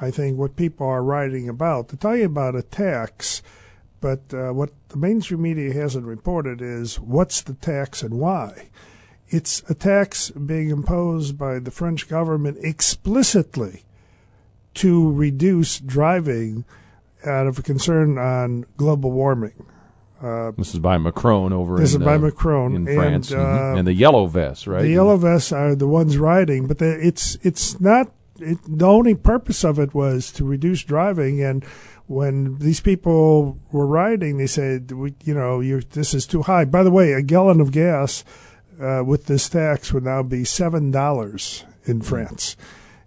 I 0.00 0.10
think 0.10 0.38
what 0.38 0.56
people 0.56 0.86
are 0.86 1.02
writing 1.02 1.48
about 1.48 1.88
to 1.88 1.96
tell 1.96 2.16
you 2.16 2.26
about 2.26 2.54
attacks, 2.54 3.42
but 4.00 4.22
uh, 4.32 4.52
what 4.52 4.70
the 4.88 4.96
mainstream 4.96 5.42
media 5.42 5.72
hasn't 5.72 6.06
reported 6.06 6.60
is 6.60 7.00
what's 7.00 7.42
the 7.42 7.54
tax 7.54 8.02
and 8.02 8.18
why. 8.18 8.68
It's 9.28 9.62
a 9.68 9.74
tax 9.74 10.30
being 10.30 10.70
imposed 10.70 11.36
by 11.36 11.58
the 11.58 11.70
French 11.70 12.08
government 12.08 12.58
explicitly 12.60 13.84
to 14.74 15.10
reduce 15.12 15.80
driving 15.80 16.64
out 17.24 17.46
of 17.46 17.64
concern 17.64 18.18
on 18.18 18.66
global 18.76 19.10
warming. 19.10 19.66
Uh, 20.22 20.52
this 20.56 20.72
is 20.72 20.80
by 20.80 20.96
Macron 20.96 21.52
over. 21.52 21.76
This 21.76 21.94
in, 21.94 22.02
is 22.02 22.06
by 22.06 22.14
uh, 22.14 22.18
Macron 22.18 22.74
in 22.74 22.86
France, 22.86 23.30
and, 23.30 23.40
mm-hmm. 23.40 23.78
and 23.78 23.86
the 23.86 23.92
yellow 23.92 24.26
vests, 24.26 24.66
right? 24.66 24.82
The 24.82 24.90
yellow 24.90 25.16
vests 25.16 25.52
are 25.52 25.74
the 25.74 25.88
ones 25.88 26.16
riding, 26.16 26.66
but 26.66 26.78
the, 26.78 26.98
it's 27.06 27.36
it's 27.42 27.80
not. 27.80 28.10
It, 28.38 28.58
the 28.66 28.86
only 28.86 29.14
purpose 29.14 29.64
of 29.64 29.78
it 29.78 29.94
was 29.94 30.30
to 30.32 30.44
reduce 30.44 30.84
driving, 30.84 31.42
and 31.42 31.64
when 32.06 32.58
these 32.58 32.80
people 32.80 33.58
were 33.72 33.86
riding, 33.86 34.38
they 34.38 34.46
said, 34.46 34.92
we, 34.92 35.14
you 35.24 35.34
know, 35.34 35.62
this 35.80 36.14
is 36.14 36.26
too 36.26 36.42
high. 36.42 36.64
By 36.64 36.82
the 36.82 36.90
way, 36.90 37.12
a 37.12 37.22
gallon 37.22 37.60
of 37.60 37.72
gas 37.72 38.24
uh, 38.80 39.02
with 39.04 39.26
this 39.26 39.48
tax 39.48 39.92
would 39.92 40.04
now 40.04 40.22
be 40.22 40.44
seven 40.44 40.90
dollars 40.90 41.64
in 41.84 42.00
France. 42.02 42.56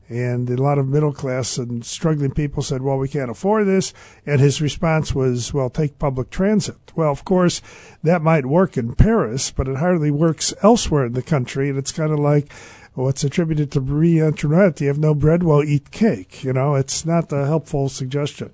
And 0.09 0.49
a 0.49 0.61
lot 0.61 0.79
of 0.79 0.87
middle 0.87 1.13
class 1.13 1.59
and 1.59 1.85
struggling 1.85 2.31
people 2.31 2.63
said, 2.63 2.81
well, 2.81 2.97
we 2.97 3.07
can't 3.07 3.29
afford 3.29 3.67
this. 3.67 3.93
And 4.25 4.41
his 4.41 4.59
response 4.59 5.13
was, 5.13 5.53
well, 5.53 5.69
take 5.69 5.99
public 5.99 6.31
transit. 6.31 6.77
Well, 6.95 7.11
of 7.11 7.23
course, 7.23 7.61
that 8.01 8.23
might 8.23 8.47
work 8.47 8.75
in 8.75 8.95
Paris, 8.95 9.51
but 9.51 9.67
it 9.67 9.77
hardly 9.77 10.09
works 10.09 10.51
elsewhere 10.63 11.05
in 11.05 11.13
the 11.13 11.21
country. 11.21 11.69
And 11.69 11.77
it's 11.77 11.91
kind 11.91 12.11
of 12.11 12.17
like 12.17 12.51
what's 12.95 13.23
attributed 13.23 13.71
to 13.71 13.81
Marie 13.81 14.19
Antoinette. 14.19 14.81
You 14.81 14.87
have 14.87 14.97
no 14.97 15.13
bread, 15.13 15.43
well, 15.43 15.63
eat 15.63 15.91
cake. 15.91 16.43
You 16.43 16.53
know, 16.53 16.73
it's 16.73 17.05
not 17.05 17.31
a 17.31 17.45
helpful 17.45 17.87
suggestion. 17.87 18.51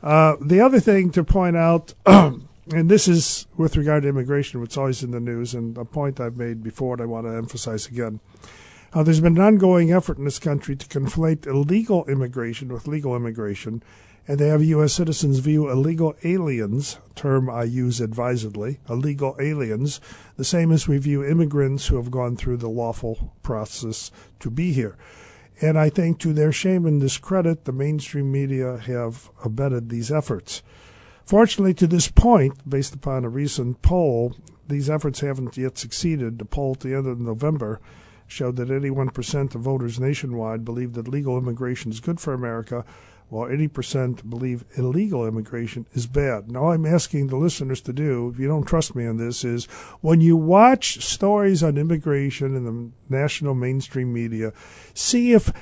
Uh, 0.00 0.36
the 0.40 0.60
other 0.60 0.78
thing 0.78 1.10
to 1.10 1.24
point 1.24 1.56
out, 1.56 1.94
and 2.06 2.46
this 2.66 3.08
is 3.08 3.46
with 3.56 3.76
regard 3.76 4.04
to 4.04 4.08
immigration, 4.10 4.62
is 4.62 4.76
always 4.76 5.02
in 5.02 5.10
the 5.10 5.18
news, 5.18 5.54
and 5.54 5.76
a 5.76 5.84
point 5.84 6.20
I've 6.20 6.36
made 6.36 6.62
before 6.62 6.94
and 6.94 7.02
I 7.02 7.06
want 7.06 7.26
to 7.26 7.32
emphasize 7.32 7.88
again. 7.88 8.20
Uh, 8.94 9.02
there's 9.02 9.18
been 9.18 9.36
an 9.36 9.42
ongoing 9.42 9.90
effort 9.90 10.18
in 10.18 10.24
this 10.24 10.38
country 10.38 10.76
to 10.76 10.86
conflate 10.86 11.48
illegal 11.48 12.04
immigration 12.04 12.72
with 12.72 12.86
legal 12.86 13.16
immigration, 13.16 13.82
and 14.28 14.38
to 14.38 14.48
have 14.48 14.62
U.S. 14.62 14.92
citizens 14.92 15.40
view 15.40 15.68
illegal 15.68 16.14
aliens, 16.22 16.98
term 17.16 17.50
I 17.50 17.64
use 17.64 18.00
advisedly, 18.00 18.78
illegal 18.88 19.36
aliens, 19.40 20.00
the 20.36 20.44
same 20.44 20.70
as 20.70 20.86
we 20.86 20.98
view 20.98 21.24
immigrants 21.24 21.88
who 21.88 21.96
have 21.96 22.12
gone 22.12 22.36
through 22.36 22.58
the 22.58 22.68
lawful 22.68 23.34
process 23.42 24.12
to 24.38 24.48
be 24.48 24.72
here. 24.72 24.96
And 25.60 25.76
I 25.76 25.88
think 25.88 26.20
to 26.20 26.32
their 26.32 26.52
shame 26.52 26.86
and 26.86 27.00
discredit, 27.00 27.64
the 27.64 27.72
mainstream 27.72 28.30
media 28.30 28.78
have 28.78 29.28
abetted 29.44 29.88
these 29.88 30.12
efforts. 30.12 30.62
Fortunately, 31.24 31.74
to 31.74 31.88
this 31.88 32.06
point, 32.06 32.70
based 32.70 32.94
upon 32.94 33.24
a 33.24 33.28
recent 33.28 33.82
poll, 33.82 34.36
these 34.68 34.88
efforts 34.88 35.18
haven't 35.18 35.56
yet 35.56 35.78
succeeded. 35.78 36.38
The 36.38 36.44
poll 36.44 36.74
at 36.74 36.80
the 36.80 36.94
end 36.94 37.08
of 37.08 37.18
November 37.18 37.80
showed 38.26 38.56
that 38.56 38.68
81% 38.68 39.54
of 39.54 39.60
voters 39.60 40.00
nationwide 40.00 40.64
believe 40.64 40.94
that 40.94 41.08
legal 41.08 41.38
immigration 41.38 41.90
is 41.90 42.00
good 42.00 42.20
for 42.20 42.32
America, 42.32 42.84
while 43.28 43.48
80% 43.48 44.28
believe 44.28 44.64
illegal 44.76 45.26
immigration 45.26 45.86
is 45.92 46.06
bad. 46.06 46.50
Now, 46.50 46.70
I'm 46.70 46.86
asking 46.86 47.28
the 47.28 47.36
listeners 47.36 47.80
to 47.82 47.92
do, 47.92 48.30
if 48.32 48.38
you 48.38 48.46
don't 48.46 48.64
trust 48.64 48.94
me 48.94 49.06
on 49.06 49.16
this, 49.16 49.44
is 49.44 49.64
when 50.00 50.20
you 50.20 50.36
watch 50.36 51.04
stories 51.04 51.62
on 51.62 51.78
immigration 51.78 52.54
in 52.54 52.64
the 52.64 52.90
national 53.08 53.54
mainstream 53.54 54.12
media, 54.12 54.52
see 54.92 55.32
if 55.32 55.52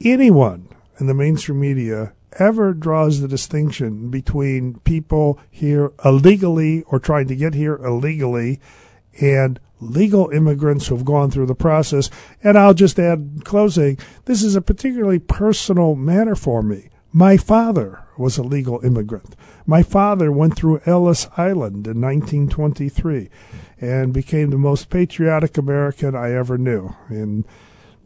anyone 0.00 0.68
in 0.98 1.06
the 1.06 1.14
mainstream 1.14 1.60
media 1.60 2.12
ever 2.38 2.72
draws 2.72 3.20
the 3.20 3.28
distinction 3.28 4.10
between 4.10 4.78
people 4.80 5.38
here 5.50 5.92
illegally 6.04 6.82
or 6.84 6.98
trying 6.98 7.28
to 7.28 7.36
get 7.36 7.54
here 7.54 7.76
illegally 7.76 8.60
and 9.20 9.60
legal 9.82 10.30
immigrants 10.30 10.86
who 10.86 10.96
have 10.96 11.04
gone 11.04 11.30
through 11.30 11.46
the 11.46 11.54
process. 11.54 12.10
And 12.42 12.56
I'll 12.56 12.74
just 12.74 12.98
add, 12.98 13.42
closing, 13.44 13.98
this 14.24 14.42
is 14.42 14.56
a 14.56 14.62
particularly 14.62 15.18
personal 15.18 15.94
matter 15.94 16.36
for 16.36 16.62
me. 16.62 16.88
My 17.12 17.36
father 17.36 18.04
was 18.16 18.38
a 18.38 18.42
legal 18.42 18.80
immigrant. 18.84 19.36
My 19.66 19.82
father 19.82 20.32
went 20.32 20.56
through 20.56 20.80
Ellis 20.86 21.28
Island 21.36 21.86
in 21.86 22.00
1923 22.00 23.28
and 23.80 24.12
became 24.12 24.50
the 24.50 24.58
most 24.58 24.90
patriotic 24.90 25.58
American 25.58 26.14
I 26.14 26.32
ever 26.32 26.56
knew 26.56 26.94
and 27.08 27.44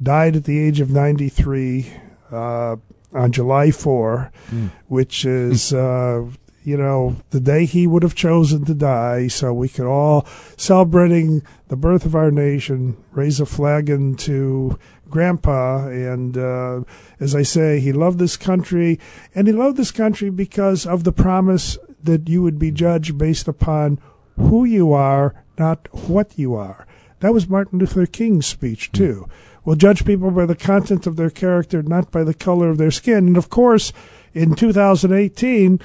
died 0.03 0.37
at 0.37 0.45
the 0.45 0.59
age 0.59 0.81
of 0.81 0.91
93 0.91 1.93
uh, 2.31 2.77
on 3.13 3.33
July 3.33 3.71
4, 3.71 4.33
mm. 4.51 4.71
which 4.89 5.25
is, 5.25 5.73
uh, 5.73 6.27
you 6.67 6.77
know, 6.77 7.15
the 7.31 7.39
day 7.39 7.65
he 7.65 7.87
would 7.87 8.03
have 8.03 8.17
chosen 8.17 8.65
to 8.65 8.75
die. 8.75 9.29
So 9.29 9.55
we 9.55 9.69
could 9.69 9.87
all, 9.87 10.27
celebrating 10.57 11.45
the 11.69 11.77
birth 11.77 12.05
of 12.05 12.17
our 12.17 12.33
nation, 12.33 12.97
raise 13.13 13.39
a 13.39 13.47
flagon 13.47 14.17
to 14.17 14.77
grandpa. 15.09 15.87
And 15.87 16.37
uh, 16.37 16.83
as 17.21 17.37
I 17.37 17.43
say, 17.43 17.79
he 17.79 17.93
loved 17.93 18.19
this 18.19 18.37
country, 18.37 18.99
and 19.33 19.47
he 19.47 19.53
loved 19.53 19.77
this 19.77 19.93
country 19.93 20.29
because 20.29 20.85
of 20.85 21.05
the 21.05 21.13
promise 21.13 21.79
that 22.03 22.29
you 22.29 22.43
would 22.43 22.59
be 22.59 22.73
judged 22.73 23.17
based 23.17 23.47
upon 23.47 24.01
who 24.37 24.65
you 24.65 24.93
are, 24.93 25.41
not 25.57 25.87
what 26.09 26.37
you 26.37 26.57
are. 26.57 26.85
That 27.21 27.33
was 27.33 27.49
Martin 27.49 27.79
Luther 27.79 28.07
King's 28.07 28.47
speech, 28.47 28.91
too. 28.91 29.29
We'll 29.65 29.77
judge 29.77 30.05
people 30.05 30.33
by 30.33 30.47
the 30.47 30.57
content 30.57 31.07
of 31.07 31.15
their 31.15 31.31
character, 31.31 31.81
not 31.81 32.11
by 32.11 32.25
the 32.25 32.35
color 32.35 32.71
of 32.71 32.79
their 32.79 32.91
skin. 32.91 33.29
And 33.29 33.37
of 33.37 33.51
course, 33.51 33.93
in 34.35 34.57
2018, 34.57 35.81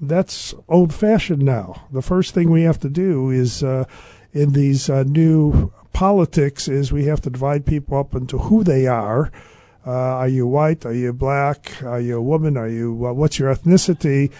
that's 0.00 0.54
old 0.68 0.94
fashioned 0.94 1.42
now. 1.42 1.86
The 1.92 2.02
first 2.02 2.34
thing 2.34 2.50
we 2.50 2.62
have 2.62 2.78
to 2.80 2.88
do 2.88 3.30
is 3.30 3.62
uh, 3.62 3.84
in 4.32 4.52
these 4.52 4.88
uh, 4.88 5.02
new 5.04 5.72
politics 5.92 6.68
is 6.68 6.92
we 6.92 7.04
have 7.04 7.20
to 7.22 7.30
divide 7.30 7.66
people 7.66 7.98
up 7.98 8.14
into 8.14 8.38
who 8.38 8.64
they 8.64 8.86
are. 8.86 9.30
Uh, 9.86 9.90
are 9.90 10.28
you 10.28 10.46
white? 10.46 10.84
Are 10.86 10.94
you 10.94 11.12
black? 11.12 11.82
Are 11.82 12.00
you 12.00 12.18
a 12.18 12.22
woman? 12.22 12.56
Are 12.56 12.68
you 12.68 12.92
what's 12.92 13.38
your 13.38 13.54
ethnicity? 13.54 14.30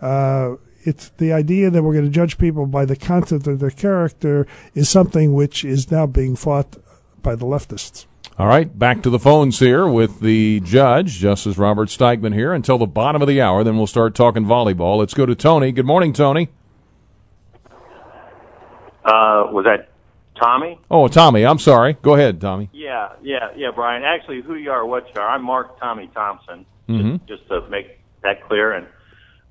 Uh, 0.00 0.56
it's 0.84 1.10
the 1.18 1.32
idea 1.32 1.70
that 1.70 1.82
we're 1.82 1.92
going 1.92 2.04
to 2.04 2.10
judge 2.10 2.38
people 2.38 2.66
by 2.66 2.84
the 2.84 2.96
content 2.96 3.46
of 3.46 3.58
their 3.58 3.70
character 3.70 4.46
is 4.74 4.88
something 4.88 5.34
which 5.34 5.64
is 5.64 5.90
now 5.90 6.06
being 6.06 6.36
fought 6.36 6.76
by 7.22 7.34
the 7.34 7.44
leftists. 7.44 8.06
All 8.38 8.46
right, 8.46 8.78
back 8.78 9.02
to 9.02 9.10
the 9.10 9.18
phones 9.18 9.58
here 9.58 9.88
with 9.88 10.20
the 10.20 10.60
judge, 10.60 11.18
Justice 11.18 11.58
Robert 11.58 11.88
Steigmann 11.88 12.34
here 12.34 12.52
until 12.52 12.78
the 12.78 12.86
bottom 12.86 13.20
of 13.20 13.26
the 13.26 13.40
hour. 13.40 13.64
Then 13.64 13.76
we'll 13.76 13.88
start 13.88 14.14
talking 14.14 14.44
volleyball. 14.44 14.96
Let's 14.96 15.12
go 15.12 15.26
to 15.26 15.34
Tony. 15.34 15.72
Good 15.72 15.86
morning, 15.86 16.12
Tony. 16.12 16.48
Uh, 19.04 19.50
was 19.50 19.64
that 19.64 19.88
Tommy? 20.40 20.78
Oh, 20.88 21.08
Tommy. 21.08 21.44
I'm 21.44 21.58
sorry. 21.58 21.94
Go 22.00 22.14
ahead, 22.14 22.40
Tommy. 22.40 22.70
Yeah, 22.72 23.08
yeah, 23.24 23.48
yeah, 23.56 23.72
Brian. 23.74 24.04
Actually, 24.04 24.42
who 24.42 24.54
you 24.54 24.70
are, 24.70 24.86
what 24.86 25.08
you 25.12 25.20
are. 25.20 25.28
I'm 25.28 25.42
Mark 25.42 25.80
Tommy 25.80 26.08
Thompson. 26.14 26.64
Mm-hmm. 26.88 27.26
Just, 27.26 27.40
just 27.40 27.48
to 27.48 27.68
make 27.68 27.98
that 28.22 28.46
clear. 28.46 28.72
And 28.72 28.86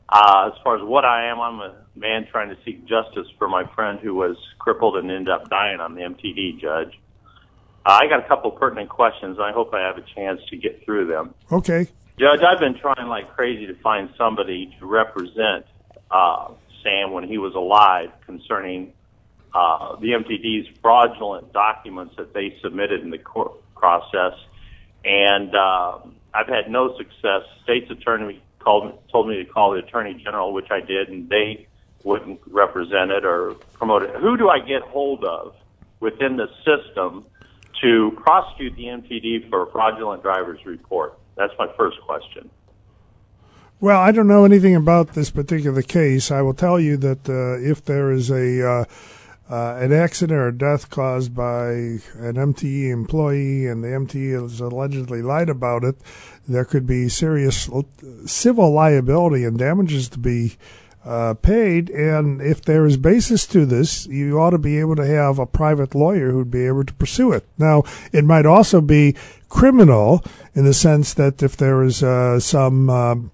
uh, 0.08 0.52
as 0.54 0.62
far 0.64 0.78
as 0.78 0.82
what 0.82 1.04
I 1.04 1.30
am, 1.30 1.42
I'm 1.42 1.60
a 1.60 1.76
man 1.98 2.26
trying 2.32 2.48
to 2.52 2.58
seek 2.64 2.86
justice 2.86 3.28
for 3.38 3.50
my 3.50 3.66
friend 3.76 4.00
who 4.00 4.16
was 4.16 4.38
crippled 4.60 4.96
and 4.96 5.12
ended 5.12 5.28
up 5.28 5.50
dying 5.50 5.82
on 5.82 5.94
the 5.94 6.04
MTD, 6.04 6.62
Judge. 6.62 6.98
Uh, 7.88 8.00
I 8.02 8.08
got 8.08 8.20
a 8.20 8.28
couple 8.28 8.52
pertinent 8.52 8.90
questions. 8.90 9.40
I 9.40 9.54
hope 9.54 9.74
I 9.74 9.80
have 9.80 9.98
a 9.98 10.02
chance 10.02 10.42
to 10.50 10.58
get 10.58 10.84
through 10.84 11.08
them. 11.08 11.34
Okay. 11.50 11.88
Judge, 12.20 12.42
I've 12.42 12.60
been 12.60 12.78
trying 12.78 13.08
like 13.08 13.34
crazy 13.34 13.66
to 13.66 13.76
find 13.76 14.10
somebody 14.18 14.76
to 14.80 14.86
represent 14.86 15.66
uh, 16.12 16.50
Sam 16.84 17.14
when 17.14 17.24
he 17.24 17.38
was 17.38 17.56
alive 17.56 18.10
concerning 18.26 18.92
uh, 19.54 19.96
the 20.02 20.08
MTD's 20.08 20.68
fraudulent 20.82 21.54
documents 21.54 22.16
that 22.18 22.34
they 22.34 22.58
submitted 22.62 23.04
in 23.04 23.10
the 23.10 23.18
court 23.18 23.54
process, 23.74 24.34
and 25.06 25.56
uh, 25.56 26.00
I've 26.34 26.48
had 26.48 26.70
no 26.70 26.98
success. 26.98 27.44
State's 27.64 27.90
attorney 27.90 28.42
called 28.60 29.00
told 29.10 29.30
me 29.30 29.38
to 29.38 29.46
call 29.46 29.72
the 29.72 29.80
attorney 29.80 30.22
general, 30.22 30.52
which 30.52 30.72
I 30.72 30.82
did, 30.82 31.08
and 31.08 31.30
they 31.30 31.68
wouldn't 32.04 32.42
represent 32.48 33.12
it 33.12 33.24
or 33.24 33.54
promote 33.76 34.04
it. 34.04 34.14
Who 34.16 34.36
do 34.36 34.50
I 34.50 34.60
get 34.60 34.82
hold 34.82 35.24
of 35.24 35.56
within 36.02 36.36
the 36.36 36.50
system 36.66 37.26
to 37.82 38.12
prosecute 38.24 38.76
the 38.76 38.86
MTD 38.86 39.50
for 39.50 39.64
a 39.64 39.72
fraudulent 39.72 40.24
driver's 40.24 40.66
report? 40.66 41.18
That's 41.36 41.54
my 41.60 41.68
first 41.78 41.98
question. 42.02 42.50
Well, 43.80 44.00
I 44.00 44.12
don't 44.12 44.28
know 44.28 44.44
anything 44.44 44.76
about 44.76 45.14
this 45.14 45.30
particular 45.30 45.84
case. 45.84 46.32
I 46.32 46.42
will 46.42 46.56
tell 46.56 46.80
you 46.80 46.98
that 46.98 47.30
uh, 47.30 47.62
if 47.62 47.86
there 47.86 48.12
is 48.12 48.32
a 48.32 48.68
uh, 48.68 48.86
uh, 49.50 49.78
an 49.80 49.94
accident 49.94 50.38
or 50.38 50.52
death 50.52 50.90
caused 50.90 51.34
by 51.34 51.70
an 51.70 52.34
MTD 52.34 52.92
employee 52.92 53.68
and 53.68 53.84
the 53.84 53.88
MTD 53.88 54.42
has 54.42 54.60
allegedly 54.60 55.22
lied 55.22 55.50
about 55.50 55.84
it, 55.84 55.96
there 56.48 56.66
could 56.66 56.86
be 56.86 57.08
serious 57.08 57.70
civil 58.26 58.74
liability 58.74 59.46
and 59.46 59.58
damages 59.58 60.10
to 60.10 60.20
be 60.20 60.58
uh, 61.06 61.34
paid. 61.36 61.90
And 61.90 62.42
if 62.42 62.62
there 62.62 62.86
is 62.86 62.98
basis 62.98 63.46
to 63.48 63.66
this, 63.66 64.06
you 64.08 64.40
ought 64.40 64.52
to 64.52 64.58
be 64.58 64.80
able 64.80 64.96
to 64.98 65.06
have 65.06 65.40
a 65.40 65.46
private 65.46 65.96
lawyer 65.96 66.32
who'd 66.32 66.52
be 66.52 66.66
able 66.66 66.84
to 66.84 66.94
pursue 66.94 67.32
it. 67.32 67.46
Now, 67.58 67.84
it 68.12 68.26
might 68.26 68.46
also 68.46 68.82
be 68.82 69.16
criminal 69.50 70.24
in 70.54 70.66
the 70.66 70.74
sense 70.74 71.14
that 71.14 71.42
if 71.42 71.56
there 71.56 71.84
is 71.84 72.04
uh, 72.04 72.40
some 72.40 72.90
um, 72.90 73.32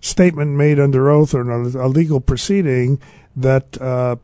statement 0.00 0.52
made 0.52 0.80
under 0.80 1.10
oath 1.10 1.34
or 1.34 1.42
a 1.50 1.88
legal 1.88 2.20
proceeding 2.20 3.00
that 3.36 3.80
uh, 3.80 4.16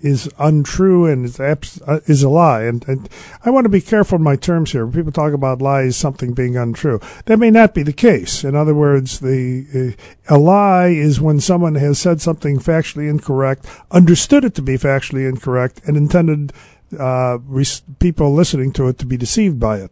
is 0.00 0.28
untrue 0.38 1.06
and 1.06 1.24
is 1.24 1.40
abs- 1.40 1.80
uh, 1.82 2.00
is 2.06 2.22
a 2.22 2.28
lie. 2.28 2.62
And, 2.62 2.86
and 2.88 3.08
I 3.44 3.50
want 3.50 3.64
to 3.64 3.70
be 3.70 3.80
careful 3.80 4.16
in 4.16 4.22
my 4.22 4.36
terms 4.36 4.72
here. 4.72 4.84
When 4.84 4.94
people 4.94 5.12
talk 5.12 5.32
about 5.32 5.62
lies, 5.62 5.96
something 5.96 6.34
being 6.34 6.56
untrue, 6.56 7.00
that 7.26 7.38
may 7.38 7.50
not 7.50 7.74
be 7.74 7.82
the 7.82 7.92
case. 7.92 8.44
In 8.44 8.54
other 8.54 8.74
words, 8.74 9.20
the 9.20 9.96
uh, 10.28 10.34
a 10.34 10.38
lie 10.38 10.88
is 10.88 11.20
when 11.20 11.40
someone 11.40 11.74
has 11.76 11.98
said 11.98 12.20
something 12.20 12.58
factually 12.58 13.08
incorrect, 13.08 13.66
understood 13.90 14.44
it 14.44 14.54
to 14.54 14.62
be 14.62 14.76
factually 14.76 15.28
incorrect, 15.28 15.80
and 15.86 15.96
intended 15.96 16.52
uh, 16.98 17.38
people 17.98 18.32
listening 18.32 18.72
to 18.72 18.88
it 18.88 18.98
to 18.98 19.06
be 19.06 19.16
deceived 19.16 19.60
by 19.60 19.78
it. 19.78 19.90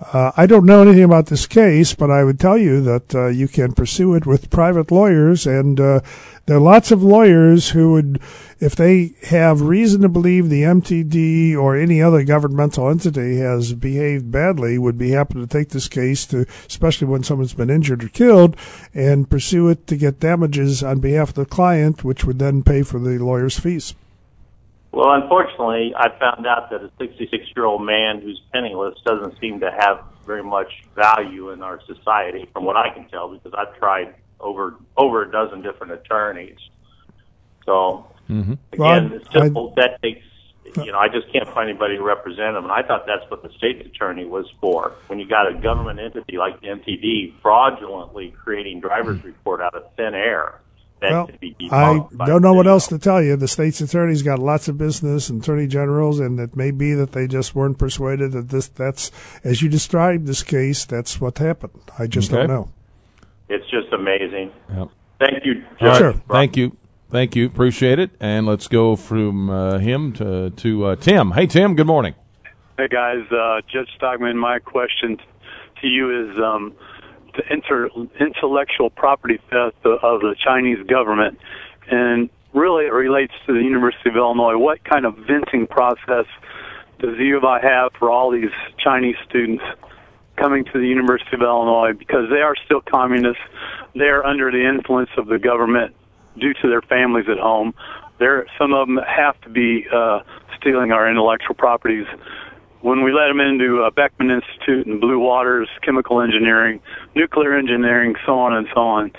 Uh, 0.00 0.32
I 0.34 0.46
don't 0.46 0.64
know 0.64 0.80
anything 0.80 1.04
about 1.04 1.26
this 1.26 1.46
case, 1.46 1.94
but 1.94 2.10
I 2.10 2.24
would 2.24 2.40
tell 2.40 2.56
you 2.56 2.80
that 2.80 3.14
uh, 3.14 3.26
you 3.26 3.46
can 3.46 3.72
pursue 3.72 4.14
it 4.14 4.24
with 4.24 4.48
private 4.48 4.90
lawyers, 4.90 5.46
and 5.46 5.78
uh, 5.78 6.00
there 6.46 6.56
are 6.56 6.60
lots 6.60 6.90
of 6.90 7.02
lawyers 7.02 7.70
who 7.70 7.92
would, 7.92 8.18
if 8.60 8.74
they 8.74 9.12
have 9.24 9.60
reason 9.60 10.00
to 10.00 10.08
believe 10.08 10.48
the 10.48 10.62
MTD 10.62 11.54
or 11.54 11.76
any 11.76 12.00
other 12.00 12.24
governmental 12.24 12.88
entity 12.88 13.36
has 13.36 13.74
behaved 13.74 14.32
badly, 14.32 14.78
would 14.78 14.96
be 14.96 15.10
happy 15.10 15.34
to 15.34 15.46
take 15.46 15.68
this 15.68 15.86
case 15.86 16.24
to, 16.26 16.46
especially 16.66 17.06
when 17.06 17.22
someone's 17.22 17.52
been 17.52 17.68
injured 17.68 18.02
or 18.02 18.08
killed, 18.08 18.56
and 18.94 19.28
pursue 19.28 19.68
it 19.68 19.86
to 19.86 19.98
get 19.98 20.18
damages 20.18 20.82
on 20.82 21.00
behalf 21.00 21.28
of 21.28 21.34
the 21.34 21.44
client, 21.44 22.04
which 22.04 22.24
would 22.24 22.38
then 22.38 22.62
pay 22.62 22.82
for 22.82 22.98
the 22.98 23.18
lawyer's 23.18 23.60
fees. 23.60 23.94
Well, 24.92 25.12
unfortunately, 25.12 25.92
I 25.96 26.08
found 26.18 26.46
out 26.46 26.70
that 26.70 26.82
a 26.82 26.90
66 26.98 27.44
year 27.54 27.64
old 27.64 27.84
man 27.84 28.20
who's 28.20 28.40
penniless 28.52 28.94
doesn't 29.04 29.38
seem 29.40 29.60
to 29.60 29.70
have 29.70 30.00
very 30.26 30.42
much 30.42 30.70
value 30.94 31.50
in 31.50 31.62
our 31.62 31.80
society, 31.86 32.48
from 32.52 32.64
what 32.64 32.76
I 32.76 32.90
can 32.92 33.08
tell, 33.08 33.28
because 33.32 33.52
I've 33.56 33.76
tried 33.78 34.14
over 34.40 34.74
over 34.96 35.22
a 35.22 35.30
dozen 35.30 35.62
different 35.62 35.92
attorneys. 35.92 36.58
So 37.64 38.06
Mm-hmm. 38.30 38.52
again, 38.72 38.78
Well, 38.78 39.12
it's 39.14 39.32
simple. 39.32 39.72
that 39.76 40.00
takes. 40.02 40.20
You 40.76 40.92
know, 40.92 40.98
I 40.98 41.08
just 41.08 41.32
can't 41.32 41.52
find 41.52 41.68
anybody 41.68 41.96
to 41.96 42.02
represent 42.02 42.54
them. 42.54 42.62
and 42.62 42.70
I 42.72 42.82
thought 42.86 43.04
that's 43.04 43.28
what 43.28 43.42
the 43.42 43.50
state's 43.58 43.84
attorney 43.84 44.24
was 44.24 44.46
for. 44.60 44.92
When 45.08 45.18
you 45.18 45.26
got 45.26 45.50
a 45.50 45.54
government 45.60 45.98
entity 45.98 46.36
like 46.36 46.60
the 46.60 46.68
MTD 46.68 47.40
fraudulently 47.42 48.32
creating 48.44 48.78
driver's 48.80 49.24
report 49.24 49.60
out 49.62 49.74
of 49.74 49.82
thin 49.96 50.14
air, 50.14 50.60
that 50.60 50.69
Well, 51.02 51.26
could 51.26 51.40
be 51.40 51.56
I 51.70 52.06
don't 52.26 52.42
know 52.42 52.52
what 52.52 52.66
else 52.66 52.86
to 52.88 52.98
tell 52.98 53.22
you. 53.22 53.36
The 53.36 53.48
state's 53.48 53.80
attorney's 53.80 54.22
got 54.22 54.38
lots 54.38 54.68
of 54.68 54.76
business 54.76 55.30
and 55.30 55.42
attorney 55.42 55.66
generals, 55.66 56.20
and 56.20 56.38
it 56.38 56.56
may 56.56 56.70
be 56.70 56.92
that 56.94 57.12
they 57.12 57.26
just 57.26 57.54
weren't 57.54 57.78
persuaded 57.78 58.32
that 58.32 58.48
this, 58.50 58.68
that's, 58.68 59.10
as 59.42 59.62
you 59.62 59.68
described 59.68 60.26
this 60.26 60.42
case, 60.42 60.84
that's 60.84 61.20
what 61.20 61.38
happened. 61.38 61.80
I 61.98 62.06
just 62.06 62.30
Okay. 62.32 62.46
don't 62.46 62.48
know. 62.48 62.68
It's 63.48 63.68
just 63.70 63.92
amazing. 63.92 64.52
Yep. 64.74 64.88
Thank 65.18 65.44
you, 65.44 65.64
All 65.80 65.88
right. 65.88 65.92
Judge. 65.94 65.98
Sure. 65.98 66.12
Thank 66.28 66.56
you. 66.56 66.76
Thank 67.10 67.34
you. 67.34 67.46
Appreciate 67.46 67.98
it. 67.98 68.10
And 68.20 68.46
let's 68.46 68.68
go 68.68 68.94
from 68.94 69.50
uh, 69.50 69.78
him 69.78 70.12
to, 70.14 70.50
to 70.50 70.84
uh, 70.84 70.96
Tim. 70.96 71.32
Hey, 71.32 71.46
Tim, 71.46 71.74
good 71.74 71.86
morning. 71.86 72.14
Hey 72.78 72.88
guys, 72.88 73.24
uh, 73.30 73.60
Judge 73.70 73.88
Stockman, 73.96 74.38
my 74.38 74.58
question 74.58 75.18
to 75.82 75.86
you 75.86 76.30
is 76.30 76.38
um, 76.42 76.72
the 77.34 77.52
inter- 77.52 77.90
intellectual 78.18 78.90
property 78.90 79.38
theft 79.50 79.76
of, 79.84 80.20
the 80.20 80.34
Chinese 80.42 80.84
government, 80.86 81.38
and 81.90 82.30
really 82.52 82.86
it 82.86 82.92
relates 82.92 83.32
to 83.46 83.52
the 83.52 83.62
University 83.62 84.10
of 84.10 84.16
Illinois. 84.16 84.56
What 84.56 84.84
kind 84.84 85.04
of 85.06 85.16
venting 85.16 85.66
process 85.66 86.26
does 86.98 87.16
the 87.16 87.24
U 87.24 87.38
of 87.38 87.44
I 87.44 87.60
have 87.60 87.92
for 87.98 88.10
all 88.10 88.30
these 88.30 88.50
Chinese 88.78 89.16
students 89.28 89.64
coming 90.36 90.64
to 90.64 90.72
the 90.78 90.86
University 90.86 91.34
of 91.34 91.42
Illinois 91.42 91.92
because 91.92 92.28
they 92.30 92.42
are 92.42 92.54
still 92.64 92.80
communists? 92.80 93.42
They 93.94 94.06
are 94.06 94.24
under 94.24 94.50
the 94.50 94.68
influence 94.68 95.10
of 95.16 95.26
the 95.26 95.38
government 95.38 95.94
due 96.38 96.54
to 96.54 96.68
their 96.68 96.82
families 96.82 97.26
at 97.28 97.38
home. 97.38 97.74
There, 98.18 98.46
some 98.58 98.72
of 98.74 98.86
them 98.86 98.98
have 98.98 99.40
to 99.42 99.48
be 99.48 99.86
uh, 99.92 100.20
stealing 100.58 100.92
our 100.92 101.08
intellectual 101.10 101.54
properties 101.54 102.06
when 102.82 103.02
we 103.02 103.12
let 103.12 103.28
them 103.28 103.40
into 103.40 103.82
uh, 103.82 103.90
Beckman 103.90 104.30
Institute 104.30 104.86
and 104.86 105.00
Blue 105.00 105.18
Waters, 105.18 105.68
chemical 105.82 106.20
engineering, 106.20 106.80
nuclear 107.14 107.56
engineering, 107.56 108.14
so 108.24 108.38
on 108.38 108.54
and 108.54 108.66
so 108.74 108.80
on. 108.80 109.12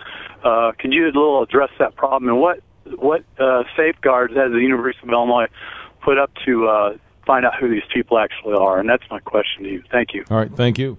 Uh, 0.44 0.72
could 0.80 0.92
you 0.92 1.06
a 1.06 1.08
little 1.08 1.44
address 1.44 1.70
that 1.80 1.96
problem 1.96 2.30
and 2.30 2.40
what 2.40 2.60
what 2.98 3.24
uh, 3.40 3.64
safeguards 3.78 4.36
has 4.36 4.52
the 4.52 4.60
University 4.60 5.08
of 5.08 5.14
Illinois 5.14 5.48
put 6.02 6.18
up 6.18 6.32
to 6.46 6.68
uh, 6.68 6.98
find 7.26 7.46
out 7.46 7.54
who 7.60 7.70
these 7.70 7.84
people 7.94 8.18
actually 8.18 8.56
are? 8.56 8.80
And 8.80 8.90
that's 8.90 9.04
my 9.10 9.20
question 9.20 9.64
to 9.64 9.70
you. 9.70 9.84
Thank 9.92 10.14
you. 10.14 10.26
All 10.32 10.38
right. 10.38 10.52
Thank 10.52 10.80
you. 10.80 10.98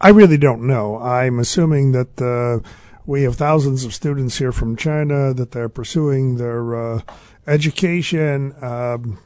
I 0.00 0.08
really 0.10 0.38
don't 0.38 0.66
know. 0.66 0.98
I'm 0.98 1.38
assuming 1.38 1.92
that 1.92 2.20
uh, 2.20 2.66
we 3.06 3.22
have 3.22 3.36
thousands 3.36 3.84
of 3.84 3.94
students 3.94 4.38
here 4.38 4.52
from 4.52 4.76
China 4.76 5.32
that 5.34 5.52
they're 5.52 5.68
pursuing 5.68 6.36
their 6.36 6.94
uh, 6.94 7.00
education. 7.46 8.54
Um, 8.62 9.18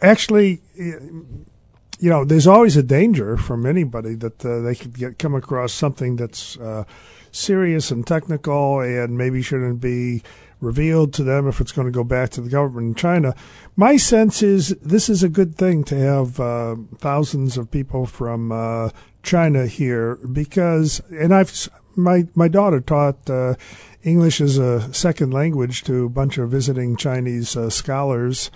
actually, 0.00 0.60
you 1.98 2.10
know, 2.10 2.24
there's 2.24 2.46
always 2.46 2.76
a 2.76 2.82
danger 2.82 3.36
from 3.36 3.66
anybody 3.66 4.14
that 4.16 4.44
uh, 4.44 4.60
they 4.60 4.74
could 4.74 4.96
get 4.96 5.18
come 5.18 5.34
across 5.34 5.72
something 5.72 6.16
that's 6.16 6.56
uh, 6.58 6.84
serious 7.32 7.90
and 7.90 8.06
technical 8.06 8.80
and 8.80 9.18
maybe 9.18 9.42
shouldn't 9.42 9.80
be 9.80 10.22
revealed 10.60 11.12
to 11.14 11.22
them 11.22 11.46
if 11.46 11.60
it's 11.60 11.72
going 11.72 11.86
to 11.86 11.92
go 11.92 12.04
back 12.04 12.30
to 12.30 12.40
the 12.40 12.50
government 12.50 12.88
in 12.88 12.94
China. 12.94 13.34
My 13.76 13.96
sense 13.96 14.42
is 14.42 14.70
this 14.82 15.08
is 15.08 15.22
a 15.22 15.28
good 15.28 15.56
thing 15.56 15.84
to 15.84 15.96
have 15.96 16.40
uh, 16.40 16.76
thousands 16.98 17.56
of 17.56 17.70
people 17.70 18.06
from 18.06 18.50
uh, 18.50 18.90
China 19.22 19.66
here 19.66 20.16
because, 20.16 21.00
and 21.10 21.34
I've 21.34 21.68
my 21.96 22.26
my 22.34 22.48
daughter 22.48 22.80
taught 22.80 23.28
uh, 23.28 23.54
English 24.02 24.40
as 24.40 24.58
a 24.58 24.92
second 24.94 25.32
language 25.32 25.82
to 25.84 26.06
a 26.06 26.08
bunch 26.08 26.38
of 26.38 26.50
visiting 26.50 26.96
Chinese 26.96 27.56
uh, 27.56 27.70
scholars 27.70 28.50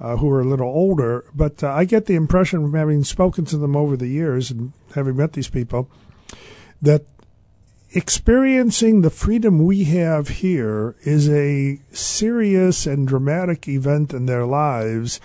uh, 0.00 0.16
who 0.16 0.30
are 0.30 0.40
a 0.40 0.48
little 0.48 0.68
older. 0.68 1.24
But 1.34 1.62
uh, 1.62 1.72
I 1.72 1.84
get 1.84 2.06
the 2.06 2.14
impression 2.14 2.62
from 2.62 2.74
having 2.74 3.04
spoken 3.04 3.44
to 3.46 3.58
them 3.58 3.76
over 3.76 3.96
the 3.96 4.08
years 4.08 4.50
and 4.50 4.72
having 4.94 5.16
met 5.16 5.34
these 5.34 5.50
people 5.50 5.90
that 6.80 7.04
experiencing 7.92 9.00
the 9.00 9.10
freedom 9.10 9.64
we 9.64 9.84
have 9.84 10.28
here 10.28 10.96
is 11.02 11.28
a 11.28 11.80
serious 11.92 12.86
and 12.86 13.06
dramatic 13.06 13.68
event 13.68 14.12
in 14.14 14.26
their 14.26 14.46
lives. 14.46 15.20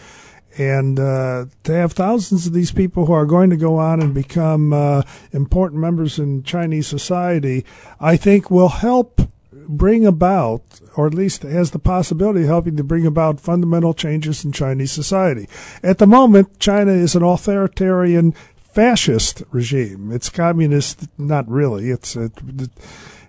And 0.57 0.99
uh, 0.99 1.45
to 1.63 1.73
have 1.73 1.93
thousands 1.93 2.47
of 2.47 2.53
these 2.53 2.71
people 2.71 3.05
who 3.05 3.13
are 3.13 3.25
going 3.25 3.49
to 3.49 3.57
go 3.57 3.77
on 3.77 4.01
and 4.01 4.13
become 4.13 4.71
uh, 4.71 5.03
important 5.31 5.81
members 5.81 6.17
in 6.17 6.43
Chinese 6.43 6.87
society, 6.87 7.65
I 7.99 8.15
think 8.15 8.49
will 8.49 8.69
help 8.69 9.21
bring 9.67 10.05
about, 10.05 10.61
or 10.95 11.07
at 11.07 11.13
least 11.13 11.43
has 11.43 11.71
the 11.71 11.79
possibility 11.79 12.41
of 12.41 12.47
helping 12.47 12.77
to 12.77 12.83
bring 12.83 13.05
about 13.05 13.39
fundamental 13.39 13.93
changes 13.93 14.45
in 14.45 14.51
Chinese 14.51 14.91
society. 14.91 15.47
At 15.83 15.97
the 15.97 16.07
moment, 16.07 16.59
China 16.59 16.91
is 16.91 17.15
an 17.15 17.23
authoritarian 17.23 18.33
fascist 18.55 19.41
regime. 19.51 20.11
It's 20.11 20.29
communist, 20.29 21.07
not 21.17 21.47
really. 21.49 21.89
It's 21.89 22.15
it, 22.15 22.33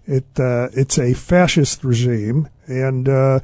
it 0.05 0.25
uh, 0.39 0.69
it's 0.73 0.99
a 0.99 1.15
fascist 1.15 1.85
regime, 1.85 2.49
and 2.67 3.09
uh, 3.09 3.41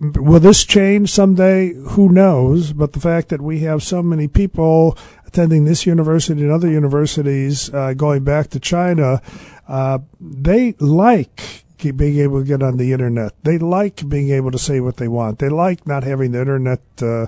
will 0.00 0.40
this 0.40 0.64
change 0.64 1.10
someday? 1.10 1.72
Who 1.90 2.08
knows? 2.08 2.72
But 2.72 2.92
the 2.92 3.00
fact 3.00 3.28
that 3.28 3.40
we 3.40 3.60
have 3.60 3.82
so 3.82 4.02
many 4.02 4.28
people 4.28 4.98
attending 5.26 5.64
this 5.64 5.86
university 5.86 6.42
and 6.42 6.52
other 6.52 6.70
universities 6.70 7.72
uh, 7.72 7.92
going 7.94 8.24
back 8.24 8.50
to 8.50 8.60
China, 8.60 9.20
uh, 9.68 9.98
they 10.20 10.74
like 10.78 11.64
being 11.92 12.18
able 12.18 12.40
to 12.40 12.46
get 12.46 12.62
on 12.62 12.76
the 12.76 12.92
internet. 12.92 13.32
They 13.42 13.58
like 13.58 14.08
being 14.08 14.30
able 14.30 14.50
to 14.50 14.58
say 14.58 14.80
what 14.80 14.96
they 14.96 15.08
want. 15.08 15.38
They 15.38 15.48
like 15.48 15.86
not 15.86 16.04
having 16.04 16.32
the 16.32 16.40
internet 16.40 16.80
uh, 17.02 17.26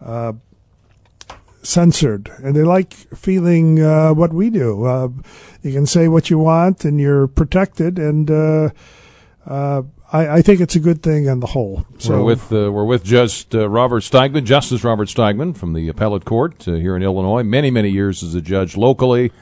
uh, 0.00 0.32
censored, 1.62 2.30
and 2.42 2.56
they 2.56 2.62
like 2.62 2.94
feeling 2.94 3.80
uh, 3.80 4.12
what 4.14 4.32
we 4.32 4.50
do. 4.50 4.84
Uh, 4.84 5.08
you 5.62 5.72
can 5.72 5.86
say 5.86 6.08
what 6.08 6.30
you 6.30 6.38
want, 6.38 6.84
and 6.84 7.00
you're 7.00 7.28
protected. 7.28 7.98
And 7.98 8.30
uh, 8.30 8.70
I, 9.46 9.82
I, 10.12 10.42
think 10.42 10.60
it's 10.60 10.74
a 10.74 10.80
good 10.80 11.02
thing 11.02 11.28
on 11.28 11.40
the 11.40 11.48
whole. 11.48 11.86
So 11.98 12.18
we're 12.18 12.24
with 12.24 12.50
we're 12.50 12.84
with 12.84 13.04
Just 13.04 13.54
Robert 13.54 14.02
Steigmann, 14.02 14.44
Justice 14.44 14.82
Robert 14.82 15.08
Steigmann 15.08 15.56
from 15.56 15.74
the 15.74 15.88
Appellate 15.88 16.24
Court 16.24 16.62
here 16.64 16.96
in 16.96 17.02
Illinois. 17.02 17.42
Many 17.42 17.70
many 17.70 17.90
years 17.90 18.22
as 18.22 18.34
a 18.34 18.40
judge 18.40 18.76
locally. 18.76 19.32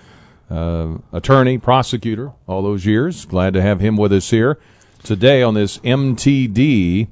Uh, 0.50 0.98
attorney, 1.12 1.58
prosecutor, 1.58 2.32
all 2.48 2.62
those 2.62 2.84
years. 2.84 3.24
Glad 3.24 3.54
to 3.54 3.62
have 3.62 3.78
him 3.80 3.96
with 3.96 4.12
us 4.12 4.30
here 4.30 4.58
today 5.02 5.42
on 5.42 5.54
this 5.54 5.78
MTD. 5.78 7.08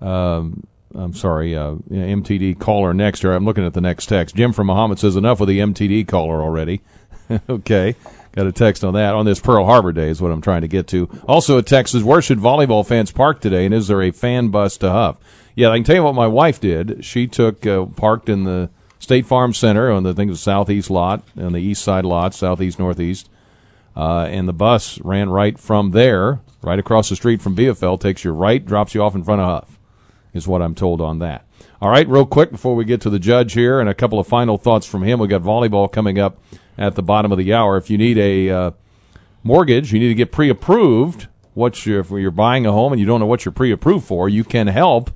Um, 0.00 0.66
I'm 0.94 1.12
sorry, 1.12 1.54
uh, 1.54 1.74
MTD 1.90 2.58
caller 2.58 2.94
next 2.94 3.20
here. 3.20 3.32
I'm 3.32 3.44
looking 3.44 3.66
at 3.66 3.74
the 3.74 3.80
next 3.80 4.06
text. 4.06 4.34
Jim 4.34 4.52
from 4.52 4.68
Mahomet 4.68 4.98
says 4.98 5.16
enough 5.16 5.40
with 5.40 5.48
the 5.48 5.58
MTD 5.58 6.08
caller 6.08 6.40
already. 6.40 6.80
okay, 7.50 7.96
got 8.32 8.46
a 8.46 8.52
text 8.52 8.82
on 8.82 8.94
that 8.94 9.14
on 9.14 9.26
this 9.26 9.40
Pearl 9.40 9.66
Harbor 9.66 9.92
Day 9.92 10.08
is 10.08 10.22
what 10.22 10.32
I'm 10.32 10.40
trying 10.40 10.62
to 10.62 10.68
get 10.68 10.86
to. 10.88 11.10
Also, 11.28 11.58
a 11.58 11.62
text 11.62 11.92
says 11.92 12.02
where 12.02 12.22
should 12.22 12.38
volleyball 12.38 12.86
fans 12.86 13.10
park 13.10 13.40
today, 13.40 13.66
and 13.66 13.74
is 13.74 13.88
there 13.88 14.02
a 14.02 14.10
fan 14.10 14.48
bus 14.48 14.76
to 14.78 14.90
Huff? 14.90 15.18
Yeah, 15.54 15.70
I 15.70 15.76
can 15.76 15.84
tell 15.84 15.96
you 15.96 16.04
what 16.04 16.14
my 16.14 16.26
wife 16.26 16.60
did. 16.60 17.04
She 17.04 17.26
took 17.26 17.66
uh, 17.66 17.86
parked 17.86 18.28
in 18.28 18.44
the 18.44 18.70
State 19.06 19.24
Farm 19.24 19.54
Center 19.54 19.92
on 19.92 20.02
the 20.02 20.12
things 20.12 20.40
southeast 20.40 20.90
lot 20.90 21.22
on 21.38 21.52
the 21.52 21.60
east 21.60 21.84
side 21.84 22.04
lot, 22.04 22.34
southeast 22.34 22.80
northeast, 22.80 23.30
uh, 23.94 24.26
and 24.28 24.48
the 24.48 24.52
bus 24.52 25.00
ran 25.02 25.30
right 25.30 25.60
from 25.60 25.92
there, 25.92 26.40
right 26.60 26.80
across 26.80 27.08
the 27.08 27.14
street 27.14 27.40
from 27.40 27.54
BFL, 27.54 28.00
takes 28.00 28.24
you 28.24 28.32
right, 28.32 28.66
drops 28.66 28.96
you 28.96 29.04
off 29.04 29.14
in 29.14 29.22
front 29.22 29.40
of 29.40 29.46
Huff, 29.46 29.78
is 30.34 30.48
what 30.48 30.60
I'm 30.60 30.74
told 30.74 31.00
on 31.00 31.20
that. 31.20 31.46
All 31.80 31.88
right, 31.88 32.08
real 32.08 32.26
quick 32.26 32.50
before 32.50 32.74
we 32.74 32.84
get 32.84 33.00
to 33.02 33.08
the 33.08 33.20
judge 33.20 33.52
here, 33.52 33.78
and 33.78 33.88
a 33.88 33.94
couple 33.94 34.18
of 34.18 34.26
final 34.26 34.58
thoughts 34.58 34.86
from 34.86 35.04
him. 35.04 35.20
We 35.20 35.28
got 35.28 35.42
volleyball 35.42 35.92
coming 35.92 36.18
up 36.18 36.42
at 36.76 36.96
the 36.96 37.02
bottom 37.04 37.30
of 37.30 37.38
the 37.38 37.54
hour. 37.54 37.76
If 37.76 37.88
you 37.88 37.98
need 37.98 38.18
a 38.18 38.50
uh, 38.50 38.70
mortgage, 39.44 39.92
you 39.92 40.00
need 40.00 40.08
to 40.08 40.14
get 40.14 40.32
pre-approved. 40.32 41.28
What 41.54 41.86
you, 41.86 42.00
if 42.00 42.10
you're 42.10 42.32
buying 42.32 42.66
a 42.66 42.72
home 42.72 42.92
and 42.92 42.98
you 42.98 43.06
don't 43.06 43.20
know 43.20 43.26
what 43.26 43.44
you're 43.44 43.52
pre-approved 43.52 44.04
for, 44.04 44.28
you 44.28 44.42
can 44.42 44.66
help 44.66 45.12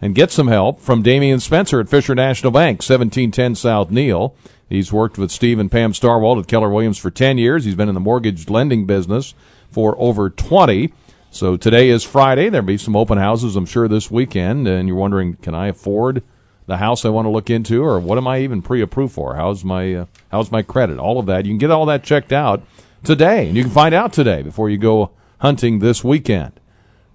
and 0.00 0.14
get 0.14 0.30
some 0.30 0.48
help 0.48 0.80
from 0.80 1.02
Damian 1.02 1.40
Spencer 1.40 1.80
at 1.80 1.88
Fisher 1.88 2.14
National 2.14 2.52
Bank, 2.52 2.78
1710 2.78 3.54
South 3.54 3.90
Neil. 3.90 4.34
He's 4.68 4.92
worked 4.92 5.18
with 5.18 5.30
Steve 5.30 5.58
and 5.58 5.70
Pam 5.70 5.92
Starwalt 5.92 6.40
at 6.40 6.46
Keller 6.46 6.70
Williams 6.70 6.98
for 6.98 7.10
10 7.10 7.38
years. 7.38 7.64
He's 7.64 7.74
been 7.74 7.88
in 7.88 7.94
the 7.94 8.00
mortgage 8.00 8.48
lending 8.48 8.86
business 8.86 9.34
for 9.70 9.96
over 9.98 10.30
20. 10.30 10.92
So 11.30 11.56
today 11.56 11.88
is 11.88 12.04
Friday. 12.04 12.48
There'll 12.48 12.66
be 12.66 12.78
some 12.78 12.96
open 12.96 13.18
houses, 13.18 13.56
I'm 13.56 13.66
sure, 13.66 13.88
this 13.88 14.10
weekend. 14.10 14.68
And 14.68 14.88
you're 14.88 14.96
wondering, 14.96 15.34
can 15.36 15.54
I 15.54 15.68
afford 15.68 16.22
the 16.68 16.76
house 16.76 17.04
I 17.04 17.08
want 17.08 17.24
to 17.26 17.30
look 17.30 17.50
into, 17.50 17.82
or 17.82 17.98
what 17.98 18.18
am 18.18 18.28
I 18.28 18.40
even 18.40 18.62
pre-approved 18.62 19.14
for? 19.14 19.34
How's 19.34 19.64
my 19.64 19.94
uh, 19.94 20.06
how's 20.30 20.52
my 20.52 20.62
credit? 20.62 20.98
All 20.98 21.18
of 21.18 21.26
that. 21.26 21.46
You 21.46 21.50
can 21.50 21.58
get 21.58 21.70
all 21.70 21.86
that 21.86 22.04
checked 22.04 22.32
out 22.32 22.62
today, 23.02 23.48
and 23.48 23.56
you 23.56 23.62
can 23.62 23.72
find 23.72 23.94
out 23.94 24.12
today 24.12 24.42
before 24.42 24.68
you 24.68 24.76
go 24.76 25.10
hunting 25.38 25.78
this 25.78 26.04
weekend. 26.04 26.52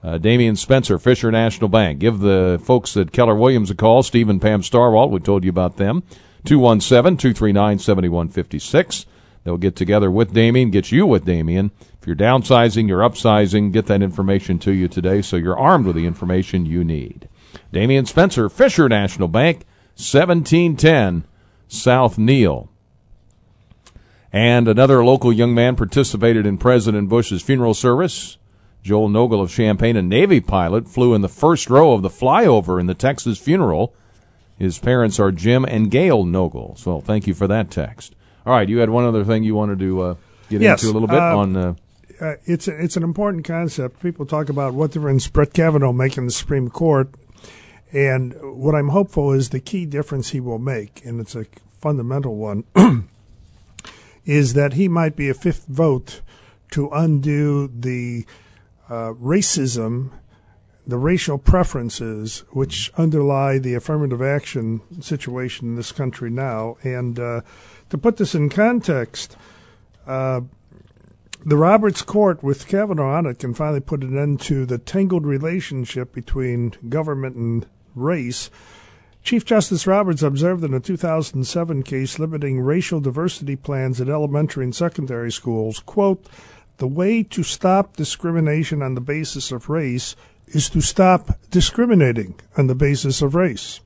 Uh, 0.04 0.18
Damian 0.18 0.58
Spencer, 0.58 1.00
Fisher 1.00 1.32
National 1.32 1.70
Bank. 1.70 2.00
Give 2.00 2.20
the 2.20 2.60
folks 2.64 2.98
at 2.98 3.14
Keller 3.14 3.36
Williams 3.36 3.72
a 3.72 3.76
call. 3.76 4.04
Stephen 4.04 4.40
Pam 4.40 4.62
Starwalt, 4.62 5.10
we 5.10 5.20
told 5.20 5.44
you 5.46 5.50
about 5.50 5.78
them. 5.78 6.04
217 6.44 7.18
239 7.18 7.80
7156. 7.80 9.06
They'll 9.44 9.58
get 9.58 9.76
together 9.76 10.12
with 10.12 10.34
Damian, 10.34 10.72
get 10.72 10.92
you 10.92 11.06
with 11.06 11.26
Damian. 11.26 11.72
If 12.02 12.08
you're 12.08 12.16
downsizing, 12.16 12.88
you're 12.88 13.00
upsizing, 13.00 13.72
get 13.72 13.86
that 13.88 14.02
information 14.02 14.60
to 14.60 14.74
you 14.74 14.88
today 14.88 15.22
so 15.22 15.38
you're 15.38 15.58
armed 15.58 15.86
with 15.86 15.96
the 15.96 16.06
information 16.06 16.66
you 16.66 16.84
need. 16.84 17.30
Damian 17.72 18.06
Spencer, 18.06 18.50
Fisher 18.50 18.90
National 18.90 19.28
Bank, 19.28 19.66
1710 19.96 21.26
South 21.68 22.18
Neil. 22.18 22.70
And 24.32 24.68
another 24.68 25.06
local 25.06 25.32
young 25.32 25.54
man 25.54 25.76
participated 25.76 26.46
in 26.46 26.58
President 26.58 27.08
Bush's 27.08 27.42
funeral 27.42 27.74
service. 27.74 28.38
Joel 28.84 29.10
Nogle 29.10 29.42
of 29.42 29.50
Champaign, 29.50 29.96
a 29.96 30.02
Navy 30.02 30.42
pilot, 30.42 30.90
flew 30.90 31.14
in 31.14 31.22
the 31.22 31.30
first 31.30 31.70
row 31.70 31.94
of 31.94 32.02
the 32.02 32.10
flyover 32.10 32.80
in 32.80 32.86
the 32.88 32.94
Texas 32.94 33.40
funeral. 33.40 33.96
His 34.60 34.78
parents 34.78 35.20
are 35.20 35.32
Jim 35.32 35.64
and 35.64 35.90
Gail 35.90 36.26
Nogle. 36.26 36.76
So 36.78 37.00
thank 37.00 37.26
you 37.26 37.34
for 37.34 37.48
that 37.48 37.72
text. 37.72 38.14
All 38.46 38.54
right, 38.54 38.68
you 38.68 38.80
had 38.80 38.90
one 38.90 39.06
other 39.06 39.24
thing 39.24 39.44
you 39.44 39.56
wanted 39.56 39.80
to 39.80 40.02
uh, 40.02 40.16
get 40.50 40.62
Yes, 40.62 40.84
into 40.84 40.92
a 40.92 40.94
little 40.94 41.08
bit 41.08 41.20
uh, 41.20 41.38
on. 41.38 41.56
Uh, 41.56 41.74
uh, 42.20 42.36
it's 42.46 42.68
a, 42.68 42.76
it's 42.78 42.98
an 42.98 43.04
important 43.04 43.46
concept. 43.46 44.02
People 44.02 44.26
talk 44.26 44.50
about 44.50 44.74
what 44.74 44.92
difference 44.92 45.28
Brett 45.28 45.54
Kavanaugh 45.54 45.94
making 45.94 46.26
the 46.26 46.32
Supreme 46.32 46.70
Court, 46.70 47.10
and 47.94 48.36
what 48.42 48.76
I'm 48.76 48.90
hopeful 48.90 49.32
is 49.32 49.50
the 49.50 49.62
key 49.62 49.86
difference 49.86 50.30
he 50.30 50.42
will 50.42 50.60
make, 50.60 51.02
and 51.06 51.22
it's 51.22 51.36
a 51.36 51.46
fundamental 51.80 52.36
one, 52.36 52.66
is 54.26 54.54
that 54.54 54.74
he 54.74 54.90
might 54.90 55.16
be 55.16 55.30
a 55.30 55.34
fifth 55.34 55.66
vote 55.68 56.22
to 56.72 56.90
undo 56.90 57.72
the 57.74 58.26
uh, 58.90 59.14
racism, 59.14 60.12
the 60.86 60.98
racial 60.98 61.38
preferences 61.38 62.44
which 62.52 62.92
underlie 62.98 63.58
the 63.58 63.74
affirmative 63.74 64.22
action 64.22 64.82
situation 65.02 65.70
in 65.70 65.76
this 65.76 65.92
country 65.92 66.30
now. 66.30 66.78
And 66.84 67.20
uh, 67.20 67.42
to 67.90 67.98
put 67.98 68.18
this 68.18 68.36
in 68.36 68.50
context, 68.50 69.38
uh, 70.06 70.42
the 71.46 71.58
Roberts 71.58 72.02
Court 72.02 72.42
with 72.42 72.68
Kavanaugh 72.68 73.18
on 73.18 73.26
it 73.26 73.40
can 73.40 73.54
finally 73.54 73.82
put 73.82 74.02
an 74.02 74.18
end 74.18 74.40
to 74.42 74.66
the 74.66 74.78
tangled 74.78 75.26
relationship 75.26 76.14
between 76.14 76.74
government 76.88 77.36
and 77.36 77.66
race. 77.96 78.50
Chief 79.24 79.46
Justice 79.46 79.88
Roberts 79.88 80.22
observed 80.22 80.64
in 80.64 80.74
a 80.74 80.80
2007 80.80 81.84
case 81.84 82.20
limiting 82.20 82.60
racial 82.60 83.00
diversity 83.00 83.56
plans 83.56 84.02
at 84.02 84.10
elementary 84.10 84.66
and 84.66 84.76
secondary 84.76 85.32
schools, 85.32 85.80
quote, 85.80 86.28
the 86.78 86.88
way 86.88 87.24
to 87.24 87.44
stop 87.44 87.96
discrimination 87.96 88.82
on 88.82 88.96
the 88.96 89.02
basis 89.02 89.52
of 89.52 89.70
race 89.70 90.16
is 90.48 90.70
to 90.70 90.82
stop 90.82 91.40
discriminating 91.50 92.40
on 92.58 92.68
the 92.68 92.76
basis 92.76 93.22
of 93.22 93.36
race. 93.36 93.80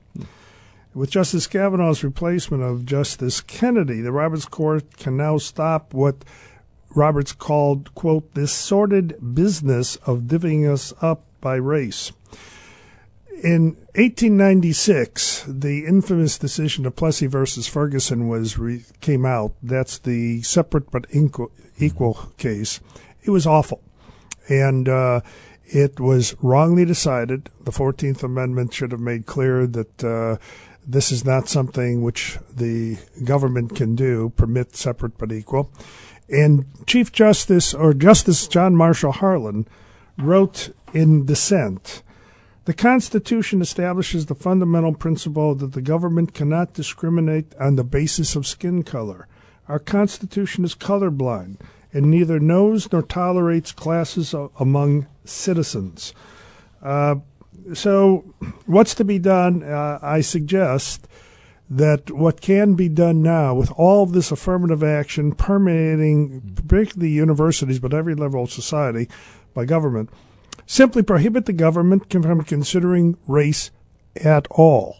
With 0.94 1.10
Justice 1.10 1.46
Kavanaugh's 1.46 2.02
replacement 2.02 2.62
of 2.62 2.86
Justice 2.86 3.40
Kennedy, 3.40 4.00
the 4.00 4.12
Roberts 4.12 4.46
Court 4.46 4.96
can 4.96 5.16
now 5.16 5.38
stop 5.38 5.94
what 5.94 6.24
Roberts 6.94 7.32
called, 7.32 7.94
quote, 7.94 8.34
this 8.34 8.52
sordid 8.52 9.34
business 9.34 9.96
of 9.96 10.22
divvying 10.22 10.70
us 10.70 10.92
up 11.00 11.24
by 11.40 11.54
race. 11.56 12.12
In 13.42 13.76
1896, 13.94 15.44
the 15.46 15.86
infamous 15.86 16.38
decision 16.38 16.84
of 16.86 16.96
Plessy 16.96 17.28
versus 17.28 17.68
Ferguson 17.68 18.26
was 18.26 18.58
re- 18.58 18.84
came 19.00 19.24
out. 19.24 19.52
That's 19.62 19.96
the 19.96 20.42
separate 20.42 20.90
but 20.90 21.06
equal, 21.12 22.16
case. 22.36 22.80
It 23.22 23.30
was 23.30 23.46
awful, 23.46 23.80
and 24.48 24.88
uh, 24.88 25.20
it 25.66 26.00
was 26.00 26.34
wrongly 26.42 26.84
decided. 26.84 27.48
The 27.60 27.70
Fourteenth 27.70 28.24
Amendment 28.24 28.74
should 28.74 28.90
have 28.90 29.00
made 29.00 29.26
clear 29.26 29.68
that 29.68 30.02
uh, 30.02 30.42
this 30.84 31.12
is 31.12 31.24
not 31.24 31.48
something 31.48 32.02
which 32.02 32.38
the 32.52 32.98
government 33.22 33.76
can 33.76 33.94
do, 33.94 34.30
permit 34.30 34.74
separate 34.74 35.16
but 35.16 35.30
equal. 35.30 35.70
And 36.28 36.66
Chief 36.88 37.12
Justice 37.12 37.72
or 37.72 37.94
Justice 37.94 38.48
John 38.48 38.74
Marshall 38.74 39.12
Harlan 39.12 39.68
wrote 40.18 40.74
in 40.92 41.24
dissent. 41.24 42.02
The 42.68 42.74
Constitution 42.74 43.62
establishes 43.62 44.26
the 44.26 44.34
fundamental 44.34 44.92
principle 44.92 45.54
that 45.54 45.72
the 45.72 45.80
government 45.80 46.34
cannot 46.34 46.74
discriminate 46.74 47.54
on 47.58 47.76
the 47.76 47.82
basis 47.82 48.36
of 48.36 48.46
skin 48.46 48.82
color. 48.82 49.26
Our 49.68 49.78
Constitution 49.78 50.66
is 50.66 50.74
colorblind 50.74 51.60
and 51.94 52.10
neither 52.10 52.38
knows 52.38 52.92
nor 52.92 53.00
tolerates 53.00 53.72
classes 53.72 54.34
among 54.60 55.06
citizens. 55.24 56.12
Uh, 56.82 57.14
so, 57.72 58.34
what's 58.66 58.94
to 58.96 59.04
be 59.04 59.18
done? 59.18 59.62
Uh, 59.62 59.98
I 60.02 60.20
suggest 60.20 61.08
that 61.70 62.10
what 62.10 62.42
can 62.42 62.74
be 62.74 62.90
done 62.90 63.22
now 63.22 63.54
with 63.54 63.72
all 63.78 64.02
of 64.02 64.12
this 64.12 64.30
affirmative 64.30 64.82
action 64.82 65.32
permeating, 65.32 66.60
particularly 66.68 67.12
universities, 67.12 67.78
but 67.78 67.94
every 67.94 68.14
level 68.14 68.42
of 68.42 68.50
society 68.50 69.08
by 69.54 69.64
government, 69.64 70.10
simply 70.68 71.02
prohibit 71.02 71.46
the 71.46 71.52
government 71.52 72.12
from 72.12 72.44
considering 72.44 73.16
race 73.26 73.70
at 74.22 74.46
all. 74.50 74.96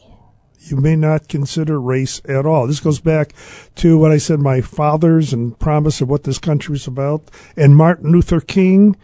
You 0.61 0.79
may 0.79 0.97
not 0.97 1.29
consider 1.29 1.81
race 1.81 2.21
at 2.25 2.47
all. 2.47 2.67
This 2.67 2.81
goes 2.81 3.01
back 3.01 3.33
to 3.77 3.99
what 3.99 4.11
I 4.11 4.17
said, 4.17 4.41
my 4.41 4.63
fathers 4.63 5.33
and 5.33 5.57
promise 5.59 6.01
of 6.01 6.09
what 6.09 6.25
this 6.25 6.39
country 6.39 6.73
was 6.73 6.87
about. 6.87 7.31
And 7.55 7.77
Martin 7.77 8.11
Luther 8.11 8.41
King, 8.41 8.97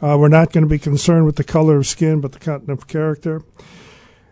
uh, 0.00 0.16
we're 0.18 0.28
not 0.28 0.52
going 0.52 0.64
to 0.64 0.70
be 0.70 0.78
concerned 0.78 1.26
with 1.26 1.36
the 1.36 1.44
color 1.44 1.76
of 1.76 1.86
skin, 1.86 2.20
but 2.20 2.32
the 2.32 2.38
content 2.38 2.70
of 2.70 2.86
character. 2.86 3.42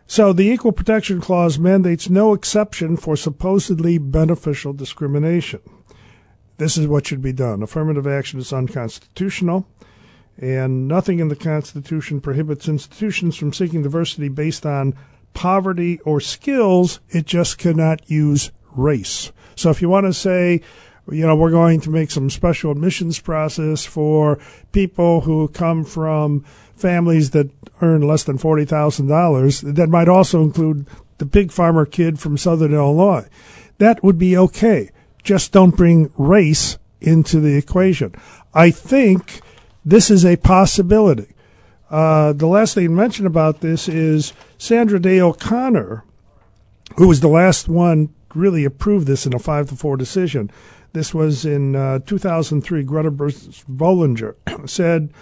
So 0.07 0.33
the 0.33 0.49
Equal 0.49 0.72
Protection 0.72 1.20
Clause 1.20 1.59
mandates 1.59 2.09
no 2.09 2.35
exception 2.35 2.97
for 2.97 3.16
supposedly 3.16 3.99
beneficial 3.99 4.72
discrimination. 4.72 5.61
This 6.59 6.77
is 6.77 6.87
what 6.87 7.09
should 7.09 7.22
be 7.22 7.33
done. 7.33 7.62
Affirmative 7.64 8.07
action 8.07 8.39
is 8.39 8.53
unconstitutional, 8.53 9.66
and 10.39 10.89
nothing 10.89 11.20
in 11.20 11.28
the 11.28 11.37
Constitution 11.37 12.20
prohibits 12.20 12.68
institutions 12.68 13.37
from 13.37 13.53
seeking 13.53 13.82
diversity 13.82 14.28
based 14.28 14.66
on 14.66 14.95
poverty 15.32 16.01
or 16.01 16.20
skills. 16.20 17.01
It 17.09 17.26
just 17.26 17.59
cannot 17.59 18.11
use 18.11 18.51
race. 18.76 19.32
So 19.57 19.70
if 19.70 19.80
you 19.80 19.89
want 19.89 20.07
to 20.07 20.12
say, 20.12 20.61
you 21.11 21.26
know, 21.26 21.37
we're 21.37 21.51
going 21.51 21.80
to 21.82 21.91
make 21.91 22.11
some 22.11 22.30
special 22.30 22.70
admissions 22.70 23.20
process 23.20 23.85
for 23.85 24.39
people 24.72 25.22
who 25.22 25.49
come 25.49 25.85
from 25.85 26.45
families 26.74 27.30
that 27.30 27.51
earn 27.82 28.03
less 28.03 28.24
than 28.24 28.39
forty 28.39 28.64
thousand 28.64 29.09
dollars. 29.09 29.61
That 29.61 29.89
might 29.89 30.09
also 30.09 30.43
include 30.43 30.87
the 31.18 31.26
pig 31.26 31.53
farmer 31.53 31.87
kid 31.87 32.18
from 32.18 32.39
Southern 32.39 32.74
Illinois. 32.74 33.28
That 33.78 34.03
would 34.03 34.18
be 34.18 34.37
okay. 34.37 34.91
Just 35.22 35.53
don't 35.53 35.76
bring 35.76 36.11
race 36.16 36.78
into 37.01 37.39
the 37.41 37.57
equation. 37.57 38.14
I 38.55 38.70
think 38.70 39.41
this 39.85 40.11
is 40.11 40.24
a 40.24 40.37
possibility. 40.37 41.35
Uh, 41.91 42.32
the 42.32 42.47
last 42.47 42.74
thing 42.74 42.87
to 42.87 42.91
mention 42.91 43.26
about 43.26 43.61
this 43.61 43.89
is 43.89 44.32
Sandra 44.59 44.99
Day 44.99 45.20
O'Connor, 45.20 46.05
who 46.97 47.09
was 47.09 47.20
the 47.20 47.28
last 47.28 47.68
one 47.68 48.12
really 48.35 48.64
approved 48.64 49.07
this 49.07 49.26
in 49.26 49.35
a 49.35 49.39
five 49.39 49.68
to 49.68 49.76
four 49.76 49.97
decision. 49.97 50.51
This 50.93 51.12
was 51.12 51.45
in 51.45 51.76
uh, 51.76 52.01
2003. 52.01 52.85
Grutter 52.85 53.11
Bollinger 53.68 54.35
said, 54.68 55.12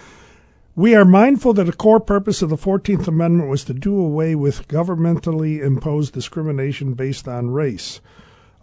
"We 0.76 0.94
are 0.94 1.04
mindful 1.04 1.54
that 1.54 1.68
a 1.68 1.72
core 1.72 2.00
purpose 2.00 2.42
of 2.42 2.50
the 2.50 2.56
14th 2.56 3.08
Amendment 3.08 3.50
was 3.50 3.64
to 3.64 3.74
do 3.74 3.98
away 3.98 4.34
with 4.34 4.68
governmentally 4.68 5.62
imposed 5.62 6.14
discrimination 6.14 6.94
based 6.94 7.26
on 7.26 7.50
race." 7.50 8.00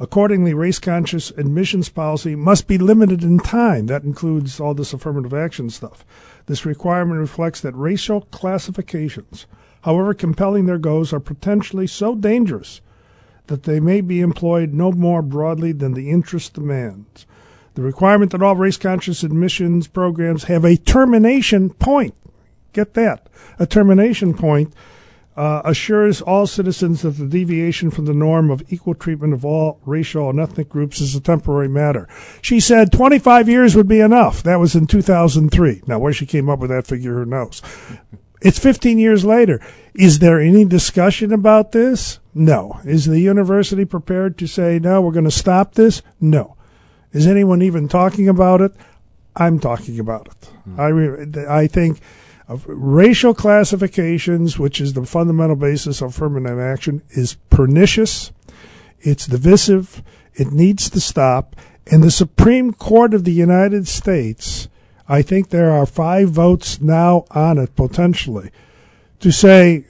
Accordingly, 0.01 0.53
race 0.53 0.79
conscious 0.79 1.31
admissions 1.31 1.89
policy 1.89 2.33
must 2.33 2.67
be 2.67 2.77
limited 2.77 3.21
in 3.21 3.37
time. 3.37 3.87
That 3.87 4.03
includes 4.03 4.59
all 4.59 4.73
this 4.73 4.93
affirmative 4.93 5.33
action 5.33 5.69
stuff. 5.69 6.05
This 6.45 6.65
requirement 6.65 7.19
reflects 7.19 7.59
that 7.61 7.75
racial 7.75 8.21
classifications, 8.31 9.45
however 9.81 10.13
compelling 10.13 10.65
their 10.65 10.77
goals, 10.77 11.11
are 11.11 11.19
potentially 11.19 11.85
so 11.85 12.15
dangerous 12.15 12.79
that 13.47 13.63
they 13.63 13.81
may 13.81 13.99
be 13.99 14.21
employed 14.21 14.73
no 14.73 14.91
more 14.91 15.21
broadly 15.21 15.73
than 15.73 15.95
the 15.95 16.09
interest 16.09 16.53
demands. 16.53 17.25
The 17.73 17.81
requirement 17.81 18.31
that 18.31 18.41
all 18.41 18.55
race 18.55 18.77
conscious 18.77 19.23
admissions 19.23 19.87
programs 19.87 20.45
have 20.45 20.63
a 20.63 20.77
termination 20.77 21.71
point. 21.71 22.15
Get 22.71 22.93
that. 22.93 23.27
A 23.57 23.65
termination 23.65 24.33
point 24.33 24.73
uh, 25.39 25.61
assures 25.63 26.21
all 26.21 26.45
citizens 26.45 27.01
that 27.01 27.11
the 27.11 27.25
deviation 27.25 27.89
from 27.89 28.03
the 28.03 28.13
norm 28.13 28.51
of 28.51 28.61
equal 28.67 28.93
treatment 28.93 29.33
of 29.33 29.45
all 29.45 29.79
racial 29.85 30.29
and 30.29 30.37
ethnic 30.37 30.67
groups 30.67 30.99
is 30.99 31.15
a 31.15 31.21
temporary 31.21 31.69
matter. 31.69 32.09
She 32.41 32.59
said 32.59 32.91
25 32.91 33.47
years 33.47 33.73
would 33.73 33.87
be 33.87 34.01
enough. 34.01 34.43
That 34.43 34.59
was 34.59 34.75
in 34.75 34.85
2003. 34.85 35.83
Now, 35.87 35.97
where 35.97 36.11
she 36.11 36.25
came 36.25 36.49
up 36.49 36.59
with 36.59 36.69
that 36.71 36.87
figure, 36.87 37.13
who 37.13 37.25
knows? 37.25 37.61
It's 38.41 38.59
15 38.59 38.99
years 38.99 39.23
later. 39.23 39.61
Is 39.93 40.19
there 40.19 40.41
any 40.41 40.65
discussion 40.65 41.31
about 41.31 41.71
this? 41.71 42.19
No. 42.33 42.81
Is 42.83 43.05
the 43.05 43.21
university 43.21 43.85
prepared 43.85 44.37
to 44.39 44.47
say, 44.47 44.77
no, 44.77 45.01
we're 45.01 45.13
going 45.13 45.23
to 45.23 45.31
stop 45.31 45.75
this? 45.75 46.01
No. 46.19 46.57
Is 47.13 47.25
anyone 47.25 47.61
even 47.61 47.87
talking 47.87 48.27
about 48.27 48.59
it? 48.59 48.73
I'm 49.37 49.57
talking 49.57 50.01
about 50.01 50.27
it. 50.27 50.51
I, 50.77 50.87
re- 50.87 51.45
I 51.47 51.67
think 51.67 52.01
of 52.49 52.65
racial 52.67 53.35
classifications, 53.35 54.57
which 54.57 54.81
is 54.81 54.93
the 54.93 55.05
fundamental 55.05 55.55
basis 55.55 56.01
of 56.01 56.09
affirmative 56.09 56.59
action, 56.59 57.03
is 57.11 57.35
pernicious. 57.51 58.31
It's 58.99 59.27
divisive. 59.27 60.01
It 60.33 60.51
needs 60.51 60.89
to 60.89 60.99
stop. 60.99 61.55
And 61.91 62.01
the 62.01 62.11
Supreme 62.11 62.73
Court 62.73 63.13
of 63.13 63.23
the 63.23 63.31
United 63.31 63.87
States, 63.87 64.67
I 65.07 65.21
think 65.21 65.49
there 65.49 65.71
are 65.71 65.85
five 65.85 66.29
votes 66.29 66.81
now 66.81 67.25
on 67.29 67.59
it 67.59 67.75
potentially 67.75 68.49
to 69.19 69.31
say 69.31 69.85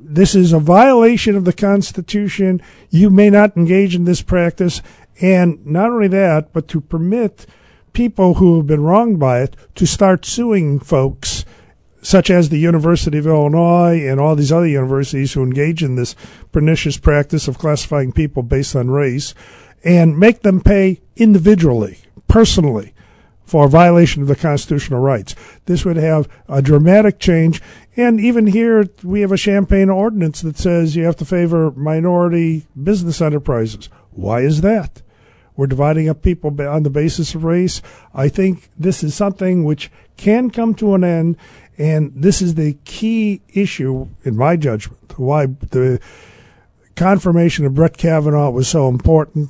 this 0.00 0.34
is 0.34 0.52
a 0.52 0.58
violation 0.58 1.36
of 1.36 1.44
the 1.44 1.52
Constitution. 1.52 2.60
You 2.90 3.10
may 3.10 3.30
not 3.30 3.56
engage 3.56 3.94
in 3.94 4.04
this 4.04 4.22
practice. 4.22 4.82
And 5.20 5.64
not 5.64 5.90
only 5.90 6.08
that, 6.08 6.52
but 6.52 6.66
to 6.68 6.80
permit 6.80 7.46
people 7.92 8.34
who 8.34 8.56
have 8.56 8.66
been 8.66 8.82
wronged 8.82 9.20
by 9.20 9.42
it 9.42 9.54
to 9.76 9.86
start 9.86 10.24
suing 10.24 10.80
folks 10.80 11.44
such 12.02 12.30
as 12.30 12.48
the 12.48 12.58
University 12.58 13.18
of 13.18 13.26
Illinois 13.26 14.06
and 14.06 14.18
all 14.18 14.34
these 14.34 14.52
other 14.52 14.66
universities 14.66 15.32
who 15.32 15.42
engage 15.42 15.82
in 15.82 15.96
this 15.96 16.14
pernicious 16.52 16.96
practice 16.96 17.48
of 17.48 17.58
classifying 17.58 18.12
people 18.12 18.42
based 18.42 18.74
on 18.74 18.90
race 18.90 19.34
and 19.84 20.18
make 20.18 20.40
them 20.40 20.60
pay 20.60 21.00
individually, 21.16 21.98
personally, 22.28 22.94
for 23.44 23.66
a 23.66 23.68
violation 23.68 24.22
of 24.22 24.28
the 24.28 24.36
constitutional 24.36 25.00
rights. 25.00 25.34
This 25.66 25.84
would 25.84 25.96
have 25.96 26.28
a 26.48 26.62
dramatic 26.62 27.18
change. 27.18 27.60
And 27.96 28.20
even 28.20 28.46
here, 28.46 28.86
we 29.02 29.22
have 29.22 29.32
a 29.32 29.36
Champaign 29.36 29.90
ordinance 29.90 30.40
that 30.42 30.56
says 30.56 30.94
you 30.94 31.04
have 31.04 31.16
to 31.16 31.24
favor 31.24 31.72
minority 31.72 32.66
business 32.80 33.20
enterprises. 33.20 33.88
Why 34.10 34.42
is 34.42 34.60
that? 34.60 35.02
We're 35.56 35.66
dividing 35.66 36.08
up 36.08 36.22
people 36.22 36.58
on 36.62 36.84
the 36.84 36.90
basis 36.90 37.34
of 37.34 37.44
race. 37.44 37.82
I 38.14 38.28
think 38.28 38.70
this 38.78 39.02
is 39.02 39.14
something 39.14 39.64
which 39.64 39.90
can 40.16 40.50
come 40.50 40.74
to 40.76 40.94
an 40.94 41.04
end. 41.04 41.36
And 41.80 42.12
this 42.14 42.42
is 42.42 42.56
the 42.56 42.74
key 42.84 43.40
issue, 43.54 44.08
in 44.22 44.36
my 44.36 44.56
judgment, 44.56 45.18
why 45.18 45.46
the 45.46 45.98
confirmation 46.94 47.64
of 47.64 47.72
Brett 47.72 47.96
Kavanaugh 47.96 48.50
was 48.50 48.68
so 48.68 48.86
important. 48.86 49.48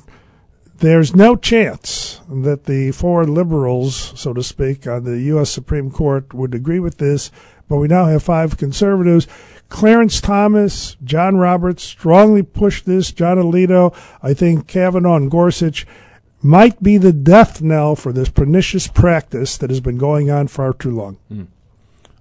There's 0.77 1.13
no 1.13 1.35
chance 1.35 2.21
that 2.29 2.63
the 2.67 2.91
four 2.91 3.25
liberals, 3.25 4.13
so 4.15 4.33
to 4.33 4.41
speak, 4.43 4.87
on 4.87 5.03
the 5.03 5.19
U.S. 5.23 5.49
Supreme 5.49 5.91
Court 5.91 6.33
would 6.33 6.55
agree 6.55 6.79
with 6.79 6.99
this, 6.99 7.31
but 7.67 7.75
we 7.79 7.89
now 7.89 8.05
have 8.05 8.23
five 8.23 8.55
conservatives. 8.55 9.27
Clarence 9.67 10.21
Thomas, 10.21 10.95
John 11.03 11.35
Roberts 11.35 11.83
strongly 11.83 12.43
pushed 12.43 12.85
this. 12.85 13.11
John 13.11 13.39
Alito, 13.39 13.93
I 14.23 14.33
think 14.33 14.67
Kavanaugh 14.67 15.17
and 15.17 15.29
Gorsuch 15.29 15.85
might 16.41 16.81
be 16.81 16.97
the 16.97 17.11
death 17.11 17.61
knell 17.61 17.97
for 17.97 18.13
this 18.13 18.29
pernicious 18.29 18.87
practice 18.87 19.57
that 19.57 19.69
has 19.69 19.81
been 19.81 19.97
going 19.97 20.31
on 20.31 20.47
far 20.47 20.71
too 20.71 20.91
long. 20.91 21.17
Mm. 21.29 21.47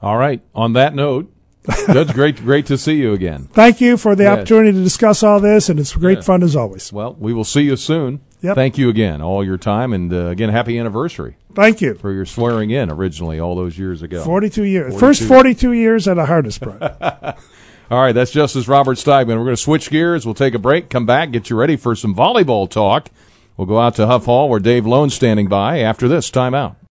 All 0.03 0.17
right. 0.17 0.41
On 0.55 0.73
that 0.75 0.95
note, 0.95 1.33
Judge, 1.87 2.15
great, 2.15 2.37
great 2.37 2.67
to 2.67 2.79
see 2.79 2.95
you 2.95 3.13
again. 3.13 3.45
Thank 3.53 3.81
you 3.81 3.97
for 3.97 4.15
the 4.17 4.25
yes. 4.25 4.39
opportunity 4.39 4.73
to 4.73 4.83
discuss 4.83 5.23
all 5.23 5.41
this, 5.41 5.69
and 5.69 5.79
it's 5.79 5.95
great 5.95 6.25
fun 6.25 6.43
as 6.43 6.57
always. 6.57 6.93
Well, 6.93 7.17
we 7.19 7.33
will 7.33 7.45
see 7.45 7.63
you 7.63 7.77
soon. 7.77 8.21
Yep. 8.43 8.55
Thank 8.55 8.79
you 8.79 8.89
again, 8.89 9.21
all 9.21 9.45
your 9.45 9.59
time, 9.59 9.93
and 9.93 10.11
uh, 10.11 10.27
again, 10.29 10.49
happy 10.49 10.79
anniversary. 10.79 11.37
Thank 11.55 11.83
you 11.83 11.95
for 11.95 12.11
your 12.11 12.25
swearing 12.25 12.71
in 12.71 12.91
originally 12.91 13.39
all 13.39 13.55
those 13.55 13.79
years 13.79 14.01
ago. 14.01 14.25
Forty-two 14.25 14.65
years, 14.65 14.93
42. 14.93 14.99
first 14.99 15.23
forty-two 15.25 15.73
years 15.73 16.09
at 16.09 16.17
a 16.17 16.25
hardest 16.25 16.63
part. 16.63 16.81
all 17.91 18.01
right, 18.01 18.13
that's 18.13 18.31
Justice 18.31 18.67
Robert 18.67 18.97
Steigmann. 18.97 19.37
We're 19.37 19.45
going 19.45 19.49
to 19.49 19.57
switch 19.59 19.91
gears. 19.91 20.25
We'll 20.25 20.35
take 20.35 20.55
a 20.55 20.59
break, 20.59 20.89
come 20.89 21.05
back, 21.05 21.33
get 21.33 21.51
you 21.51 21.57
ready 21.57 21.77
for 21.77 21.95
some 21.95 22.15
volleyball 22.15 22.71
talk. 22.71 23.11
We'll 23.59 23.67
go 23.67 23.79
out 23.79 23.95
to 23.97 24.07
Huff 24.07 24.25
Hall 24.25 24.49
where 24.49 24.61
Dave 24.61 24.87
Loane's 24.87 25.13
standing 25.13 25.47
by 25.49 25.81
after 25.81 26.09
this 26.09 26.31
timeout. 26.31 26.77